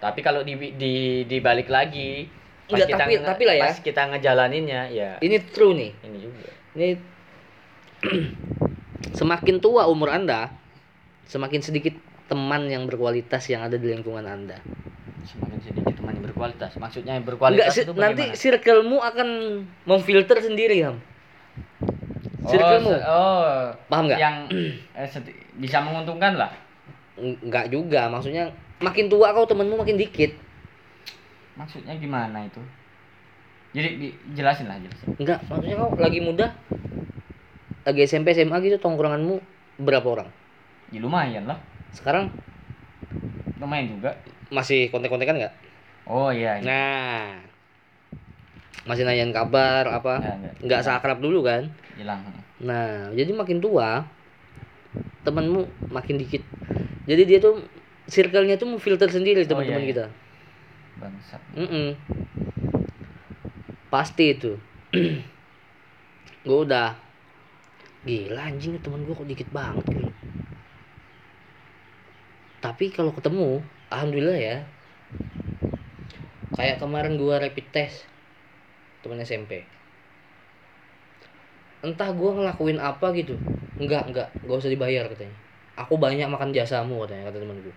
Tapi 0.04 0.20
kalau 0.20 0.44
di 0.44 0.60
di 0.76 0.94
dibalik 1.24 1.72
lagi 1.72 2.28
pas 2.68 2.76
Enggak, 2.76 2.88
kita 2.92 3.00
tapi- 3.00 3.16
nge- 3.16 3.28
tapi 3.28 3.44
lah 3.48 3.56
ya. 3.56 3.64
pas 3.64 3.76
kita 3.80 4.02
ngejalaninnya 4.12 4.82
ya 4.92 5.10
ini 5.20 5.36
true 5.40 5.72
nih. 5.76 5.92
ini 6.04 6.18
juga. 6.20 6.48
Ini 6.76 6.88
semakin 9.20 9.56
tua 9.60 9.88
umur 9.88 10.12
anda, 10.12 10.52
semakin 11.28 11.64
sedikit 11.64 11.96
teman 12.28 12.68
yang 12.68 12.84
berkualitas 12.84 13.48
yang 13.48 13.64
ada 13.64 13.80
di 13.80 13.88
lingkungan 13.88 14.24
anda. 14.24 14.60
Semakin 15.24 15.60
sedikit 15.64 15.83
teman 16.04 16.20
yang 16.20 16.26
berkualitas. 16.28 16.72
Maksudnya 16.76 17.16
yang 17.16 17.24
Enggak, 17.24 17.32
berkualitas 17.40 17.72
si- 17.72 17.84
itu 17.88 17.94
nanti 17.96 18.24
bagaimana? 18.28 18.36
circlemu 18.36 18.98
akan 19.00 19.28
memfilter 19.88 20.38
sendiri, 20.44 20.78
Ham. 20.84 21.00
Circlemu, 22.44 22.92
Oh, 22.92 23.00
oh, 23.08 23.72
paham 23.88 24.12
nggak? 24.12 24.20
yang 24.20 24.36
eh, 25.00 25.08
bisa 25.56 25.80
menguntungkan 25.80 26.36
lah. 26.36 26.52
Enggak 27.16 27.72
juga, 27.72 28.12
maksudnya 28.12 28.52
makin 28.84 29.08
tua 29.08 29.32
kau 29.32 29.48
temenmu 29.48 29.80
makin 29.80 29.96
dikit. 29.96 30.36
Maksudnya 31.56 31.96
gimana 31.96 32.44
itu? 32.44 32.60
Jadi 33.72 33.90
di- 33.96 34.16
jelasin 34.36 34.68
lah, 34.68 34.76
jelasin. 34.76 35.08
Enggak, 35.24 35.40
maksudnya 35.48 35.80
kau 35.80 35.96
lagi 35.96 36.20
muda, 36.20 36.52
lagi 37.88 38.04
SMP 38.04 38.36
SMA 38.36 38.60
gitu 38.60 38.76
tongkronganmu 38.76 39.40
berapa 39.80 40.04
orang? 40.04 40.28
Ya 40.92 41.00
lumayan 41.00 41.48
lah. 41.48 41.58
Sekarang 41.96 42.28
Lumayan 43.56 43.88
juga. 43.88 44.12
masih 44.52 44.92
kontek-kontekan 44.92 45.40
nggak? 45.40 45.54
Oh 46.08 46.30
iya. 46.30 46.60
iya. 46.60 46.66
Nah, 46.68 47.24
masih 48.84 49.08
nanyain 49.08 49.32
kabar 49.32 49.88
apa? 49.88 50.20
Ya, 50.20 50.34
enggak. 50.36 50.54
Nggak 50.64 50.82
seakrab 50.84 51.20
dulu 51.24 51.48
kan? 51.48 51.72
Hilang. 51.96 52.20
Nah, 52.60 53.12
jadi 53.16 53.32
makin 53.32 53.64
tua 53.64 54.04
temenmu 55.24 55.64
makin 55.92 56.20
dikit. 56.20 56.44
Jadi 57.08 57.24
dia 57.28 57.40
tuh 57.40 57.64
circle-nya 58.08 58.60
tuh 58.60 58.76
filter 58.80 59.08
sendiri 59.08 59.44
Oh, 59.44 59.48
teman-teman 59.48 59.84
iya, 59.84 59.88
iya. 59.88 59.92
kita. 59.96 60.06
Bangsat. 61.00 61.42
Mm-mm. 61.56 61.88
Pasti 63.88 64.26
itu. 64.36 64.52
gue 66.44 66.60
udah 66.60 66.92
gila 68.04 68.52
anjing 68.52 68.76
teman 68.84 69.00
gue 69.08 69.16
kok 69.16 69.28
dikit 69.28 69.50
banget 69.56 69.86
gitu. 69.96 70.12
Tapi 72.60 72.92
kalau 72.92 73.12
ketemu, 73.16 73.60
alhamdulillah 73.92 74.40
ya. 74.40 74.58
Kayak 76.54 76.78
kemarin 76.82 77.18
gua 77.18 77.42
rapid 77.42 77.66
test 77.74 78.06
teman 79.02 79.20
SMP. 79.22 79.66
Entah 81.84 82.10
gua 82.16 82.38
ngelakuin 82.40 82.80
apa 82.80 83.12
gitu. 83.18 83.36
Enggak, 83.82 84.08
enggak, 84.08 84.28
gak 84.46 84.58
usah 84.62 84.72
dibayar 84.72 85.10
katanya. 85.10 85.36
Aku 85.74 85.98
banyak 85.98 86.30
makan 86.30 86.54
jasamu 86.54 87.02
katanya 87.04 87.34
kata 87.34 87.42
teman 87.42 87.58
gue. 87.66 87.76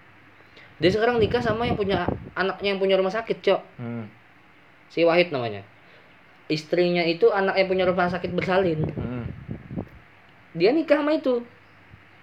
Dia 0.77 0.93
sekarang 0.93 1.17
nikah 1.17 1.41
sama 1.41 1.65
yang 1.65 1.81
punya 1.81 2.05
anaknya 2.37 2.77
yang 2.77 2.81
punya 2.81 3.01
rumah 3.01 3.09
sakit, 3.09 3.41
Cok. 3.41 3.61
Hmm. 3.81 4.05
Si 4.93 5.01
Wahid 5.09 5.33
namanya. 5.33 5.65
Istrinya 6.53 7.03
itu 7.03 7.33
anak 7.33 7.57
yang 7.57 7.69
punya 7.73 7.89
rumah 7.89 8.13
sakit 8.13 8.31
bersalin. 8.37 8.85
Hmm. 8.93 9.25
Dia 10.53 10.77
nikah 10.77 11.01
sama 11.01 11.17
itu. 11.17 11.41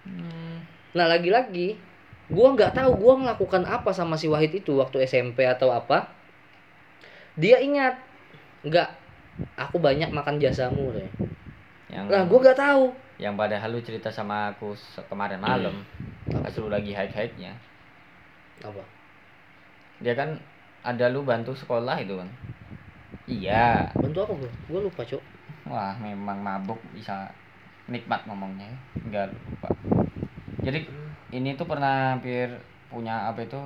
Hmm. 0.06 0.62
Nah, 0.94 1.10
lagi-lagi 1.10 1.82
gua 2.30 2.54
nggak 2.54 2.78
tahu 2.78 2.94
gua 3.02 3.18
melakukan 3.18 3.66
apa 3.66 3.90
sama 3.90 4.14
si 4.14 4.30
Wahid 4.30 4.54
itu 4.54 4.78
waktu 4.78 5.02
SMP 5.10 5.50
atau 5.50 5.74
apa. 5.74 6.14
Dia 7.40 7.58
ingat 7.60 7.98
nggak 8.64 8.90
aku 9.58 9.82
banyak 9.82 10.10
makan 10.14 10.38
jasamu 10.38 10.94
deh 10.94 11.10
yang 11.94 12.10
lah 12.10 12.26
gua 12.26 12.40
nggak 12.42 12.58
tahu. 12.58 12.86
Yang 13.22 13.34
padahal 13.38 13.70
lu 13.70 13.80
cerita 13.86 14.10
sama 14.10 14.50
aku 14.50 14.74
kemarin 15.06 15.38
malam 15.38 15.86
pas 16.26 16.54
lu 16.58 16.68
lagi 16.74 16.90
hike 16.90 17.14
hike 17.14 17.38
nya 17.38 17.54
apa? 18.66 18.82
Dia 20.02 20.18
kan 20.18 20.42
ada 20.82 21.06
lu 21.14 21.22
bantu 21.22 21.54
sekolah 21.54 22.02
itu 22.02 22.18
kan 22.18 22.30
iya. 23.30 23.94
Bantu 23.94 24.26
apa 24.26 24.34
gua? 24.34 24.52
Gua 24.70 24.80
lupa 24.90 25.02
cok 25.06 25.24
wah 25.70 25.96
memang 26.02 26.42
mabuk 26.42 26.82
bisa 26.98 27.30
nikmat 27.88 28.26
ngomongnya. 28.26 28.68
Ya. 28.68 28.76
enggak 29.06 29.26
lupa. 29.32 29.70
Jadi 30.64 30.80
ini 31.36 31.54
tuh 31.54 31.68
pernah 31.70 32.16
hampir 32.16 32.50
punya 32.90 33.30
apa 33.30 33.46
itu 33.46 33.62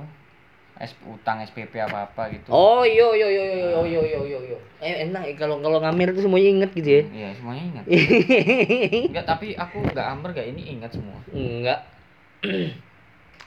utang 1.10 1.42
SPP 1.42 1.74
apa 1.82 2.06
apa 2.06 2.30
gitu. 2.30 2.54
Oh 2.54 2.86
iyo 2.86 3.10
iyo 3.10 3.26
iyo 3.26 3.42
iyo 3.50 3.82
iyo 3.82 4.00
iyo 4.06 4.20
iyo 4.22 4.38
iyo 4.46 4.58
eh 4.78 5.10
enak 5.10 5.26
ya 5.26 5.34
kalau 5.34 5.58
kalau 5.58 5.82
ngamir 5.82 6.14
tuh 6.14 6.22
semuanya 6.22 6.48
inget 6.54 6.70
gitu 6.70 6.88
ya. 6.88 7.02
Iya 7.10 7.28
semuanya 7.34 7.62
ingat. 7.66 7.84
Enggak 9.10 9.26
tapi 9.26 9.46
aku 9.58 9.82
enggak 9.82 10.06
amber 10.06 10.30
enggak 10.30 10.48
ini 10.54 10.62
ingat 10.78 10.90
semua. 10.94 11.18
Enggak 11.34 11.80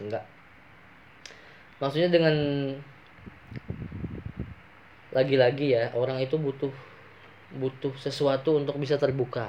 enggak 0.03 0.23
maksudnya 1.81 2.11
dengan 2.11 2.35
lagi-lagi 5.15 5.75
ya 5.75 5.95
orang 5.95 6.19
itu 6.19 6.35
butuh 6.35 6.71
butuh 7.55 7.95
sesuatu 7.95 8.59
untuk 8.59 8.75
bisa 8.75 8.99
terbuka. 8.99 9.47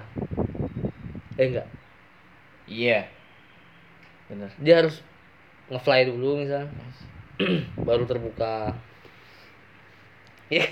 Eh 1.35 1.51
enggak 1.51 1.67
iya. 2.71 3.11
Bener. 4.31 4.55
Dia 4.63 4.87
harus 4.87 5.03
ngefly 5.67 6.07
dulu 6.15 6.47
misal 6.47 6.71
baru 7.89 8.05
terbuka. 8.05 8.77
Ya 10.53 10.67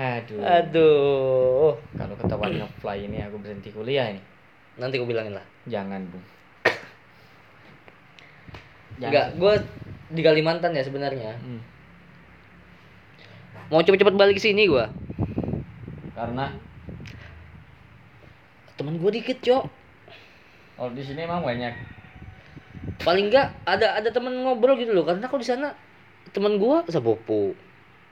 aduh. 0.00 0.40
Aduh. 0.40 1.72
Kalau 1.96 2.14
ketahuan 2.16 2.56
ngefly 2.56 3.04
ini 3.04 3.20
aku 3.20 3.36
berhenti 3.36 3.68
kuliah 3.68 4.12
ini. 4.12 4.22
Nanti 4.80 4.96
gue 4.96 5.08
bilangin 5.08 5.36
lah. 5.36 5.46
Jangan 5.68 6.08
bu. 6.08 6.18
Enggak 9.00 9.36
gue 9.36 9.54
di 10.12 10.20
Kalimantan 10.24 10.76
ya 10.76 10.84
sebenarnya. 10.84 11.36
Hmm. 11.36 11.62
mau 13.70 13.78
cepet-cepet 13.86 14.18
balik 14.18 14.34
ke 14.34 14.42
sini 14.42 14.66
gue 14.66 14.82
karena? 16.20 16.52
Temen 18.76 19.00
gue 19.00 19.10
dikit 19.16 19.40
cok. 19.40 19.64
Kalau 20.76 20.92
di 20.92 21.00
sini 21.00 21.24
emang 21.24 21.40
banyak 21.40 21.72
paling 23.00 23.28
enggak 23.28 23.52
ada 23.68 23.96
ada 24.00 24.08
temen 24.08 24.32
ngobrol 24.44 24.76
gitu 24.76 24.92
loh. 24.92 25.04
Karena 25.04 25.26
kalau 25.26 25.40
di 25.40 25.48
sana 25.48 25.72
temen 26.30 26.56
gua 26.56 26.84
sepupu 26.86 27.56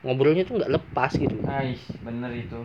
ngobrolnya 0.02 0.46
tuh 0.46 0.62
nggak 0.62 0.70
lepas 0.70 1.10
gitu 1.18 1.34
Ais, 1.42 1.82
bener 2.06 2.30
itu. 2.30 2.60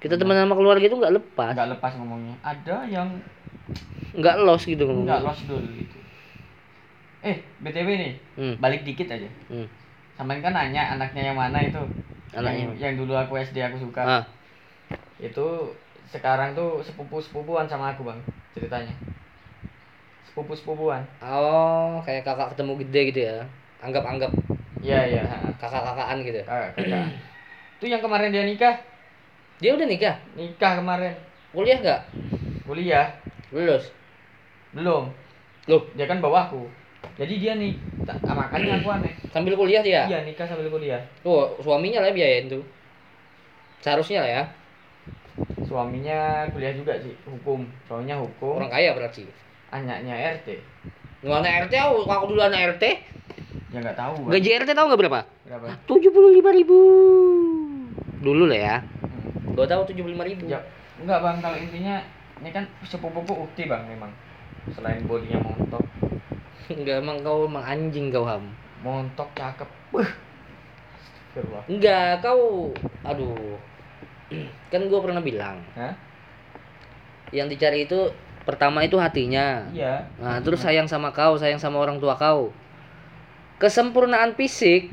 Kita 0.00 0.16
teman 0.16 0.38
sama 0.38 0.54
keluarga 0.56 0.84
itu 0.86 0.96
nggak 0.96 1.14
lepas. 1.20 1.52
Nggak 1.52 1.70
lepas 1.78 1.92
ngomongnya. 2.00 2.34
Ada 2.40 2.86
yang 2.88 3.08
nggak 4.16 4.36
los 4.40 4.64
gitu 4.64 4.82
nggak 4.88 4.96
ngomongnya 4.96 5.26
lost 5.28 5.42
dulu 5.44 5.68
gitu. 5.76 5.98
Eh 7.20 7.36
btw 7.60 7.88
nih 7.98 8.12
hmm. 8.38 8.54
balik 8.62 8.86
dikit 8.86 9.12
aja. 9.12 9.28
Hmm. 9.50 9.68
Samain 10.16 10.40
kan 10.40 10.56
nanya 10.56 10.96
anaknya 10.96 11.34
yang 11.34 11.38
mana 11.38 11.60
itu. 11.60 11.82
Anaknya. 12.32 12.72
yang, 12.72 12.72
yang 12.76 12.94
dulu 12.96 13.12
aku 13.16 13.36
SD 13.40 13.60
aku 13.60 13.76
suka. 13.80 14.02
Ah. 14.04 14.24
Itu 15.20 15.74
sekarang 16.08 16.56
tuh 16.56 16.80
sepupu 16.80 17.20
sepupuan 17.20 17.68
sama 17.68 17.92
aku 17.92 18.08
bang 18.08 18.16
ceritanya 18.56 18.96
sepupu 20.28 20.52
sepupuan 20.52 21.02
oh 21.24 21.98
kayak 22.04 22.22
kakak 22.28 22.52
ketemu 22.52 22.72
gede 22.84 23.00
gitu 23.10 23.20
ya? 23.32 23.36
Anggap 23.80 24.04
anggap 24.04 24.30
iya 24.84 25.00
iya. 25.08 25.22
Ha. 25.24 25.48
kakak 25.56 25.82
kakaan 25.82 26.20
gitu. 26.22 26.42
Kakak 26.44 26.70
kakak. 26.76 27.06
Itu 27.78 27.84
yang 27.88 28.02
kemarin 28.02 28.34
dia 28.34 28.44
nikah? 28.44 28.74
Dia 29.62 29.74
udah 29.74 29.86
nikah? 29.86 30.18
Nikah 30.34 30.82
kemarin. 30.82 31.14
Kuliah 31.54 31.78
nggak? 31.78 32.00
Kuliah. 32.66 33.06
Lulus. 33.54 33.90
Belum. 34.74 35.14
Loh. 35.70 35.82
Dia 35.94 36.10
kan 36.10 36.18
bawahku 36.18 36.66
jadi 37.18 37.34
dia 37.34 37.52
nih 37.58 37.74
ah, 38.06 38.34
makanya 38.34 38.78
aku 38.78 38.88
aneh. 38.94 39.10
Sambil 39.34 39.58
kuliah 39.58 39.82
dia? 39.82 40.06
Iya 40.06 40.22
nikah 40.22 40.46
sambil 40.46 40.70
kuliah. 40.70 41.02
Tuh 41.26 41.58
suaminya 41.62 42.02
lah 42.02 42.14
biayain 42.14 42.46
tuh. 42.46 42.62
Seharusnya 43.82 44.22
lah 44.22 44.30
ya. 44.30 44.42
Suaminya 45.66 46.46
kuliah 46.54 46.70
juga 46.78 46.94
sih 47.02 47.14
hukum. 47.26 47.66
Soalnya 47.90 48.22
hukum. 48.22 48.62
Orang 48.62 48.70
kaya 48.70 48.94
berarti 48.94 49.26
anaknya 49.70 50.14
RT 50.34 50.48
Nggak 51.18 51.36
anak 51.36 51.52
RT 51.66 51.72
aku 51.76 51.94
aku 52.04 52.24
dulu 52.26 52.40
anak 52.40 52.60
RT 52.72 52.84
ya 53.68 53.78
nggak 53.78 53.96
tahu 53.96 54.12
Bang. 54.24 54.32
gaji 54.32 54.48
RT 54.56 54.70
tahu 54.72 54.86
nggak 54.88 55.00
berapa 55.02 55.20
berapa 55.44 55.66
tujuh 55.84 56.08
puluh 56.08 56.30
lima 56.32 56.50
ribu 56.50 56.78
dulu 58.18 58.44
lah 58.46 58.58
ya 58.58 58.76
Hmm. 58.98 59.52
gua 59.52 59.64
tahu 59.64 59.82
tujuh 59.86 60.02
puluh 60.02 60.14
lima 60.14 60.24
ribu 60.24 60.44
ya 60.46 60.60
enggak 60.98 61.18
bang 61.18 61.36
kalau 61.38 61.56
intinya 61.56 61.96
ini 62.38 62.50
kan 62.50 62.64
sepupuku 62.82 63.32
ukti 63.32 63.64
bang 63.64 63.82
memang 63.84 64.12
selain 64.70 65.04
bodinya 65.04 65.40
montok 65.40 65.84
Enggak 66.68 67.00
emang 67.00 67.20
kau 67.20 67.44
emang 67.44 67.64
anjing 67.64 68.08
kau 68.08 68.22
ham. 68.22 68.52
montok 68.78 69.28
cakep 69.32 69.64
Wah. 69.90 70.10
Enggak 71.64 72.20
kau 72.20 72.72
aduh. 73.02 73.56
Kan 74.68 74.84
gua 74.86 75.00
pernah 75.00 75.22
bilang, 75.22 75.64
Hah? 75.72 75.96
yang 77.30 77.48
dicari 77.48 77.84
itu 77.84 78.12
pertama 78.48 78.80
itu 78.80 78.96
hatinya. 78.96 79.68
iya 79.68 80.08
Nah, 80.16 80.40
terus 80.40 80.64
sayang 80.64 80.88
sama 80.88 81.12
kau, 81.12 81.36
sayang 81.36 81.60
sama 81.60 81.76
orang 81.76 82.00
tua 82.00 82.16
kau. 82.16 82.48
Kesempurnaan 83.60 84.32
fisik 84.32 84.88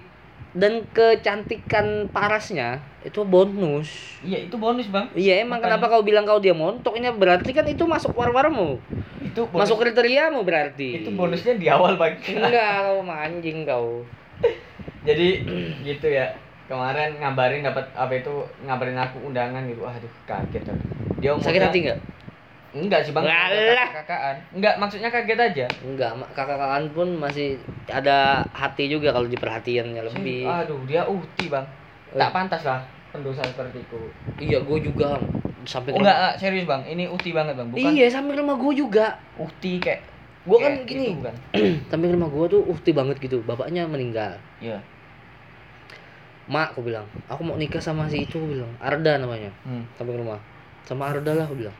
dan 0.51 0.83
kecantikan 0.91 2.11
parasnya 2.11 2.81
itu 3.05 3.21
bonus. 3.21 4.17
iya 4.19 4.43
itu 4.43 4.55
bonus 4.57 4.89
bang 4.89 5.05
Iya, 5.13 5.45
emang 5.45 5.61
Makanya- 5.61 5.77
kenapa 5.77 5.93
kau 5.93 6.03
bilang 6.03 6.25
kau 6.25 6.41
dia 6.41 6.51
montok 6.51 6.97
ini 6.97 7.07
berarti 7.09 7.53
kan 7.53 7.63
itu 7.63 7.85
masuk 7.85 8.11
war-warmu. 8.11 8.75
itu 9.21 9.41
bonus, 9.45 9.67
Masuk 9.67 9.77
kriteriamu 9.79 10.41
berarti. 10.41 11.01
itu 11.01 11.09
bonusnya 11.11 11.55
di 11.55 11.67
awal 11.69 11.95
bang 11.95 12.17
Enggak, 12.19 12.71
kau 12.81 12.99
anjing 13.05 13.57
kau. 13.63 13.89
jadi 15.07 15.27
gitu 15.81 16.07
ya 16.09 16.33
kemarin 16.65 17.13
ngabarin 17.21 17.61
dapat 17.61 17.85
apa 17.93 18.09
itu 18.11 18.33
ngabarin 18.65 18.97
aku 18.97 19.21
undangan 19.21 19.61
gitu 19.69 19.85
aduh 19.85 20.13
kaget 20.25 20.65
aku. 20.65 20.85
dia 21.21 21.29
umurnya 21.31 21.45
Sakit 21.47 21.61
hati 21.61 21.79
enggak? 21.85 21.99
Enggak 22.75 23.01
sih 23.01 23.15
bang 23.15 23.23
Ngalah. 23.23 23.87
kakaan 24.03 24.35
enggak 24.51 24.73
maksudnya 24.75 25.07
kaget 25.07 25.39
aja 25.39 25.65
Enggak, 25.81 26.11
kakak-kakan 26.35 26.91
pun 26.91 27.07
masih 27.15 27.55
ada 27.87 28.43
hati 28.51 28.91
juga 28.91 29.09
kalau 29.09 29.25
diperhatiannya 29.25 30.01
lebih. 30.03 30.43
aduh 30.43 30.83
dia 30.83 31.07
uhti 31.07 31.47
bang 31.47 31.63
tak 32.11 32.31
pantas 32.31 32.67
lah 32.67 32.83
pendosa 33.09 33.41
seperti 33.43 33.79
itu 33.79 34.01
Iya, 34.35 34.59
gue 34.59 34.79
juga 34.83 35.15
sampai 35.63 35.95
oh 35.95 36.03
enggak 36.03 36.17
ah, 36.19 36.33
serius 36.35 36.67
bang 36.67 36.83
ini 36.83 37.07
uhti 37.07 37.31
banget 37.31 37.55
bang 37.55 37.71
bukan 37.71 37.87
Iya, 37.87 38.11
sampai 38.11 38.35
rumah 38.35 38.59
gue 38.59 38.73
juga. 38.75 39.15
uhti 39.39 39.79
kayak 39.79 40.03
Gue 40.45 40.61
kan 40.61 40.77
kayak 40.77 40.85
gini, 40.85 41.05
itu 41.09 41.17
bukan 41.17 41.35
sampai 41.89 42.07
rumah 42.11 42.29
gue 42.29 42.45
tuh 42.51 42.61
ukti 42.61 42.91
banget 42.93 43.17
gitu. 43.17 43.41
Bapaknya 43.41 43.89
meninggal. 43.89 44.37
iya 44.61 44.77
Mak, 46.45 46.77
aku 46.77 46.85
bilang, 46.85 47.09
aku 47.25 47.41
mau 47.41 47.57
nikah 47.57 47.81
sama 47.81 48.05
si 48.05 48.21
itu, 48.21 48.37
aku 48.37 48.53
bilang. 48.53 48.69
Arda 48.77 49.17
namanya. 49.17 49.49
hmm. 49.65 49.81
Sampai 49.97 50.13
ke 50.13 50.19
rumah. 50.21 50.37
Sama 50.85 51.09
Arda 51.09 51.33
lah, 51.33 51.49
aku 51.49 51.57
bilang. 51.57 51.73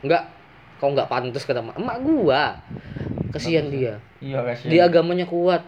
Enggak, 0.00 0.22
kau 0.80 0.90
enggak 0.92 1.08
pantas 1.08 1.44
kata 1.44 1.60
mak. 1.60 1.76
Emak 1.76 1.98
gua. 2.00 2.56
Kasihan 3.30 3.70
dia. 3.70 3.94
iya 4.18 4.42
kasihan 4.42 4.70
Dia 4.72 4.82
agamanya 4.88 5.26
kuat. 5.28 5.62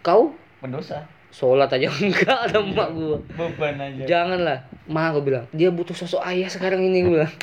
Kau 0.00 0.32
pendosa 0.62 1.04
sholat 1.34 1.68
aja 1.68 1.92
enggak 2.00 2.38
ada 2.48 2.62
emak 2.62 2.88
gua. 2.94 3.18
beban 3.34 3.76
aja 3.76 4.02
Janganlah. 4.06 4.58
Ma 4.86 5.10
aku 5.10 5.20
bilang, 5.26 5.44
dia 5.50 5.68
butuh 5.68 5.92
sosok 5.92 6.22
ayah 6.24 6.46
sekarang 6.46 6.80
ini 6.80 7.02
gue 7.02 7.12
bilang. 7.18 7.34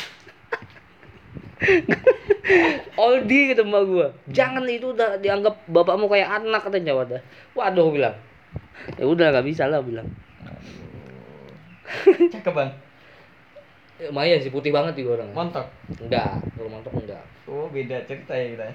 Oldie 3.04 3.52
gitu 3.52 3.68
mbak 3.68 3.84
gua. 3.88 4.08
Jangan 4.32 4.64
itu 4.68 4.96
udah 4.96 5.20
dianggap 5.20 5.68
bapakmu 5.68 6.08
kayak 6.08 6.40
anak 6.40 6.64
katanya 6.64 6.96
wadah. 6.96 7.22
Waduh 7.54 7.84
aku 7.84 7.92
bilang. 8.00 8.16
Ya 8.96 9.06
udah 9.06 9.28
nggak 9.32 9.48
bisa 9.48 9.68
lah 9.68 9.84
bilang. 9.84 10.08
cakep 12.34 12.54
bang 12.54 12.72
Ya, 14.04 14.10
Maya 14.12 14.36
sih 14.44 14.52
putih 14.52 14.72
banget 14.76 14.94
juga 15.00 15.10
orang. 15.24 15.30
montok 15.32 15.66
Enggak, 16.04 16.44
kalau 16.58 16.70
montok 16.74 16.94
enggak. 17.00 17.24
oh 17.48 17.68
beda 17.72 17.98
cerita 18.10 18.34
ya 18.36 18.48
kita 18.54 18.66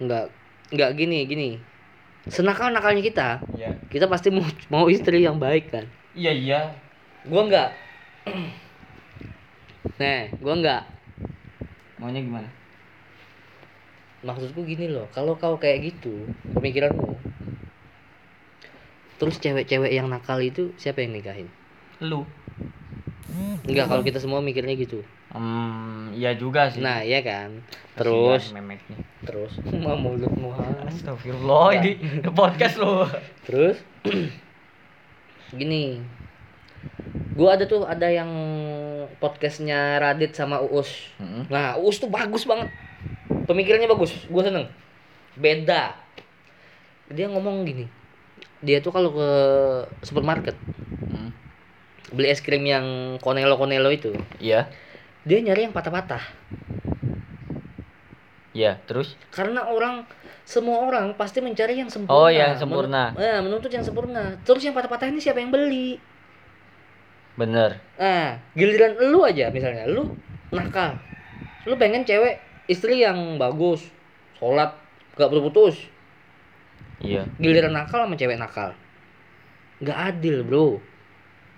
Enggak. 0.00 0.24
Enggak 0.72 0.90
gini, 0.96 1.18
gini. 1.26 1.48
Senakal 2.30 2.70
nakalnya 2.70 3.02
kita, 3.02 3.28
iya 3.56 3.74
kita 3.92 4.06
pasti 4.06 4.28
mau 4.30 4.46
mau 4.70 4.86
istri 4.86 5.24
yang 5.26 5.36
baik 5.40 5.72
kan. 5.74 5.84
iya 6.16 6.32
iya 6.32 6.60
Gua 7.28 7.42
enggak. 7.46 7.68
Nah, 10.00 10.28
gua 10.40 10.54
enggak. 10.56 10.82
maunya 12.00 12.20
gimana 12.24 12.48
maksudku 14.26 14.60
gini 14.70 14.86
loh 14.94 15.06
kalau 15.16 15.34
kau 15.42 15.56
kayak 15.62 15.78
gitu 15.88 16.12
pemikiranmu 16.56 17.10
terus 19.20 19.36
cewek-cewek 19.44 19.92
yang 19.92 20.08
nakal 20.08 20.38
itu 20.40 20.72
siapa 20.80 21.04
yang 21.04 21.12
nikahin 21.16 21.48
lu 22.00 22.24
enggak 23.66 23.86
kalau 23.86 24.02
kita 24.02 24.18
semua 24.18 24.40
mikirnya 24.40 24.74
gitu. 24.76 25.04
Hmm 25.30 26.00
iya 26.14 26.34
juga 26.34 26.68
sih. 26.70 26.82
Nah 26.82 27.02
iya 27.02 27.22
kan? 27.22 27.62
Terus? 27.94 28.52
memeknya. 28.52 28.98
Terus? 29.24 29.52
Mau 29.84 29.96
mulutmu 29.96 30.52
ha. 30.54 30.90
Astagfirullah 30.90 31.80
ini 31.80 31.92
podcast 32.34 32.76
lo. 32.80 33.06
Terus? 33.46 33.78
Gini. 35.58 36.02
Gua 37.34 37.56
ada 37.56 37.64
tuh 37.64 37.88
ada 37.88 38.08
yang 38.10 38.30
podcastnya 39.22 39.96
Radit 40.00 40.36
sama 40.36 40.60
Uus. 40.60 41.12
Mm-mm. 41.16 41.48
nah 41.48 41.76
Uus 41.80 41.96
tuh 42.00 42.10
bagus 42.10 42.44
banget. 42.44 42.68
Pemikirannya 43.48 43.88
bagus. 43.90 44.12
Gua 44.28 44.44
seneng. 44.44 44.66
Beda. 45.38 45.96
Dia 47.10 47.26
ngomong 47.26 47.66
gini. 47.66 47.86
Dia 48.60 48.84
tuh 48.84 48.92
kalau 48.92 49.10
ke 49.14 49.28
supermarket. 50.04 50.54
Beli 52.10 52.28
es 52.30 52.42
krim 52.42 52.66
yang 52.66 53.16
konelo 53.22 53.54
konelo 53.56 53.90
itu. 53.90 54.14
Iya. 54.42 54.70
dia 55.20 55.38
nyari 55.44 55.68
yang 55.68 55.74
patah-patah. 55.76 56.22
Iya, 58.56 58.80
terus? 58.88 59.14
Karena 59.30 59.68
orang 59.68 60.02
semua 60.42 60.82
orang 60.82 61.14
pasti 61.14 61.38
mencari 61.38 61.78
yang 61.78 61.92
sempurna. 61.92 62.18
Oh, 62.18 62.26
yang 62.26 62.58
sempurna. 62.58 63.14
Men- 63.14 63.22
eh, 63.22 63.38
menuntut 63.44 63.70
yang 63.70 63.84
sempurna. 63.86 64.34
Terus 64.42 64.64
yang 64.66 64.74
patah-patah 64.74 65.06
ini 65.06 65.22
siapa 65.22 65.38
yang 65.38 65.52
beli? 65.54 66.00
Bener. 67.38 67.78
ah 67.96 68.36
giliran 68.58 68.98
lu 68.98 69.22
aja 69.22 69.48
misalnya. 69.54 69.86
Lu 69.86 70.18
nakal. 70.50 70.98
Lu 71.64 71.78
pengen 71.78 72.02
cewek 72.02 72.42
istri 72.66 73.00
yang 73.06 73.38
bagus 73.38 73.86
sholat 74.40 74.74
gak 75.14 75.30
berputus. 75.30 75.76
Iya. 77.00 77.24
giliran 77.40 77.72
nakal 77.72 78.04
sama 78.04 78.18
cewek 78.18 78.36
nakal. 78.36 78.74
Nggak 79.80 79.98
adil 80.12 80.44
bro 80.44 80.89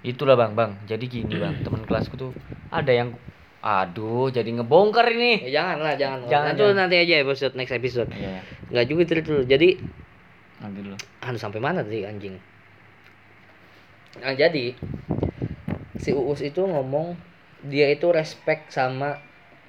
Itulah 0.02 0.34
Bang, 0.34 0.58
Bang. 0.58 0.78
Jadi 0.84 1.06
gini, 1.06 1.38
Bang. 1.38 1.54
Teman 1.64 1.86
kelasku 1.86 2.18
tuh 2.18 2.30
ada 2.68 2.90
yang 2.90 3.14
aduh, 3.62 4.26
jadi 4.34 4.50
ngebongkar 4.58 5.06
ini. 5.14 5.46
ya 5.46 5.62
jangan 5.62 5.78
lah 5.86 5.94
jangan 5.94 6.18
Jangan, 6.26 6.74
nanti 6.74 6.98
aja 6.98 7.22
episode 7.22 7.54
next 7.54 7.70
episode 7.70 8.10
Iya, 8.10 8.42
nggak 8.74 8.84
juga 8.90 9.00
itu 9.06 9.12
dulu 9.22 9.42
jadi 9.46 9.68
nanti 10.58 10.78
dulu. 10.82 10.96
anu 11.22 11.38
sampai 11.38 11.62
mana 11.62 11.86
tadi 11.86 12.02
anjing 12.02 12.42
nah 14.18 14.34
jadi 14.34 14.74
si 15.94 16.10
Uus 16.10 16.42
itu 16.42 16.58
ngomong 16.58 17.14
dia 17.62 17.86
itu 17.86 18.10
respect 18.10 18.74
sama 18.74 19.22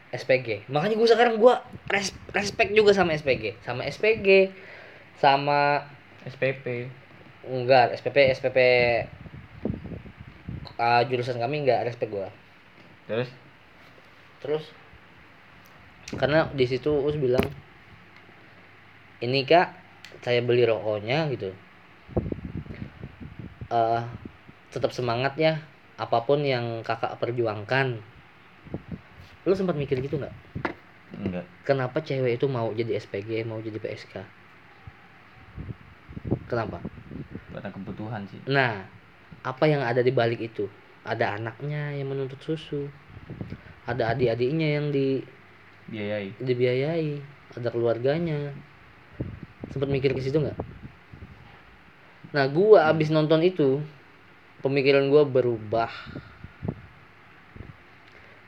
SPG 0.09 0.65
makanya 0.73 0.97
gue 0.97 1.07
sekarang 1.07 1.37
gue 1.37 1.53
res- 1.87 2.17
respect 2.33 2.73
juga 2.73 2.97
sama 2.97 3.13
SPG 3.13 3.61
sama 3.61 3.85
SPG 3.85 4.49
sama 5.21 5.85
SPP. 6.25 6.89
enggak 7.45 7.93
SPP 7.93 8.17
SPP 8.33 8.57
ah, 10.79 11.01
jurusan 11.05 11.37
kami 11.41 11.65
enggak 11.65 11.85
respect 11.85 12.11
gue 12.11 12.27
Terus? 13.03 13.29
Terus? 14.39 14.63
Karena 16.15 16.47
di 16.55 16.65
situ 16.67 16.87
Uus 16.87 17.19
bilang 17.19 17.43
ini 19.23 19.43
kak 19.43 19.71
saya 20.23 20.39
beli 20.43 20.63
rokoknya 20.67 21.27
gitu. 21.31 21.51
Eh 23.71 24.03
tetap 24.71 24.91
semangat 24.95 25.35
ya 25.39 25.59
apa 25.99 26.23
pun 26.23 26.41
yang 26.43 26.81
kakak 26.83 27.19
perjuangkan. 27.19 27.99
Lu 29.43 29.53
sempat 29.55 29.75
mikir 29.75 29.99
gitu 29.99 30.15
nggak? 30.15 30.35
Enggak. 31.13 31.45
kenapa 31.63 32.03
cewek 32.03 32.35
itu 32.41 32.45
mau 32.49 32.67
jadi 32.75 32.99
SPG 32.99 33.47
mau 33.47 33.61
jadi 33.61 33.77
PSK 33.79 34.13
kenapa? 36.49 36.81
Karena 37.53 37.69
kebutuhan 37.69 38.21
sih. 38.27 38.41
nah 38.49 39.02
apa 39.43 39.63
yang 39.67 39.83
ada 39.83 39.99
di 39.99 40.11
balik 40.11 40.39
itu? 40.39 40.65
Ada 41.03 41.35
anaknya 41.35 41.91
yang 41.99 42.11
menuntut 42.15 42.39
susu. 42.39 42.87
Ada 43.83 44.15
adik-adiknya 44.15 44.79
yang 44.79 44.85
di 44.95 45.19
Biayai. 45.91 46.31
dibiayai. 46.39 47.09
Ada 47.59 47.69
keluarganya. 47.69 48.55
Sempat 49.75 49.89
mikir 49.91 50.15
ke 50.15 50.21
situ 50.23 50.39
nggak? 50.39 50.55
Nah 52.33 52.45
gua 52.49 52.89
abis 52.89 53.11
nonton 53.13 53.43
itu 53.43 53.83
pemikiran 54.63 55.11
gua 55.11 55.27
berubah. 55.27 55.91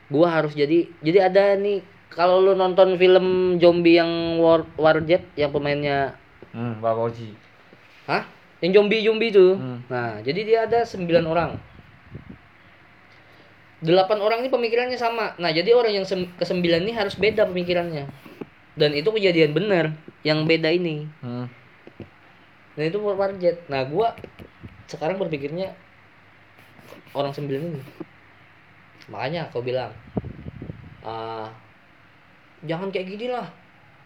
Gua 0.08 0.28
harus 0.30 0.54
jadi 0.54 0.86
jadi 1.02 1.28
ada 1.28 1.54
nih 1.58 1.82
kalau 2.14 2.40
lu 2.40 2.54
nonton 2.54 2.94
film 2.96 3.58
zombie 3.60 3.98
yang 4.00 4.38
War 4.40 4.62
Warjet 4.78 5.22
yang 5.36 5.50
pemainnya 5.52 6.14
Hmm, 6.56 6.80
Fauzi. 6.80 7.36
hah 8.08 8.24
yang 8.66 8.74
zombie 8.74 9.06
zombie 9.06 9.30
itu. 9.30 9.54
Hmm. 9.54 9.78
nah 9.86 10.18
jadi 10.26 10.40
dia 10.42 10.58
ada 10.66 10.82
sembilan 10.82 11.22
orang. 11.22 11.50
Delapan 13.78 14.18
orang 14.18 14.38
ini 14.42 14.50
pemikirannya 14.50 14.98
sama. 14.98 15.38
Nah 15.38 15.54
jadi 15.54 15.70
orang 15.70 16.02
yang 16.02 16.06
sem- 16.08 16.34
kesembilan 16.34 16.82
ini 16.82 16.92
harus 16.98 17.14
beda 17.14 17.46
pemikirannya. 17.46 18.10
Dan 18.74 18.90
itu 18.98 19.06
kejadian 19.14 19.54
benar 19.54 19.94
yang 20.26 20.42
beda 20.42 20.74
ini. 20.74 21.06
Hmm. 21.22 21.46
dan 22.76 22.92
itu 22.92 22.98
War- 23.00 23.16
Warjet. 23.16 23.64
Nah 23.70 23.86
gua 23.86 24.12
sekarang 24.90 25.16
berpikirnya 25.16 25.72
orang 27.14 27.30
sembilan 27.30 27.62
ini. 27.72 27.80
Makanya 29.08 29.48
kau 29.54 29.62
bilang 29.62 29.94
ah 31.06 31.54
jangan 32.66 32.90
kayak 32.90 33.06
gini 33.14 33.30
lah. 33.30 33.46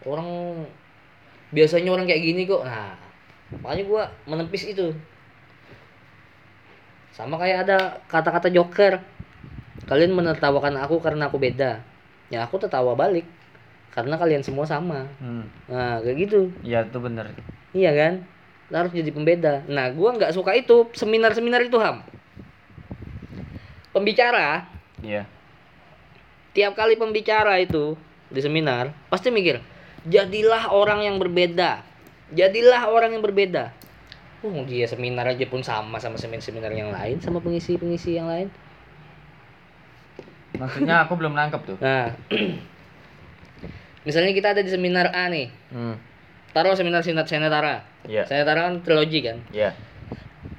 Orang 0.05 0.29
biasanya 1.49 1.89
orang 1.89 2.05
kayak 2.05 2.21
gini 2.21 2.45
kok. 2.45 2.61
Nah 2.61 3.10
makanya 3.59 3.83
gua 3.85 4.03
menepis 4.23 4.63
itu 4.71 4.95
sama 7.11 7.35
kayak 7.35 7.67
ada 7.67 7.99
kata-kata 8.07 8.47
joker 8.47 9.03
kalian 9.85 10.15
menertawakan 10.15 10.79
aku 10.79 11.03
karena 11.03 11.27
aku 11.27 11.35
beda 11.35 11.83
ya 12.31 12.47
aku 12.47 12.55
tertawa 12.63 12.95
balik 12.95 13.27
karena 13.91 14.15
kalian 14.15 14.39
semua 14.39 14.63
sama 14.63 15.03
Hmm. 15.19 15.43
nah 15.67 15.99
kayak 15.99 16.17
gitu 16.27 16.47
Iya, 16.63 16.87
itu 16.87 16.97
bener. 17.03 17.27
Iya 17.75 17.91
kan? 17.91 18.13
Harus 18.71 18.95
jadi 18.95 19.11
pembeda. 19.11 19.67
Nah, 19.67 19.91
gua 19.91 20.15
nggak 20.15 20.31
suka 20.31 20.55
itu 20.55 20.87
seminar-seminar 20.95 21.59
itu 21.67 21.75
ham. 21.75 21.99
Pembicara 23.91 24.63
Iya. 25.03 25.27
tiap 26.55 26.75
kali 26.79 26.95
pembicara 26.95 27.59
itu 27.59 27.99
di 28.31 28.39
seminar 28.39 28.95
pasti 29.11 29.27
mikir, 29.27 29.59
jadilah 30.07 30.71
orang 30.71 31.03
yang 31.03 31.15
berbeda. 31.19 31.83
Jadilah 32.31 32.87
orang 32.87 33.15
yang 33.15 33.23
berbeda. 33.23 33.71
Oh, 34.41 34.65
dia 34.65 34.89
seminar 34.89 35.29
aja 35.29 35.45
pun 35.45 35.61
sama 35.61 36.01
sama 36.01 36.17
seminar-seminar 36.17 36.73
yang 36.73 36.89
lain 36.89 37.21
sama 37.21 37.37
pengisi-pengisi 37.43 38.17
yang 38.17 38.25
lain. 38.25 38.49
Maksudnya 40.57 41.05
aku 41.05 41.13
belum 41.13 41.37
nangkep 41.37 41.61
tuh. 41.61 41.77
Nah, 41.77 42.17
misalnya 44.07 44.33
kita 44.33 44.57
ada 44.57 44.61
di 44.65 44.71
seminar 44.73 45.13
A 45.13 45.29
nih, 45.29 45.53
Hmm. 45.69 45.93
taruh 46.57 46.73
seminar 46.73 47.05
Sinat 47.05 47.29
Senetara. 47.29 47.85
Iya. 48.09 48.25
Senetara 48.25 48.65
kan 48.65 48.81
trilogi 48.81 49.21
kan. 49.21 49.37
Iya. 49.53 49.77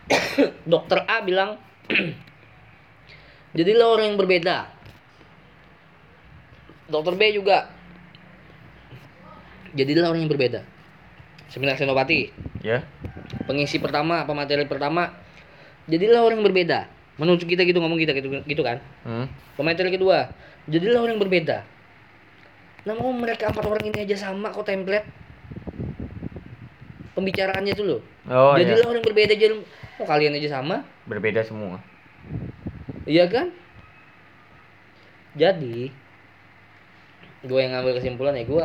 dokter 0.73 1.03
A 1.03 1.23
bilang 1.27 1.59
jadilah 3.57 3.89
orang 3.99 4.15
yang 4.15 4.19
berbeda 4.21 4.69
dokter 6.89 7.15
B 7.17 7.23
juga 7.33 7.69
jadilah 9.73 10.13
orang 10.13 10.25
yang 10.25 10.33
berbeda 10.33 10.61
seminar 11.53 11.77
senopati 11.77 12.33
Ya. 12.65 12.81
pengisi 13.45 13.77
pertama 13.77 14.25
apa 14.25 14.33
materi 14.33 14.65
pertama 14.65 15.13
jadilah 15.85 16.25
orang 16.25 16.41
yang 16.41 16.47
berbeda 16.49 16.89
menurut 17.21 17.45
kita 17.45 17.63
gitu 17.63 17.77
ngomong 17.79 18.01
kita 18.01 18.17
gitu 18.17 18.41
gitu 18.43 18.63
kan 18.65 18.81
Hmm. 19.05 19.29
pemateri 19.55 19.93
kedua 19.93 20.33
jadilah 20.65 21.05
orang 21.05 21.21
yang 21.21 21.23
berbeda 21.23 21.59
mau 22.89 23.13
mereka 23.13 23.53
empat 23.53 23.63
orang 23.63 23.85
ini 23.85 23.99
aja 24.03 24.27
sama 24.27 24.51
kok 24.51 24.65
template 24.65 25.07
pembicaraannya 27.13 27.75
tuh 27.77 27.87
loh 27.87 28.01
Oh, 28.25 28.55
iya. 28.55 28.65
jadilah 28.65 28.87
orang 28.89 28.99
yang 29.03 29.09
berbeda 29.13 29.33
jadi 29.35 29.55
oh 29.99 30.07
kalian 30.07 30.39
aja 30.39 30.49
sama 30.59 30.87
Berbeda 31.03 31.43
semua. 31.43 31.83
Iya 33.03 33.27
kan? 33.27 33.51
Jadi 35.35 35.91
gue 37.43 37.59
yang 37.59 37.75
ngambil 37.75 37.99
kesimpulan 37.99 38.39
ya 38.39 38.47
gue 38.47 38.65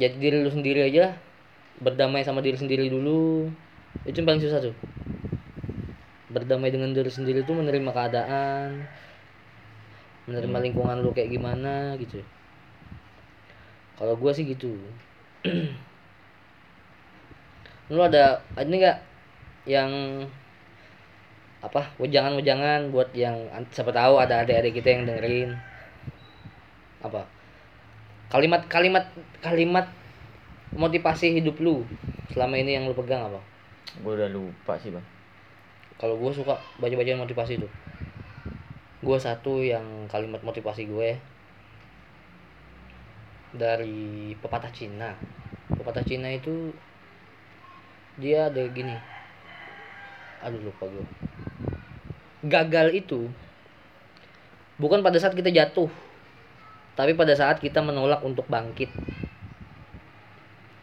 jadi 0.00 0.16
diri 0.16 0.36
lu 0.40 0.48
sendiri 0.48 0.88
aja 0.88 1.12
berdamai 1.80 2.24
sama 2.24 2.40
diri 2.40 2.56
sendiri 2.56 2.88
dulu. 2.88 3.52
Itu 4.08 4.24
yang 4.24 4.28
paling 4.32 4.40
susah 4.40 4.64
tuh. 4.64 4.76
Berdamai 6.32 6.72
dengan 6.72 6.96
diri 6.96 7.12
sendiri 7.12 7.44
tuh 7.44 7.60
menerima 7.60 7.90
keadaan. 7.92 8.88
Menerima 10.24 10.58
lingkungan 10.64 11.04
lu 11.04 11.12
kayak 11.12 11.28
gimana 11.36 12.00
gitu. 12.00 12.24
Kalau 14.00 14.16
gue 14.16 14.32
sih 14.32 14.48
gitu. 14.48 14.72
Lu 17.90 18.00
ada 18.06 18.38
ini 18.62 18.78
enggak 18.78 19.02
yang 19.66 19.90
apa 21.60 21.90
wejangan-wejangan 21.98 22.94
buat 22.94 23.10
yang 23.12 23.50
siapa 23.74 23.90
tahu 23.90 24.22
ada 24.22 24.46
adik-adik 24.46 24.78
kita 24.78 24.88
yang 24.94 25.02
dengerin? 25.10 25.58
Apa 27.02 27.39
kalimat 28.30 28.62
kalimat 28.70 29.04
kalimat 29.42 29.86
motivasi 30.78 31.34
hidup 31.36 31.58
lu 31.58 31.82
selama 32.30 32.54
ini 32.56 32.78
yang 32.78 32.86
lu 32.86 32.94
pegang 32.94 33.26
apa? 33.26 33.42
Gue 34.00 34.14
udah 34.14 34.30
lupa 34.30 34.78
sih, 34.78 34.94
Bang. 34.94 35.02
kalau 36.00 36.16
gue 36.16 36.32
suka 36.32 36.56
baca-baca 36.80 37.12
motivasi 37.12 37.60
itu 37.60 37.68
gue 39.00 39.18
satu 39.20 39.60
yang 39.60 39.84
kalimat 40.08 40.40
motivasi 40.40 40.88
gue 40.88 41.16
dari 43.50 44.32
pepatah 44.38 44.70
Cina. 44.70 45.12
Pepatah 45.76 46.04
Cina 46.06 46.30
itu 46.30 46.70
dia 48.16 48.48
ada 48.48 48.62
gini. 48.70 48.94
Aduh 50.40 50.60
lupa 50.64 50.86
gue 50.88 51.06
gagal 52.40 52.96
itu 52.96 53.28
bukan 54.80 55.04
pada 55.04 55.20
saat 55.20 55.36
kita 55.36 55.52
jatuh 55.52 55.92
tapi 56.98 57.12
pada 57.14 57.32
saat 57.32 57.58
kita 57.58 57.80
menolak 57.80 58.20
untuk 58.22 58.44
bangkit 58.46 58.90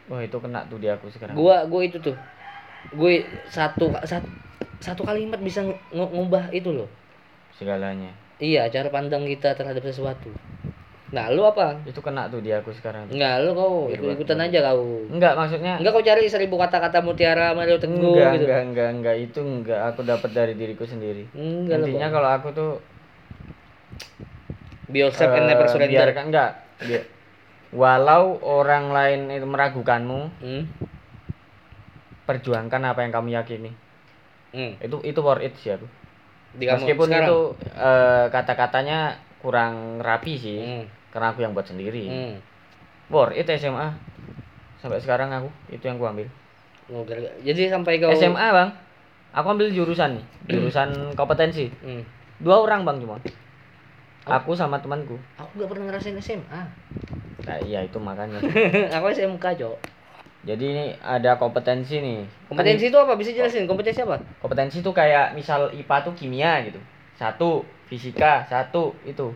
Wah 0.08 0.24
itu 0.24 0.40
kena 0.40 0.64
tuh 0.72 0.80
di 0.80 0.88
aku 0.88 1.12
sekarang. 1.12 1.36
gua 1.36 1.68
gua 1.68 1.82
itu 1.84 2.00
tuh 2.00 2.16
gue 2.96 3.20
satu 3.52 3.92
satu, 4.08 4.30
satu 4.80 5.02
kalimat 5.04 5.36
bisa 5.44 5.60
ngubah 5.92 6.48
itu 6.56 6.72
loh 6.72 6.88
Segalanya. 7.60 8.08
iya 8.40 8.72
cara 8.72 8.88
pandang 8.88 9.28
kita 9.28 9.52
terhadap 9.52 9.84
sesuatu 9.84 10.32
nah 11.12 11.28
lu 11.28 11.44
apa 11.44 11.76
Itu 11.88 12.00
kena 12.04 12.28
tuh 12.28 12.44
di 12.44 12.52
aku 12.52 12.72
sekarang. 12.76 13.08
Enggak, 13.08 13.44
lu 13.44 13.52
kau 13.56 13.88
Biar 13.88 14.00
ikut 14.00 14.12
ikutan 14.20 14.40
gua- 14.40 14.48
aja 14.48 14.60
kau 14.72 14.84
Enggak 15.08 15.34
maksudnya. 15.40 15.74
enggak 15.80 15.92
kau 15.96 16.04
cari 16.04 16.24
seribu 16.28 16.56
kata-kata 16.60 17.00
mutiara 17.04 17.56
Mario 17.56 17.76
Teguh 17.80 17.96
Enggak, 18.00 18.32
gitu 18.36 18.46
enggak, 18.48 18.62
enggak, 18.64 18.90
enggak 18.96 19.16
itu 19.20 19.40
enggak 19.44 19.80
aku 19.92 20.02
dapat 20.04 20.30
dari 20.32 20.54
diriku 20.56 20.84
sendiri. 20.84 21.28
enggak 21.36 21.84
Intinya 21.84 22.08
kalau 22.12 22.30
aku 22.32 22.48
tuh 22.56 22.72
be 24.88 25.04
yourself 25.04 25.32
and 25.32 25.46
eh, 25.46 25.50
never 25.52 25.68
surrender 25.68 26.00
biarkan 26.00 26.26
enggak. 26.28 26.52
Bi- 26.82 27.08
Walau 27.68 28.40
orang 28.40 28.96
lain 28.96 29.28
itu 29.28 29.44
meragukanmu, 29.44 30.20
hmm? 30.40 30.64
perjuangkan 32.24 32.82
apa 32.84 33.04
yang 33.04 33.12
kamu 33.12 33.28
yakini. 33.36 33.72
Hmm. 34.52 34.80
Itu 34.80 35.04
itu 35.04 35.20
worth 35.20 35.44
it 35.44 35.54
sih 35.60 35.76
aku. 35.76 35.88
Di 36.56 36.64
Meskipun 36.66 37.08
sekarang. 37.08 37.28
itu 37.28 37.38
eh, 37.76 38.26
kata-katanya 38.32 39.00
kurang 39.40 40.00
rapi 40.00 40.34
sih, 40.36 40.60
Hmm. 40.60 40.86
karena 41.12 41.28
aku 41.32 41.40
yang 41.44 41.52
buat 41.52 41.68
sendiri. 41.68 42.04
Hmm. 42.08 42.36
Worth 43.12 43.36
it 43.36 43.48
SMA. 43.54 43.96
Sampai 44.80 45.02
sekarang 45.02 45.32
aku 45.32 45.50
itu 45.68 45.84
yang 45.84 45.98
aku 45.98 46.08
ambil. 46.08 46.28
Oh, 46.88 47.04
Jadi 47.44 47.68
sampai 47.68 48.00
kau 48.00 48.16
SMA 48.16 48.48
bang, 48.48 48.70
aku 49.36 49.48
ambil 49.52 49.68
jurusan 49.72 50.16
nih, 50.20 50.26
jurusan 50.56 51.12
kompetensi. 51.14 51.68
Hmm. 51.84 52.04
Dua 52.40 52.64
orang 52.64 52.88
bang 52.88 53.04
cuma. 53.04 53.20
Aku 54.28 54.52
sama 54.52 54.76
temanku. 54.84 55.16
Aku 55.40 55.52
gak 55.64 55.70
pernah 55.72 55.92
ngerasain 55.92 56.20
SMA. 56.20 56.62
Nah 57.48 57.58
iya 57.64 57.80
itu 57.84 57.96
makanya. 57.96 58.44
aku 59.00 59.06
SMK, 59.16 59.46
Cok. 59.56 59.78
Jadi 60.48 60.64
ini 60.64 60.86
ada 61.04 61.36
kompetensi 61.36 62.00
nih. 62.00 62.24
Kompetensi 62.48 62.88
itu 62.88 62.98
apa? 63.00 63.16
Bisa 63.20 63.32
jelasin 63.36 63.68
kompetensi 63.68 64.00
apa? 64.04 64.20
Kan 64.20 64.24
kompetensi 64.44 64.80
itu 64.80 64.92
kayak 64.96 65.36
misal 65.36 65.72
IPA 65.76 65.98
tuh 66.08 66.14
kimia 66.16 66.64
gitu. 66.64 66.80
Satu, 67.20 67.68
fisika, 67.92 68.48
satu 68.48 68.96
itu. 69.04 69.32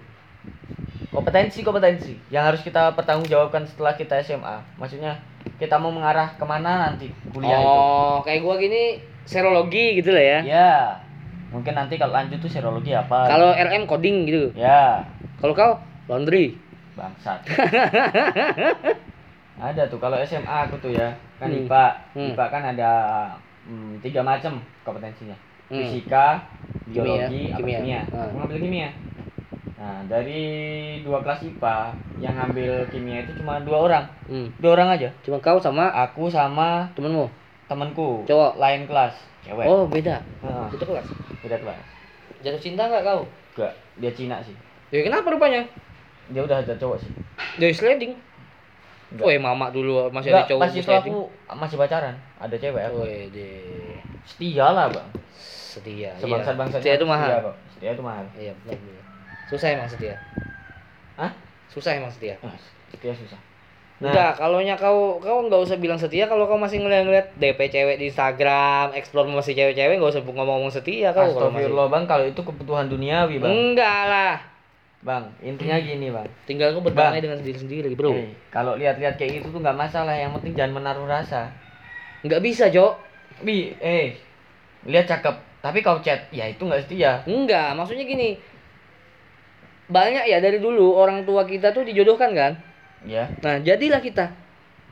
Kompetensi 1.11 1.59
kompetensi 1.67 2.15
yang 2.31 2.47
harus 2.47 2.63
kita 2.63 2.95
pertanggungjawabkan 2.95 3.67
setelah 3.67 3.91
kita 3.99 4.23
SMA. 4.23 4.63
Maksudnya 4.79 5.19
kita 5.59 5.75
mau 5.75 5.91
mengarah 5.91 6.31
ke 6.39 6.45
mana 6.47 6.87
nanti 6.87 7.11
kuliah 7.35 7.59
itu. 7.59 7.67
oh, 7.67 8.23
kayak 8.23 8.39
gua 8.39 8.55
gini 8.55 9.03
serologi 9.27 9.99
gitu 9.99 10.15
lah 10.15 10.23
ya. 10.23 10.39
Ya. 10.47 10.71
Mungkin 11.51 11.73
nanti 11.75 11.99
kalau 11.99 12.15
lanjut 12.15 12.39
tuh 12.39 12.47
serologi 12.47 12.91
apa? 12.91 13.27
Kalau 13.27 13.51
RM 13.51 13.83
coding 13.83 14.23
gitu. 14.23 14.43
ya 14.55 15.03
Kalau 15.37 15.51
kau 15.51 15.71
laundry. 16.07 16.55
bangsat. 16.91 17.39
ada 19.61 19.83
tuh 19.85 19.99
kalau 19.99 20.17
SMA 20.21 20.57
aku 20.65 20.75
tuh 20.79 20.91
ya 20.91 21.11
kan 21.37 21.49
Hmm. 21.49 21.65
IPA. 21.65 21.85
Hmm. 22.13 22.29
IPA 22.33 22.45
kan 22.47 22.63
ada 22.67 22.91
hmm, 23.65 23.99
tiga 24.01 24.21
macam 24.21 24.57
kompetensinya. 24.81 25.35
Hmm. 25.71 25.87
Fisika, 25.87 26.43
Kimia, 26.83 26.93
biologi, 26.93 27.41
apa 27.47 27.57
kimia. 27.59 27.77
kimia. 27.79 28.01
Ah. 28.11 28.27
Aku 28.27 28.35
ngambil 28.37 28.59
kimia. 28.59 28.89
Nah, 29.81 29.97
dari 30.05 30.43
dua 31.01 31.19
kelas 31.19 31.41
IPA 31.41 31.77
yang 32.19 32.33
ngambil 32.35 32.71
kimia 32.89 33.17
itu 33.23 33.31
cuma 33.35 33.57
dua 33.61 33.77
orang. 33.81 34.05
Hmm. 34.27 34.47
Dua 34.57 34.71
orang 34.75 34.93
aja. 34.93 35.09
Cuma 35.21 35.39
kau 35.39 35.57
sama 35.57 35.89
Aku 36.05 36.27
sama 36.27 36.91
temenmu. 36.93 37.25
Temanku. 37.71 38.27
Cowok. 38.27 38.59
Lain 38.59 38.83
kelas. 38.83 39.15
Cewek. 39.47 39.65
Oh, 39.65 39.87
beda. 39.87 40.19
Heeh, 40.43 40.67
Itu 40.75 40.83
kelas. 40.83 41.07
beda 41.39 41.57
kelas. 41.63 41.79
Jatuh 42.43 42.61
cinta 42.61 42.83
nggak 42.91 43.03
kau? 43.07 43.23
Enggak, 43.55 43.73
dia 44.03 44.11
Cina 44.11 44.37
sih. 44.43 44.55
Ya 44.91 45.07
kenapa 45.07 45.31
rupanya? 45.31 45.63
Dia 46.27 46.43
udah 46.43 46.59
ada 46.59 46.75
cowok 46.75 46.99
sih. 46.99 47.11
Dari 47.55 47.71
sliding. 47.71 48.13
Woi, 49.19 49.35
mama 49.39 49.71
dulu 49.71 50.07
masih 50.11 50.31
ada 50.31 50.47
cowok 50.47 50.61
pas 50.67 50.71
itu 50.75 50.83
sliding. 50.83 51.13
aku 51.15 51.19
masih 51.55 51.75
pacaran. 51.79 52.15
Ada 52.39 52.55
cewek 52.59 52.83
aku. 52.91 53.07
Woi, 53.07 53.31
deh. 53.31 53.99
Setia 54.27 54.67
lah, 54.71 54.91
Bang. 54.91 55.09
Setia. 55.71 56.11
Sebangsat 56.19 56.55
bangsa 56.59 56.77
Setia 56.83 56.99
itu 56.99 57.07
mahal. 57.07 57.55
Setia 57.71 57.91
itu 57.95 58.03
mahal. 58.03 58.25
Iya, 58.35 58.51
benar 58.63 58.75
benar. 58.75 59.03
Susah 59.47 59.67
emang 59.71 59.87
setia. 59.87 60.15
Hah? 61.15 61.31
Susah 61.71 61.91
emang 61.95 62.11
setia. 62.11 62.35
Ah, 62.43 62.55
setia 62.91 63.15
susah. 63.15 63.39
Nah. 64.01 64.09
Enggak, 64.09 64.31
kalau 64.41 64.57
kau 64.81 64.99
kau 65.21 65.39
nggak 65.45 65.61
usah 65.61 65.77
bilang 65.77 66.01
setia 66.01 66.25
kalau 66.25 66.49
kau 66.49 66.57
masih 66.57 66.81
ngeliat-ngeliat 66.81 67.37
DP 67.37 67.69
cewek 67.69 68.01
di 68.01 68.09
Instagram, 68.09 68.97
explore 68.97 69.29
masih 69.29 69.53
cewek-cewek 69.53 70.01
nggak 70.01 70.11
usah 70.17 70.25
ngomong-ngomong 70.25 70.73
setia 70.73 71.13
kau 71.13 71.29
kalau 71.29 71.53
masih. 71.53 71.69
Bang. 71.69 72.09
Kalau 72.09 72.25
itu 72.25 72.41
kebutuhan 72.41 72.89
duniawi, 72.89 73.37
Bang. 73.37 73.53
Enggak 73.53 74.01
lah. 74.09 74.35
Bang, 75.05 75.29
intinya 75.45 75.77
gini, 75.77 76.09
Bang. 76.09 76.25
Tinggal 76.49 76.73
kau 76.73 76.81
berdamai 76.81 77.21
dengan 77.21 77.37
diri 77.45 77.61
sendiri, 77.61 77.93
Bro. 77.93 78.17
Eh, 78.17 78.33
kalau 78.49 78.73
lihat-lihat 78.73 79.21
kayak 79.21 79.41
gitu 79.41 79.53
tuh 79.53 79.61
nggak 79.61 79.77
masalah. 79.77 80.17
Yang 80.17 80.41
penting 80.41 80.53
jangan 80.57 80.73
menaruh 80.81 81.05
rasa. 81.05 81.53
Enggak 82.25 82.41
bisa, 82.41 82.73
Jok. 82.73 82.97
Bi, 83.45 83.77
eh, 83.77 84.17
lihat 84.89 85.05
cakep. 85.05 85.61
Tapi 85.61 85.85
kau 85.85 86.01
chat, 86.01 86.25
ya 86.33 86.49
itu 86.49 86.65
nggak 86.65 86.89
setia. 86.89 87.21
Enggak, 87.29 87.77
maksudnya 87.77 88.01
gini. 88.01 88.33
Banyak 89.93 90.25
ya 90.25 90.41
dari 90.41 90.57
dulu 90.57 90.97
orang 90.97 91.21
tua 91.21 91.45
kita 91.45 91.69
tuh 91.69 91.85
dijodohkan 91.85 92.33
kan? 92.33 92.70
Ya. 93.05 93.33
Nah, 93.41 93.57
jadilah 93.61 94.01
kita. 94.01 94.29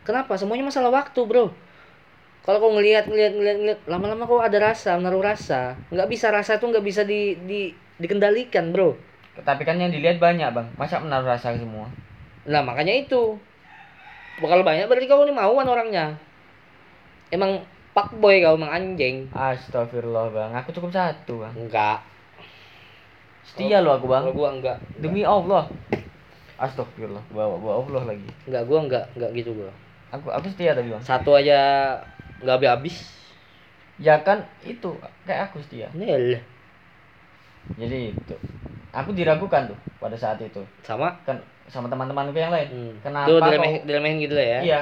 Kenapa? 0.01 0.33
Semuanya 0.39 0.65
masalah 0.65 0.89
waktu, 0.89 1.19
bro. 1.25 1.53
Kalau 2.41 2.57
kau 2.57 2.73
ngelihat, 2.73 3.05
ngelihat, 3.05 3.33
ngelihat, 3.37 3.57
ngelihat, 3.61 3.79
lama-lama 3.85 4.25
kau 4.25 4.41
ada 4.41 4.57
rasa, 4.57 4.97
menaruh 4.97 5.21
rasa. 5.21 5.77
Nggak 5.93 6.09
bisa 6.09 6.27
rasa 6.33 6.57
itu 6.57 6.65
nggak 6.65 6.85
bisa 6.85 7.01
di, 7.05 7.37
di 7.45 7.69
dikendalikan, 8.01 8.73
bro. 8.73 8.97
Tapi 9.45 9.61
kan 9.67 9.77
yang 9.77 9.93
dilihat 9.93 10.17
banyak, 10.17 10.49
Bang. 10.49 10.67
Masa 10.73 10.97
menaruh 10.97 11.29
rasa 11.29 11.53
semua? 11.53 11.85
Nah, 12.49 12.65
makanya 12.65 12.95
itu. 12.95 13.37
Bakal 14.39 14.65
banyak 14.65 14.87
berarti 14.89 15.05
kau 15.05 15.27
ini 15.27 15.35
mauan 15.35 15.67
orangnya. 15.67 16.15
Emang 17.29 17.61
pak 17.93 18.15
boy 18.17 18.41
kau 18.41 18.57
emang 18.57 18.71
anjing. 18.71 19.29
Astagfirullah, 19.29 20.33
Bang. 20.33 20.51
Aku 20.57 20.73
cukup 20.73 20.89
satu, 20.89 21.45
Bang. 21.45 21.53
Enggak. 21.53 22.01
Setia 23.45 23.83
loh 23.83 23.99
aku, 23.99 24.09
Bang. 24.09 24.25
Kalau 24.25 24.33
gua 24.33 24.49
enggak. 24.57 24.77
Demi 24.97 25.21
Allah. 25.21 25.69
Astagfirullah, 26.59 27.23
bawa 27.31 27.55
bawa 27.55 27.87
Allah 27.87 28.03
lagi. 28.11 28.27
Enggak, 28.43 28.63
gua 28.67 28.79
enggak, 28.83 29.05
enggak 29.15 29.31
gitu 29.39 29.49
gua. 29.55 29.71
Aku 30.11 30.27
aku 30.27 30.51
setia 30.51 30.75
tadi, 30.75 30.91
Bang. 30.91 30.99
Satu 30.99 31.31
aja 31.39 31.57
nggak 32.43 32.55
habis-habis. 32.59 32.97
Ya 33.99 34.19
kan 34.19 34.43
itu 34.67 34.91
kayak 35.23 35.51
aku 35.51 35.63
setia. 35.63 35.87
Nel. 35.95 36.39
Jadi 37.79 38.11
itu. 38.11 38.35
Aku 38.91 39.15
diragukan 39.15 39.71
tuh 39.71 39.79
pada 40.03 40.19
saat 40.19 40.39
itu. 40.43 40.59
Sama. 40.83 41.15
Kan 41.23 41.39
sama 41.71 41.87
teman-temanku 41.87 42.35
yang 42.35 42.51
lain. 42.51 42.67
Hmm. 42.67 42.93
Kenapa 43.05 43.27
Tuh 43.29 43.39
kau 43.39 43.47
diremehin, 43.47 43.81
diremehin 43.87 44.17
gitu 44.19 44.35
lah 44.35 44.47
ya. 44.47 44.59
Iya. 44.59 44.81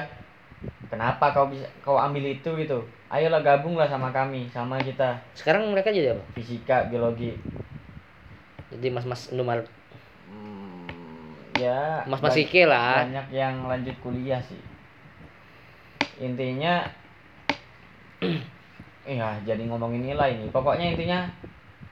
Kenapa 0.87 1.35
kau 1.35 1.51
bisa 1.51 1.67
kau 1.83 1.99
ambil 1.99 2.23
itu 2.25 2.49
gitu? 2.57 2.79
Ayolah 3.11 3.43
gabunglah 3.43 3.85
sama 3.85 4.09
kami, 4.09 4.47
sama 4.49 4.79
kita. 4.79 5.19
Sekarang 5.35 5.67
mereka 5.69 5.91
jadi 5.91 6.15
apa? 6.15 6.23
Fisika, 6.33 6.87
biologi. 6.87 7.35
Jadi 8.71 8.87
mas-mas 8.91 9.29
Indomaret. 9.31 9.67
Ya 11.57 12.05
Mas-mas 12.05 12.33
banyak- 12.37 12.45
Ike 12.47 12.63
lah. 12.69 13.03
Banyak 13.03 13.27
yang 13.33 13.65
lanjut 13.65 13.95
kuliah 13.99 14.41
sih. 14.45 14.61
Intinya 16.21 16.85
Iya, 19.07 19.39
jadi 19.47 19.63
ngomongin 19.71 20.03
nilai 20.03 20.35
nih. 20.35 20.49
Pokoknya 20.51 20.91
intinya 20.91 21.19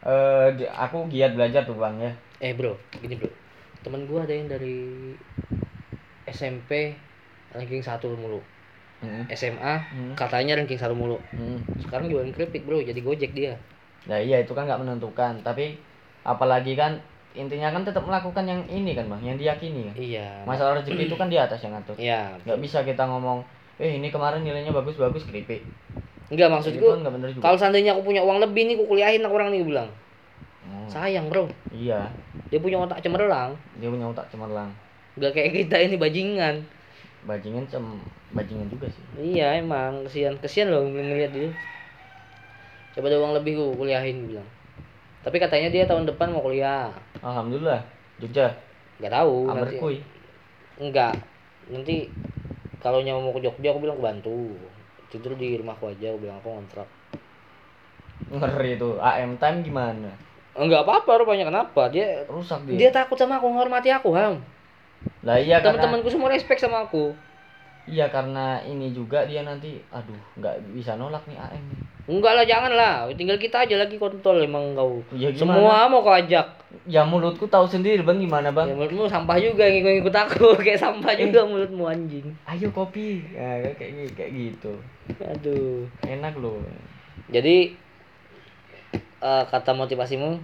eh 0.03 0.47
di- 0.53 0.68
aku 0.68 1.07
giat 1.07 1.32
belajar 1.34 1.63
tuh, 1.63 1.80
Bang 1.80 1.95
ya. 1.97 2.11
Eh 2.43 2.51
bro, 2.51 2.76
gini 2.99 3.16
bro. 3.16 3.32
Temen 3.82 4.03
gua 4.05 4.28
ada 4.28 4.36
yang 4.36 4.51
dari 4.51 5.16
SMP 6.26 6.97
ranking 7.55 7.80
satu 7.80 8.11
mulu. 8.13 8.41
Hmm. 8.99 9.24
SMA 9.32 9.74
Hmm. 9.93 10.13
katanya 10.18 10.59
ranking 10.59 10.76
satu 10.76 10.91
mulu. 10.91 11.22
Hmm. 11.32 11.61
Sekarang 11.80 12.11
jualan 12.11 12.34
keripik 12.36 12.68
bro, 12.68 12.82
jadi 12.82 12.99
gojek 12.99 13.32
dia. 13.32 13.55
Nah, 14.05 14.20
iya 14.20 14.43
itu 14.43 14.51
kan 14.51 14.68
nggak 14.68 14.82
menentukan, 14.82 15.39
tapi 15.41 15.80
apalagi 16.22 16.76
kan 16.76 16.99
intinya 17.36 17.69
kan 17.69 17.83
tetap 17.83 18.01
melakukan 18.07 18.47
yang 18.47 18.61
ini 18.71 18.95
kan, 18.95 19.05
Bang, 19.11 19.21
yang 19.21 19.36
diyakini 19.36 19.91
kan. 19.91 19.95
Iya. 19.99 20.27
Masalah 20.47 20.79
rezeki 20.79 21.11
itu 21.11 21.15
kan 21.19 21.27
di 21.27 21.36
atas 21.36 21.59
yang 21.61 21.75
ngatur. 21.75 21.95
Iya. 21.99 22.39
Nggak 22.47 22.59
bisa 22.63 22.81
kita 22.88 23.03
ngomong, 23.05 23.43
"Eh, 23.77 23.99
ini 23.99 24.07
kemarin 24.07 24.41
nilainya 24.41 24.71
bagus-bagus 24.71 25.27
keripik." 25.27 25.61
Enggak 26.31 26.49
maksudku 26.49 26.81
kan 26.81 27.05
nggak 27.05 27.38
kalau 27.38 27.57
seandainya 27.59 27.93
aku 27.93 28.09
punya 28.09 28.25
uang 28.25 28.41
lebih 28.41 28.65
nih, 28.65 28.75
aku 28.81 28.86
kuliahin 28.89 29.21
aku 29.21 29.36
orang 29.38 29.53
nih 29.53 29.61
bilang. 29.61 29.89
Hmm, 30.65 30.89
Sayang 30.89 31.29
bro, 31.29 31.45
Iya, 31.69 32.09
dia 32.49 32.57
punya 32.57 32.81
otak 32.81 32.97
cemerlang. 33.05 33.53
dia 33.77 33.89
punya 33.93 34.09
otak 34.09 34.25
cemerlang. 34.33 34.73
Gak 35.21 35.38
kayak 35.38 35.53
kita 35.53 35.77
ini 35.86 35.95
bajingan. 36.01 36.65
Bajingan 37.29 37.65
sem 37.69 37.86
bajingan 38.33 38.67
juga 38.73 38.89
sih. 38.89 39.03
Iya 39.38 39.61
emang 39.61 40.09
kesian 40.09 40.33
kesian 40.41 40.73
loh 40.73 40.81
ngeliat 40.89 41.29
dia. 41.29 41.53
Coba 42.97 43.11
ada 43.11 43.21
uang 43.21 43.33
lebih 43.38 43.59
gua 43.59 43.86
kuliahin 43.86 44.25
bilang. 44.25 44.47
Tapi 45.21 45.38
katanya 45.41 45.69
dia 45.73 45.86
tahun 45.86 46.05
depan 46.09 46.33
mau 46.33 46.41
kuliah. 46.41 46.89
Alhamdulillah, 47.26 47.82
Jogja, 48.21 48.53
Nggak 49.01 49.13
tahu. 49.17 49.49
Amerkui. 49.49 49.97
Enggak. 50.78 51.17
Nanti 51.73 52.05
kalau 52.80 53.01
nyawa 53.01 53.19
mau 53.26 53.34
ke 53.34 53.41
Jogja 53.41 53.73
aku 53.73 53.82
bilang 53.82 53.97
aku 53.97 54.05
bantu. 54.05 54.39
Tidur 55.09 55.34
di 55.34 55.57
rumahku 55.57 55.89
aja 55.89 56.13
aku 56.13 56.21
bilang 56.21 56.38
aku 56.38 56.49
ngontrak. 56.53 56.88
Ngeri 58.30 58.78
itu. 58.78 59.01
AM 59.01 59.41
time 59.41 59.65
gimana? 59.65 60.13
enggak 60.55 60.88
apa-apa 60.88 61.11
rupanya 61.21 61.45
kenapa 61.51 61.91
dia 61.91 62.23
rusak 62.32 62.63
dia 62.63 62.88
dia, 62.88 62.89
takut 62.95 63.19
sama 63.19 63.38
aku 63.38 63.51
menghormati 63.51 63.91
aku 63.91 64.15
ham 64.15 64.39
lah 65.21 65.36
iya 65.36 65.59
karena 65.59 65.84
teman-temanku 65.84 66.07
semua 66.07 66.32
respect 66.32 66.63
sama 66.63 66.88
aku 66.88 67.11
iya 67.86 68.09
karena 68.09 68.61
ini 68.65 68.89
juga 68.93 69.25
dia 69.29 69.45
nanti 69.45 69.77
aduh 69.93 70.17
nggak 70.41 70.73
bisa 70.73 70.97
nolak 70.97 71.21
nih 71.29 71.38
AM 71.38 71.63
nih. 71.69 71.79
enggak 72.05 72.33
lah 72.38 72.45
jangan 72.45 72.71
lah 72.73 72.93
tinggal 73.17 73.38
kita 73.41 73.65
aja 73.65 73.81
lagi 73.81 73.97
kontrol 73.97 74.38
emang 74.38 74.77
kau. 74.77 75.01
Ya 75.13 75.33
gimana? 75.33 75.57
semua 75.57 75.75
mau 75.89 76.05
kau 76.05 76.13
ajak. 76.13 76.47
Ya 76.86 77.01
mulutku 77.01 77.49
tahu 77.49 77.65
sendiri 77.65 78.05
bang 78.05 78.21
gimana 78.21 78.53
ya, 78.53 78.57
bang 78.57 78.77
menurutmu 78.77 79.09
sampah 79.09 79.38
juga 79.41 79.65
yang 79.65 80.05
ikut 80.05 80.13
aku. 80.13 80.53
Kayak 80.65 80.86
sampah 80.86 81.17
juga 81.17 81.49
mulutmu 81.49 81.89
anjing. 81.89 82.29
Ayo 82.45 82.69
kopi. 82.69 83.25
Ya, 83.33 83.73
kayak 83.73 84.13
kayak 84.13 84.31
gitu. 84.38 84.77
Aduh. 85.17 85.89
Enak 86.05 86.38
loh. 86.38 86.61
Jadi 87.33 87.73
eh, 89.25 89.43
kata 89.49 89.73
motivasimu 89.73 90.38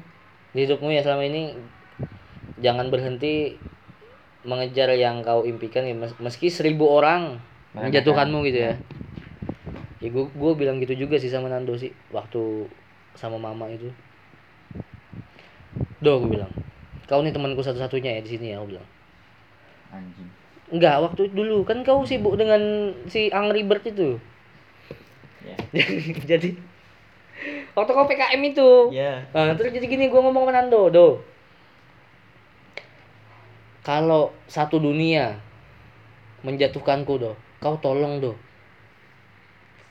di 0.58 0.66
hidupmu 0.66 0.90
ya 0.90 1.06
selama 1.06 1.30
ini 1.30 1.54
jangan 2.58 2.90
berhenti 2.90 3.56
mengejar 4.42 4.90
yang 4.98 5.22
kau 5.22 5.46
impikan 5.46 5.86
ya 5.86 5.94
mes- 5.94 6.18
meski 6.18 6.50
seribu 6.50 6.90
orang 6.90 7.38
menjatuhkanmu 7.78 8.42
gitu 8.50 8.60
ya. 8.70 8.74
Ya 10.02 10.10
gue 10.10 10.26
gue 10.34 10.52
bilang 10.58 10.82
gitu 10.82 10.98
juga 10.98 11.22
sih 11.22 11.30
sama 11.30 11.46
Nando 11.48 11.78
sih 11.78 11.94
waktu 12.10 12.66
sama 13.14 13.38
mama 13.38 13.70
itu. 13.70 13.94
Doh 16.02 16.18
gue 16.26 16.42
bilang 16.42 16.50
kau 17.06 17.22
nih 17.22 17.36
temanku 17.36 17.62
satu-satunya 17.62 18.18
ya 18.18 18.22
di 18.26 18.30
sini 18.34 18.46
ya 18.54 18.64
aku 18.64 18.74
bilang. 18.76 18.88
Anjing. 19.94 20.30
Enggak 20.72 20.96
waktu 21.04 21.28
dulu 21.30 21.68
kan 21.68 21.84
kau 21.86 22.02
sibuk 22.08 22.40
dengan 22.40 22.94
si 23.12 23.30
Angry 23.30 23.62
Bird 23.62 23.84
itu. 23.86 24.18
Ya. 25.46 25.58
Jadi 26.32 26.58
waktu 27.78 27.92
kau 27.94 28.08
PKM 28.10 28.42
itu. 28.42 28.70
Ya. 28.96 29.28
Nah, 29.36 29.54
terus 29.54 29.74
jadi 29.74 29.86
gini 29.86 30.08
gue 30.10 30.22
ngomong 30.22 30.48
sama 30.48 30.54
Nando, 30.54 30.82
do. 30.90 31.08
Kalau 33.82 34.30
satu 34.46 34.78
dunia 34.78 35.42
menjatuhkanku, 36.46 37.18
do, 37.18 37.34
kau 37.58 37.78
tolong, 37.82 38.22
do. 38.22 38.34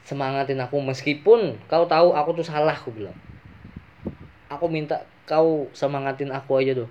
Semangatin 0.07 0.59
aku 0.63 0.79
meskipun 0.83 1.59
kau 1.71 1.87
tahu 1.87 2.15
aku 2.15 2.31
tuh 2.39 2.47
salah, 2.47 2.75
aku 2.75 2.91
bilang. 2.95 3.15
Aku 4.51 4.67
minta 4.67 5.03
kau 5.27 5.67
semangatin 5.75 6.31
aku 6.31 6.59
aja, 6.63 6.75
do. 6.75 6.87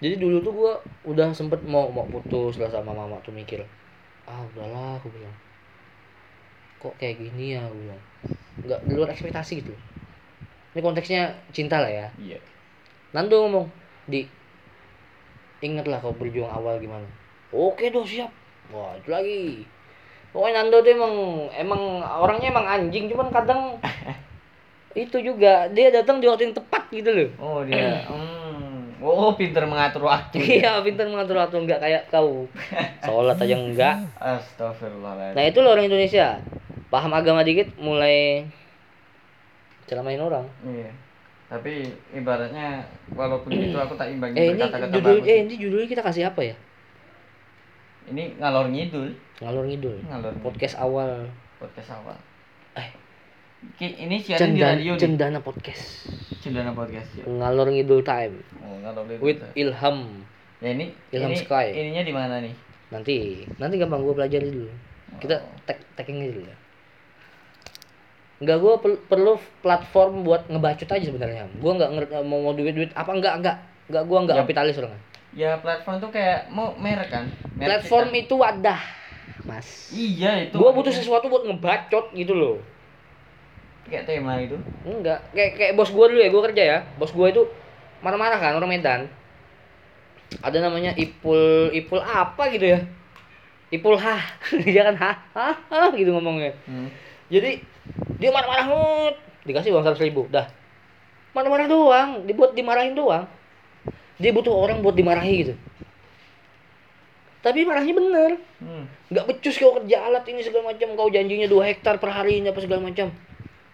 Jadi 0.00 0.20
dulu 0.20 0.36
tuh 0.44 0.52
gue 0.52 0.72
udah 1.12 1.32
sempet 1.32 1.64
mau 1.64 1.88
mau 1.88 2.04
putus 2.08 2.60
lah 2.60 2.68
sama 2.68 2.92
mama 2.92 3.16
tuh 3.24 3.32
mikir, 3.32 3.64
ah 4.28 4.40
udahlah, 4.52 5.00
aku 5.00 5.08
bilang. 5.12 5.32
Kok 6.80 6.96
kayak 7.00 7.16
gini 7.20 7.56
ya, 7.56 7.64
aku 7.64 7.76
bilang. 7.80 8.02
Nggak 8.64 8.80
di 8.84 8.92
luar 8.92 9.08
ekspektasi 9.12 9.64
gitu. 9.64 9.72
Ini 10.76 10.80
konteksnya 10.82 11.32
cinta 11.54 11.78
lah 11.80 11.88
ya. 11.88 12.06
iya 12.18 12.38
Nando 13.14 13.46
ngomong, 13.46 13.70
di 14.10 14.26
ingatlah 15.64 15.98
kau 16.04 16.12
berjuang 16.12 16.52
awal 16.52 16.76
gimana. 16.76 17.08
Oke 17.48 17.88
doh 17.88 18.04
siap. 18.04 18.28
Wah 18.68 18.92
itu 19.00 19.08
lagi. 19.08 19.64
Pokoknya 20.34 20.66
Nando 20.66 20.82
tuh 20.82 20.92
emang 20.92 21.14
emang 21.54 21.82
orangnya 22.02 22.50
emang 22.50 22.66
anjing, 22.66 23.06
cuman 23.06 23.30
kadang 23.30 23.78
itu 24.98 25.16
juga 25.22 25.70
dia 25.70 25.90
datang 25.90 26.18
di 26.18 26.26
waktu 26.26 26.50
yang 26.50 26.56
tepat 26.58 26.86
gitu 26.94 27.10
loh. 27.10 27.28
oh 27.42 27.60
dia 27.66 28.06
hmm. 28.06 29.02
oh 29.02 29.34
pinter 29.34 29.66
mengatur 29.66 30.06
waktu 30.06 30.38
Iya, 30.62 30.78
pintar 30.86 31.10
mengatur 31.10 31.38
waktu 31.38 31.56
enggak 31.62 31.82
kayak 31.82 32.02
kau. 32.10 32.46
Sholat 33.02 33.38
aja 33.38 33.54
enggak. 33.58 33.96
Astagfirullahaladzim 34.18 35.34
Nah 35.38 35.44
itu 35.46 35.58
loh 35.62 35.70
orang 35.74 35.86
Indonesia. 35.86 36.42
Paham 36.90 37.10
agama 37.10 37.42
dikit 37.42 37.74
mulai 37.78 38.46
ceramahin 39.86 40.22
orang. 40.22 40.46
Iya. 40.66 41.03
Tapi 41.54 41.86
ibaratnya 42.10 42.82
walaupun 43.14 43.54
itu 43.54 43.78
aku 43.78 43.94
tak 43.94 44.10
imbangi 44.10 44.34
Eh 44.34 44.46
ini 44.50 44.58
berkata-kata 44.58 44.90
judul 44.90 45.18
bagus. 45.22 45.30
eh 45.30 45.38
ini 45.40 45.54
judulnya 45.54 45.86
kita 45.86 46.02
kasih 46.02 46.24
apa 46.26 46.40
ya? 46.42 46.56
Ini 48.04 48.36
ngalor 48.36 48.66
ngidul, 48.68 49.06
Ngalor 49.38 49.64
ngidul. 49.64 49.96
ngalor 50.04 50.32
ngidul. 50.34 50.42
Podcast 50.42 50.76
awal. 50.76 51.30
podcast 51.56 51.90
awal. 51.94 52.18
Eh. 52.74 52.90
Ini 53.80 54.20
siaran 54.20 54.52
di 54.52 54.60
Cendana, 54.60 54.76
radio 54.76 54.92
nih. 54.92 55.00
Cendana 55.00 55.38
podcast. 55.40 55.84
Cendana 56.42 56.70
podcast 56.74 57.08
ya. 57.16 57.24
Ngalor 57.24 57.70
ngidul 57.70 58.02
time 58.02 58.34
Oh, 58.60 58.76
ngalor 58.82 59.02
ngidul. 59.06 59.22
with 59.22 59.40
Ilham. 59.54 59.98
ya 60.58 60.68
ini 60.70 60.90
Ilham 61.10 61.30
ini 61.30 61.38
Sky. 61.38 61.66
ininya 61.72 62.02
di 62.02 62.12
mana 62.12 62.34
nih? 62.42 62.54
Nanti 62.90 63.16
nanti 63.56 63.74
gampang 63.78 64.02
gue 64.02 64.12
pelajari 64.12 64.48
dulu. 64.50 64.68
Kita 65.16 65.38
Oh. 65.38 65.48
tag 65.64 65.78
tagging 65.94 66.18
dulu 66.26 66.44
ya. 66.44 66.56
Enggak 68.34 68.58
gue 68.58 68.74
perlu 69.06 69.32
platform 69.62 70.26
buat 70.26 70.50
ngebacot 70.50 70.90
aja 70.90 71.04
sebenarnya. 71.04 71.46
Gue 71.54 71.70
nggak 71.70 71.90
ngerti 71.94 72.12
mau 72.22 72.42
mau 72.42 72.52
duit 72.52 72.74
duit 72.74 72.90
apa 72.92 73.10
enggak 73.10 73.34
enggak 73.38 73.56
enggak 73.86 74.04
gue 74.04 74.18
enggak 74.18 74.36
Ya. 74.36 74.40
kapitalis 74.42 74.74
orangnya. 74.78 75.00
Ya 75.34 75.50
platform 75.58 75.96
tuh 75.98 76.10
kayak 76.10 76.50
mau 76.50 76.74
merek 76.74 77.10
kan? 77.10 77.24
Merek 77.54 77.82
Platform 77.82 78.08
kita. 78.10 78.22
itu 78.22 78.34
wadah, 78.36 78.80
mas. 79.44 79.68
Iya 79.90 80.46
itu. 80.46 80.54
Gue 80.54 80.70
butuh 80.70 80.90
sesuatu 80.90 81.26
buat 81.26 81.42
ngebacot 81.44 82.10
gitu 82.12 82.34
loh. 82.34 82.58
kayak 83.84 84.08
tema 84.08 84.40
itu. 84.40 84.56
Enggak, 84.80 85.20
kayak 85.30 85.50
kayak 85.54 85.72
bos 85.74 85.92
gue 85.92 86.04
dulu 86.08 86.16
ya, 86.16 86.30
gue 86.32 86.42
kerja 86.50 86.62
ya. 86.64 86.78
Bos 86.96 87.12
gue 87.12 87.26
itu 87.28 87.42
marah-marah 88.00 88.40
kan 88.40 88.56
orang 88.56 88.70
Medan. 88.70 89.00
Ada 90.40 90.58
namanya 90.58 90.96
Ipul 90.96 91.68
Ipul 91.70 92.00
apa 92.00 92.48
gitu 92.48 92.64
ya? 92.74 92.80
Ipul 93.68 93.94
H, 93.94 94.06
dia 94.64 94.82
kan 94.88 94.96
ha, 94.96 95.12
ha, 95.34 95.48
ha 95.68 95.80
gitu 95.92 96.10
ngomongnya. 96.10 96.54
Hmm. 96.64 96.88
Jadi 97.28 97.60
dia 98.16 98.30
marah-marah 98.30 98.66
ngut, 98.66 99.14
dikasih 99.44 99.72
uang 99.72 99.84
seratus 99.84 100.02
ribu, 100.02 100.26
dah. 100.28 100.48
Marah-marah 101.32 101.66
doang, 101.66 102.24
dibuat 102.24 102.54
dimarahin 102.54 102.94
doang. 102.94 103.26
Dia 104.16 104.30
butuh 104.30 104.54
orang 104.54 104.78
buat 104.80 104.94
dimarahi 104.94 105.34
gitu. 105.42 105.54
Tapi 107.40 107.60
marahnya 107.68 107.92
bener, 107.92 108.30
Hmm. 108.56 108.88
nggak 109.12 109.24
becus 109.28 109.60
kau 109.60 109.76
kerja 109.76 110.08
alat 110.08 110.24
ini 110.24 110.40
segala 110.40 110.72
macam, 110.72 110.96
kau 110.96 111.12
janjinya 111.12 111.44
dua 111.44 111.68
hektar 111.68 112.00
per 112.00 112.08
hari 112.08 112.40
ini 112.40 112.48
apa 112.48 112.56
segala 112.56 112.80
macam. 112.80 113.12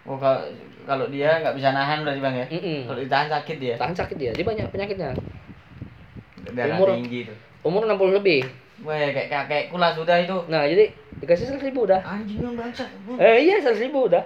Oh 0.03 0.19
kalau 0.19 0.43
kalau 0.83 1.05
dia 1.07 1.39
nggak 1.39 1.55
bisa 1.55 1.71
nahan 1.71 2.03
berarti 2.03 2.19
bang 2.19 2.35
ya? 2.35 2.45
Kalau 2.83 2.99
ditahan 2.99 3.27
sakit 3.31 3.57
dia. 3.61 3.75
Tahan 3.79 3.95
sakit 3.95 4.17
dia, 4.19 4.31
dia 4.35 4.43
banyak 4.43 4.67
penyakitnya. 4.67 5.15
Darah 6.51 6.75
Umur- 6.75 6.99
tinggi 6.99 7.29
itu. 7.29 7.33
Umur 7.63 7.87
60 7.87 8.17
lebih. 8.19 8.41
Wah 8.81 8.97
kayak 9.13 9.29
kakek 9.29 9.63
kula 9.69 9.93
sudah 9.93 10.17
itu. 10.17 10.37
Nah, 10.49 10.65
jadi 10.65 10.89
dikasih 11.21 11.53
100 11.53 11.67
ribu 11.69 11.85
udah. 11.85 12.01
Anjing 12.01 12.41
yang 12.41 12.57
bangsat. 12.57 12.89
Hmm. 13.05 13.21
Eh 13.21 13.45
iya 13.45 13.61
100 13.61 13.77
ribu 13.77 14.09
udah. 14.09 14.23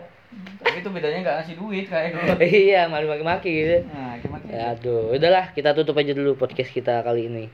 Tapi 0.64 0.84
itu 0.84 0.90
bedanya 0.92 1.20
nggak 1.24 1.36
ngasih 1.44 1.56
duit 1.60 1.86
kayak 1.88 2.10
gue. 2.16 2.48
iya, 2.68 2.88
malu 2.92 3.08
maki-maki 3.08 3.52
gitu. 3.52 3.78
Nah, 3.88 4.20
gimana? 4.20 4.44
Ya, 4.52 4.64
aduh, 4.76 5.16
udahlah 5.16 5.52
kita 5.56 5.72
tutup 5.72 5.96
aja 6.00 6.12
dulu 6.12 6.36
podcast 6.36 6.72
kita 6.72 7.04
kali 7.04 7.32
ini. 7.32 7.46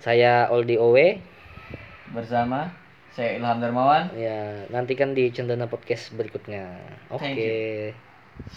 Saya 0.00 0.48
Oldi 0.52 0.76
Owe. 0.76 1.20
Bersama 2.12 2.72
saya 3.14 3.40
Ilham 3.40 3.60
Darmawan. 3.60 4.12
Ya, 4.16 4.68
nantikan 4.68 5.16
di 5.16 5.30
Cendana 5.32 5.70
Podcast 5.70 6.12
berikutnya. 6.12 6.66
Oke. 7.08 7.30
You. 7.32 8.03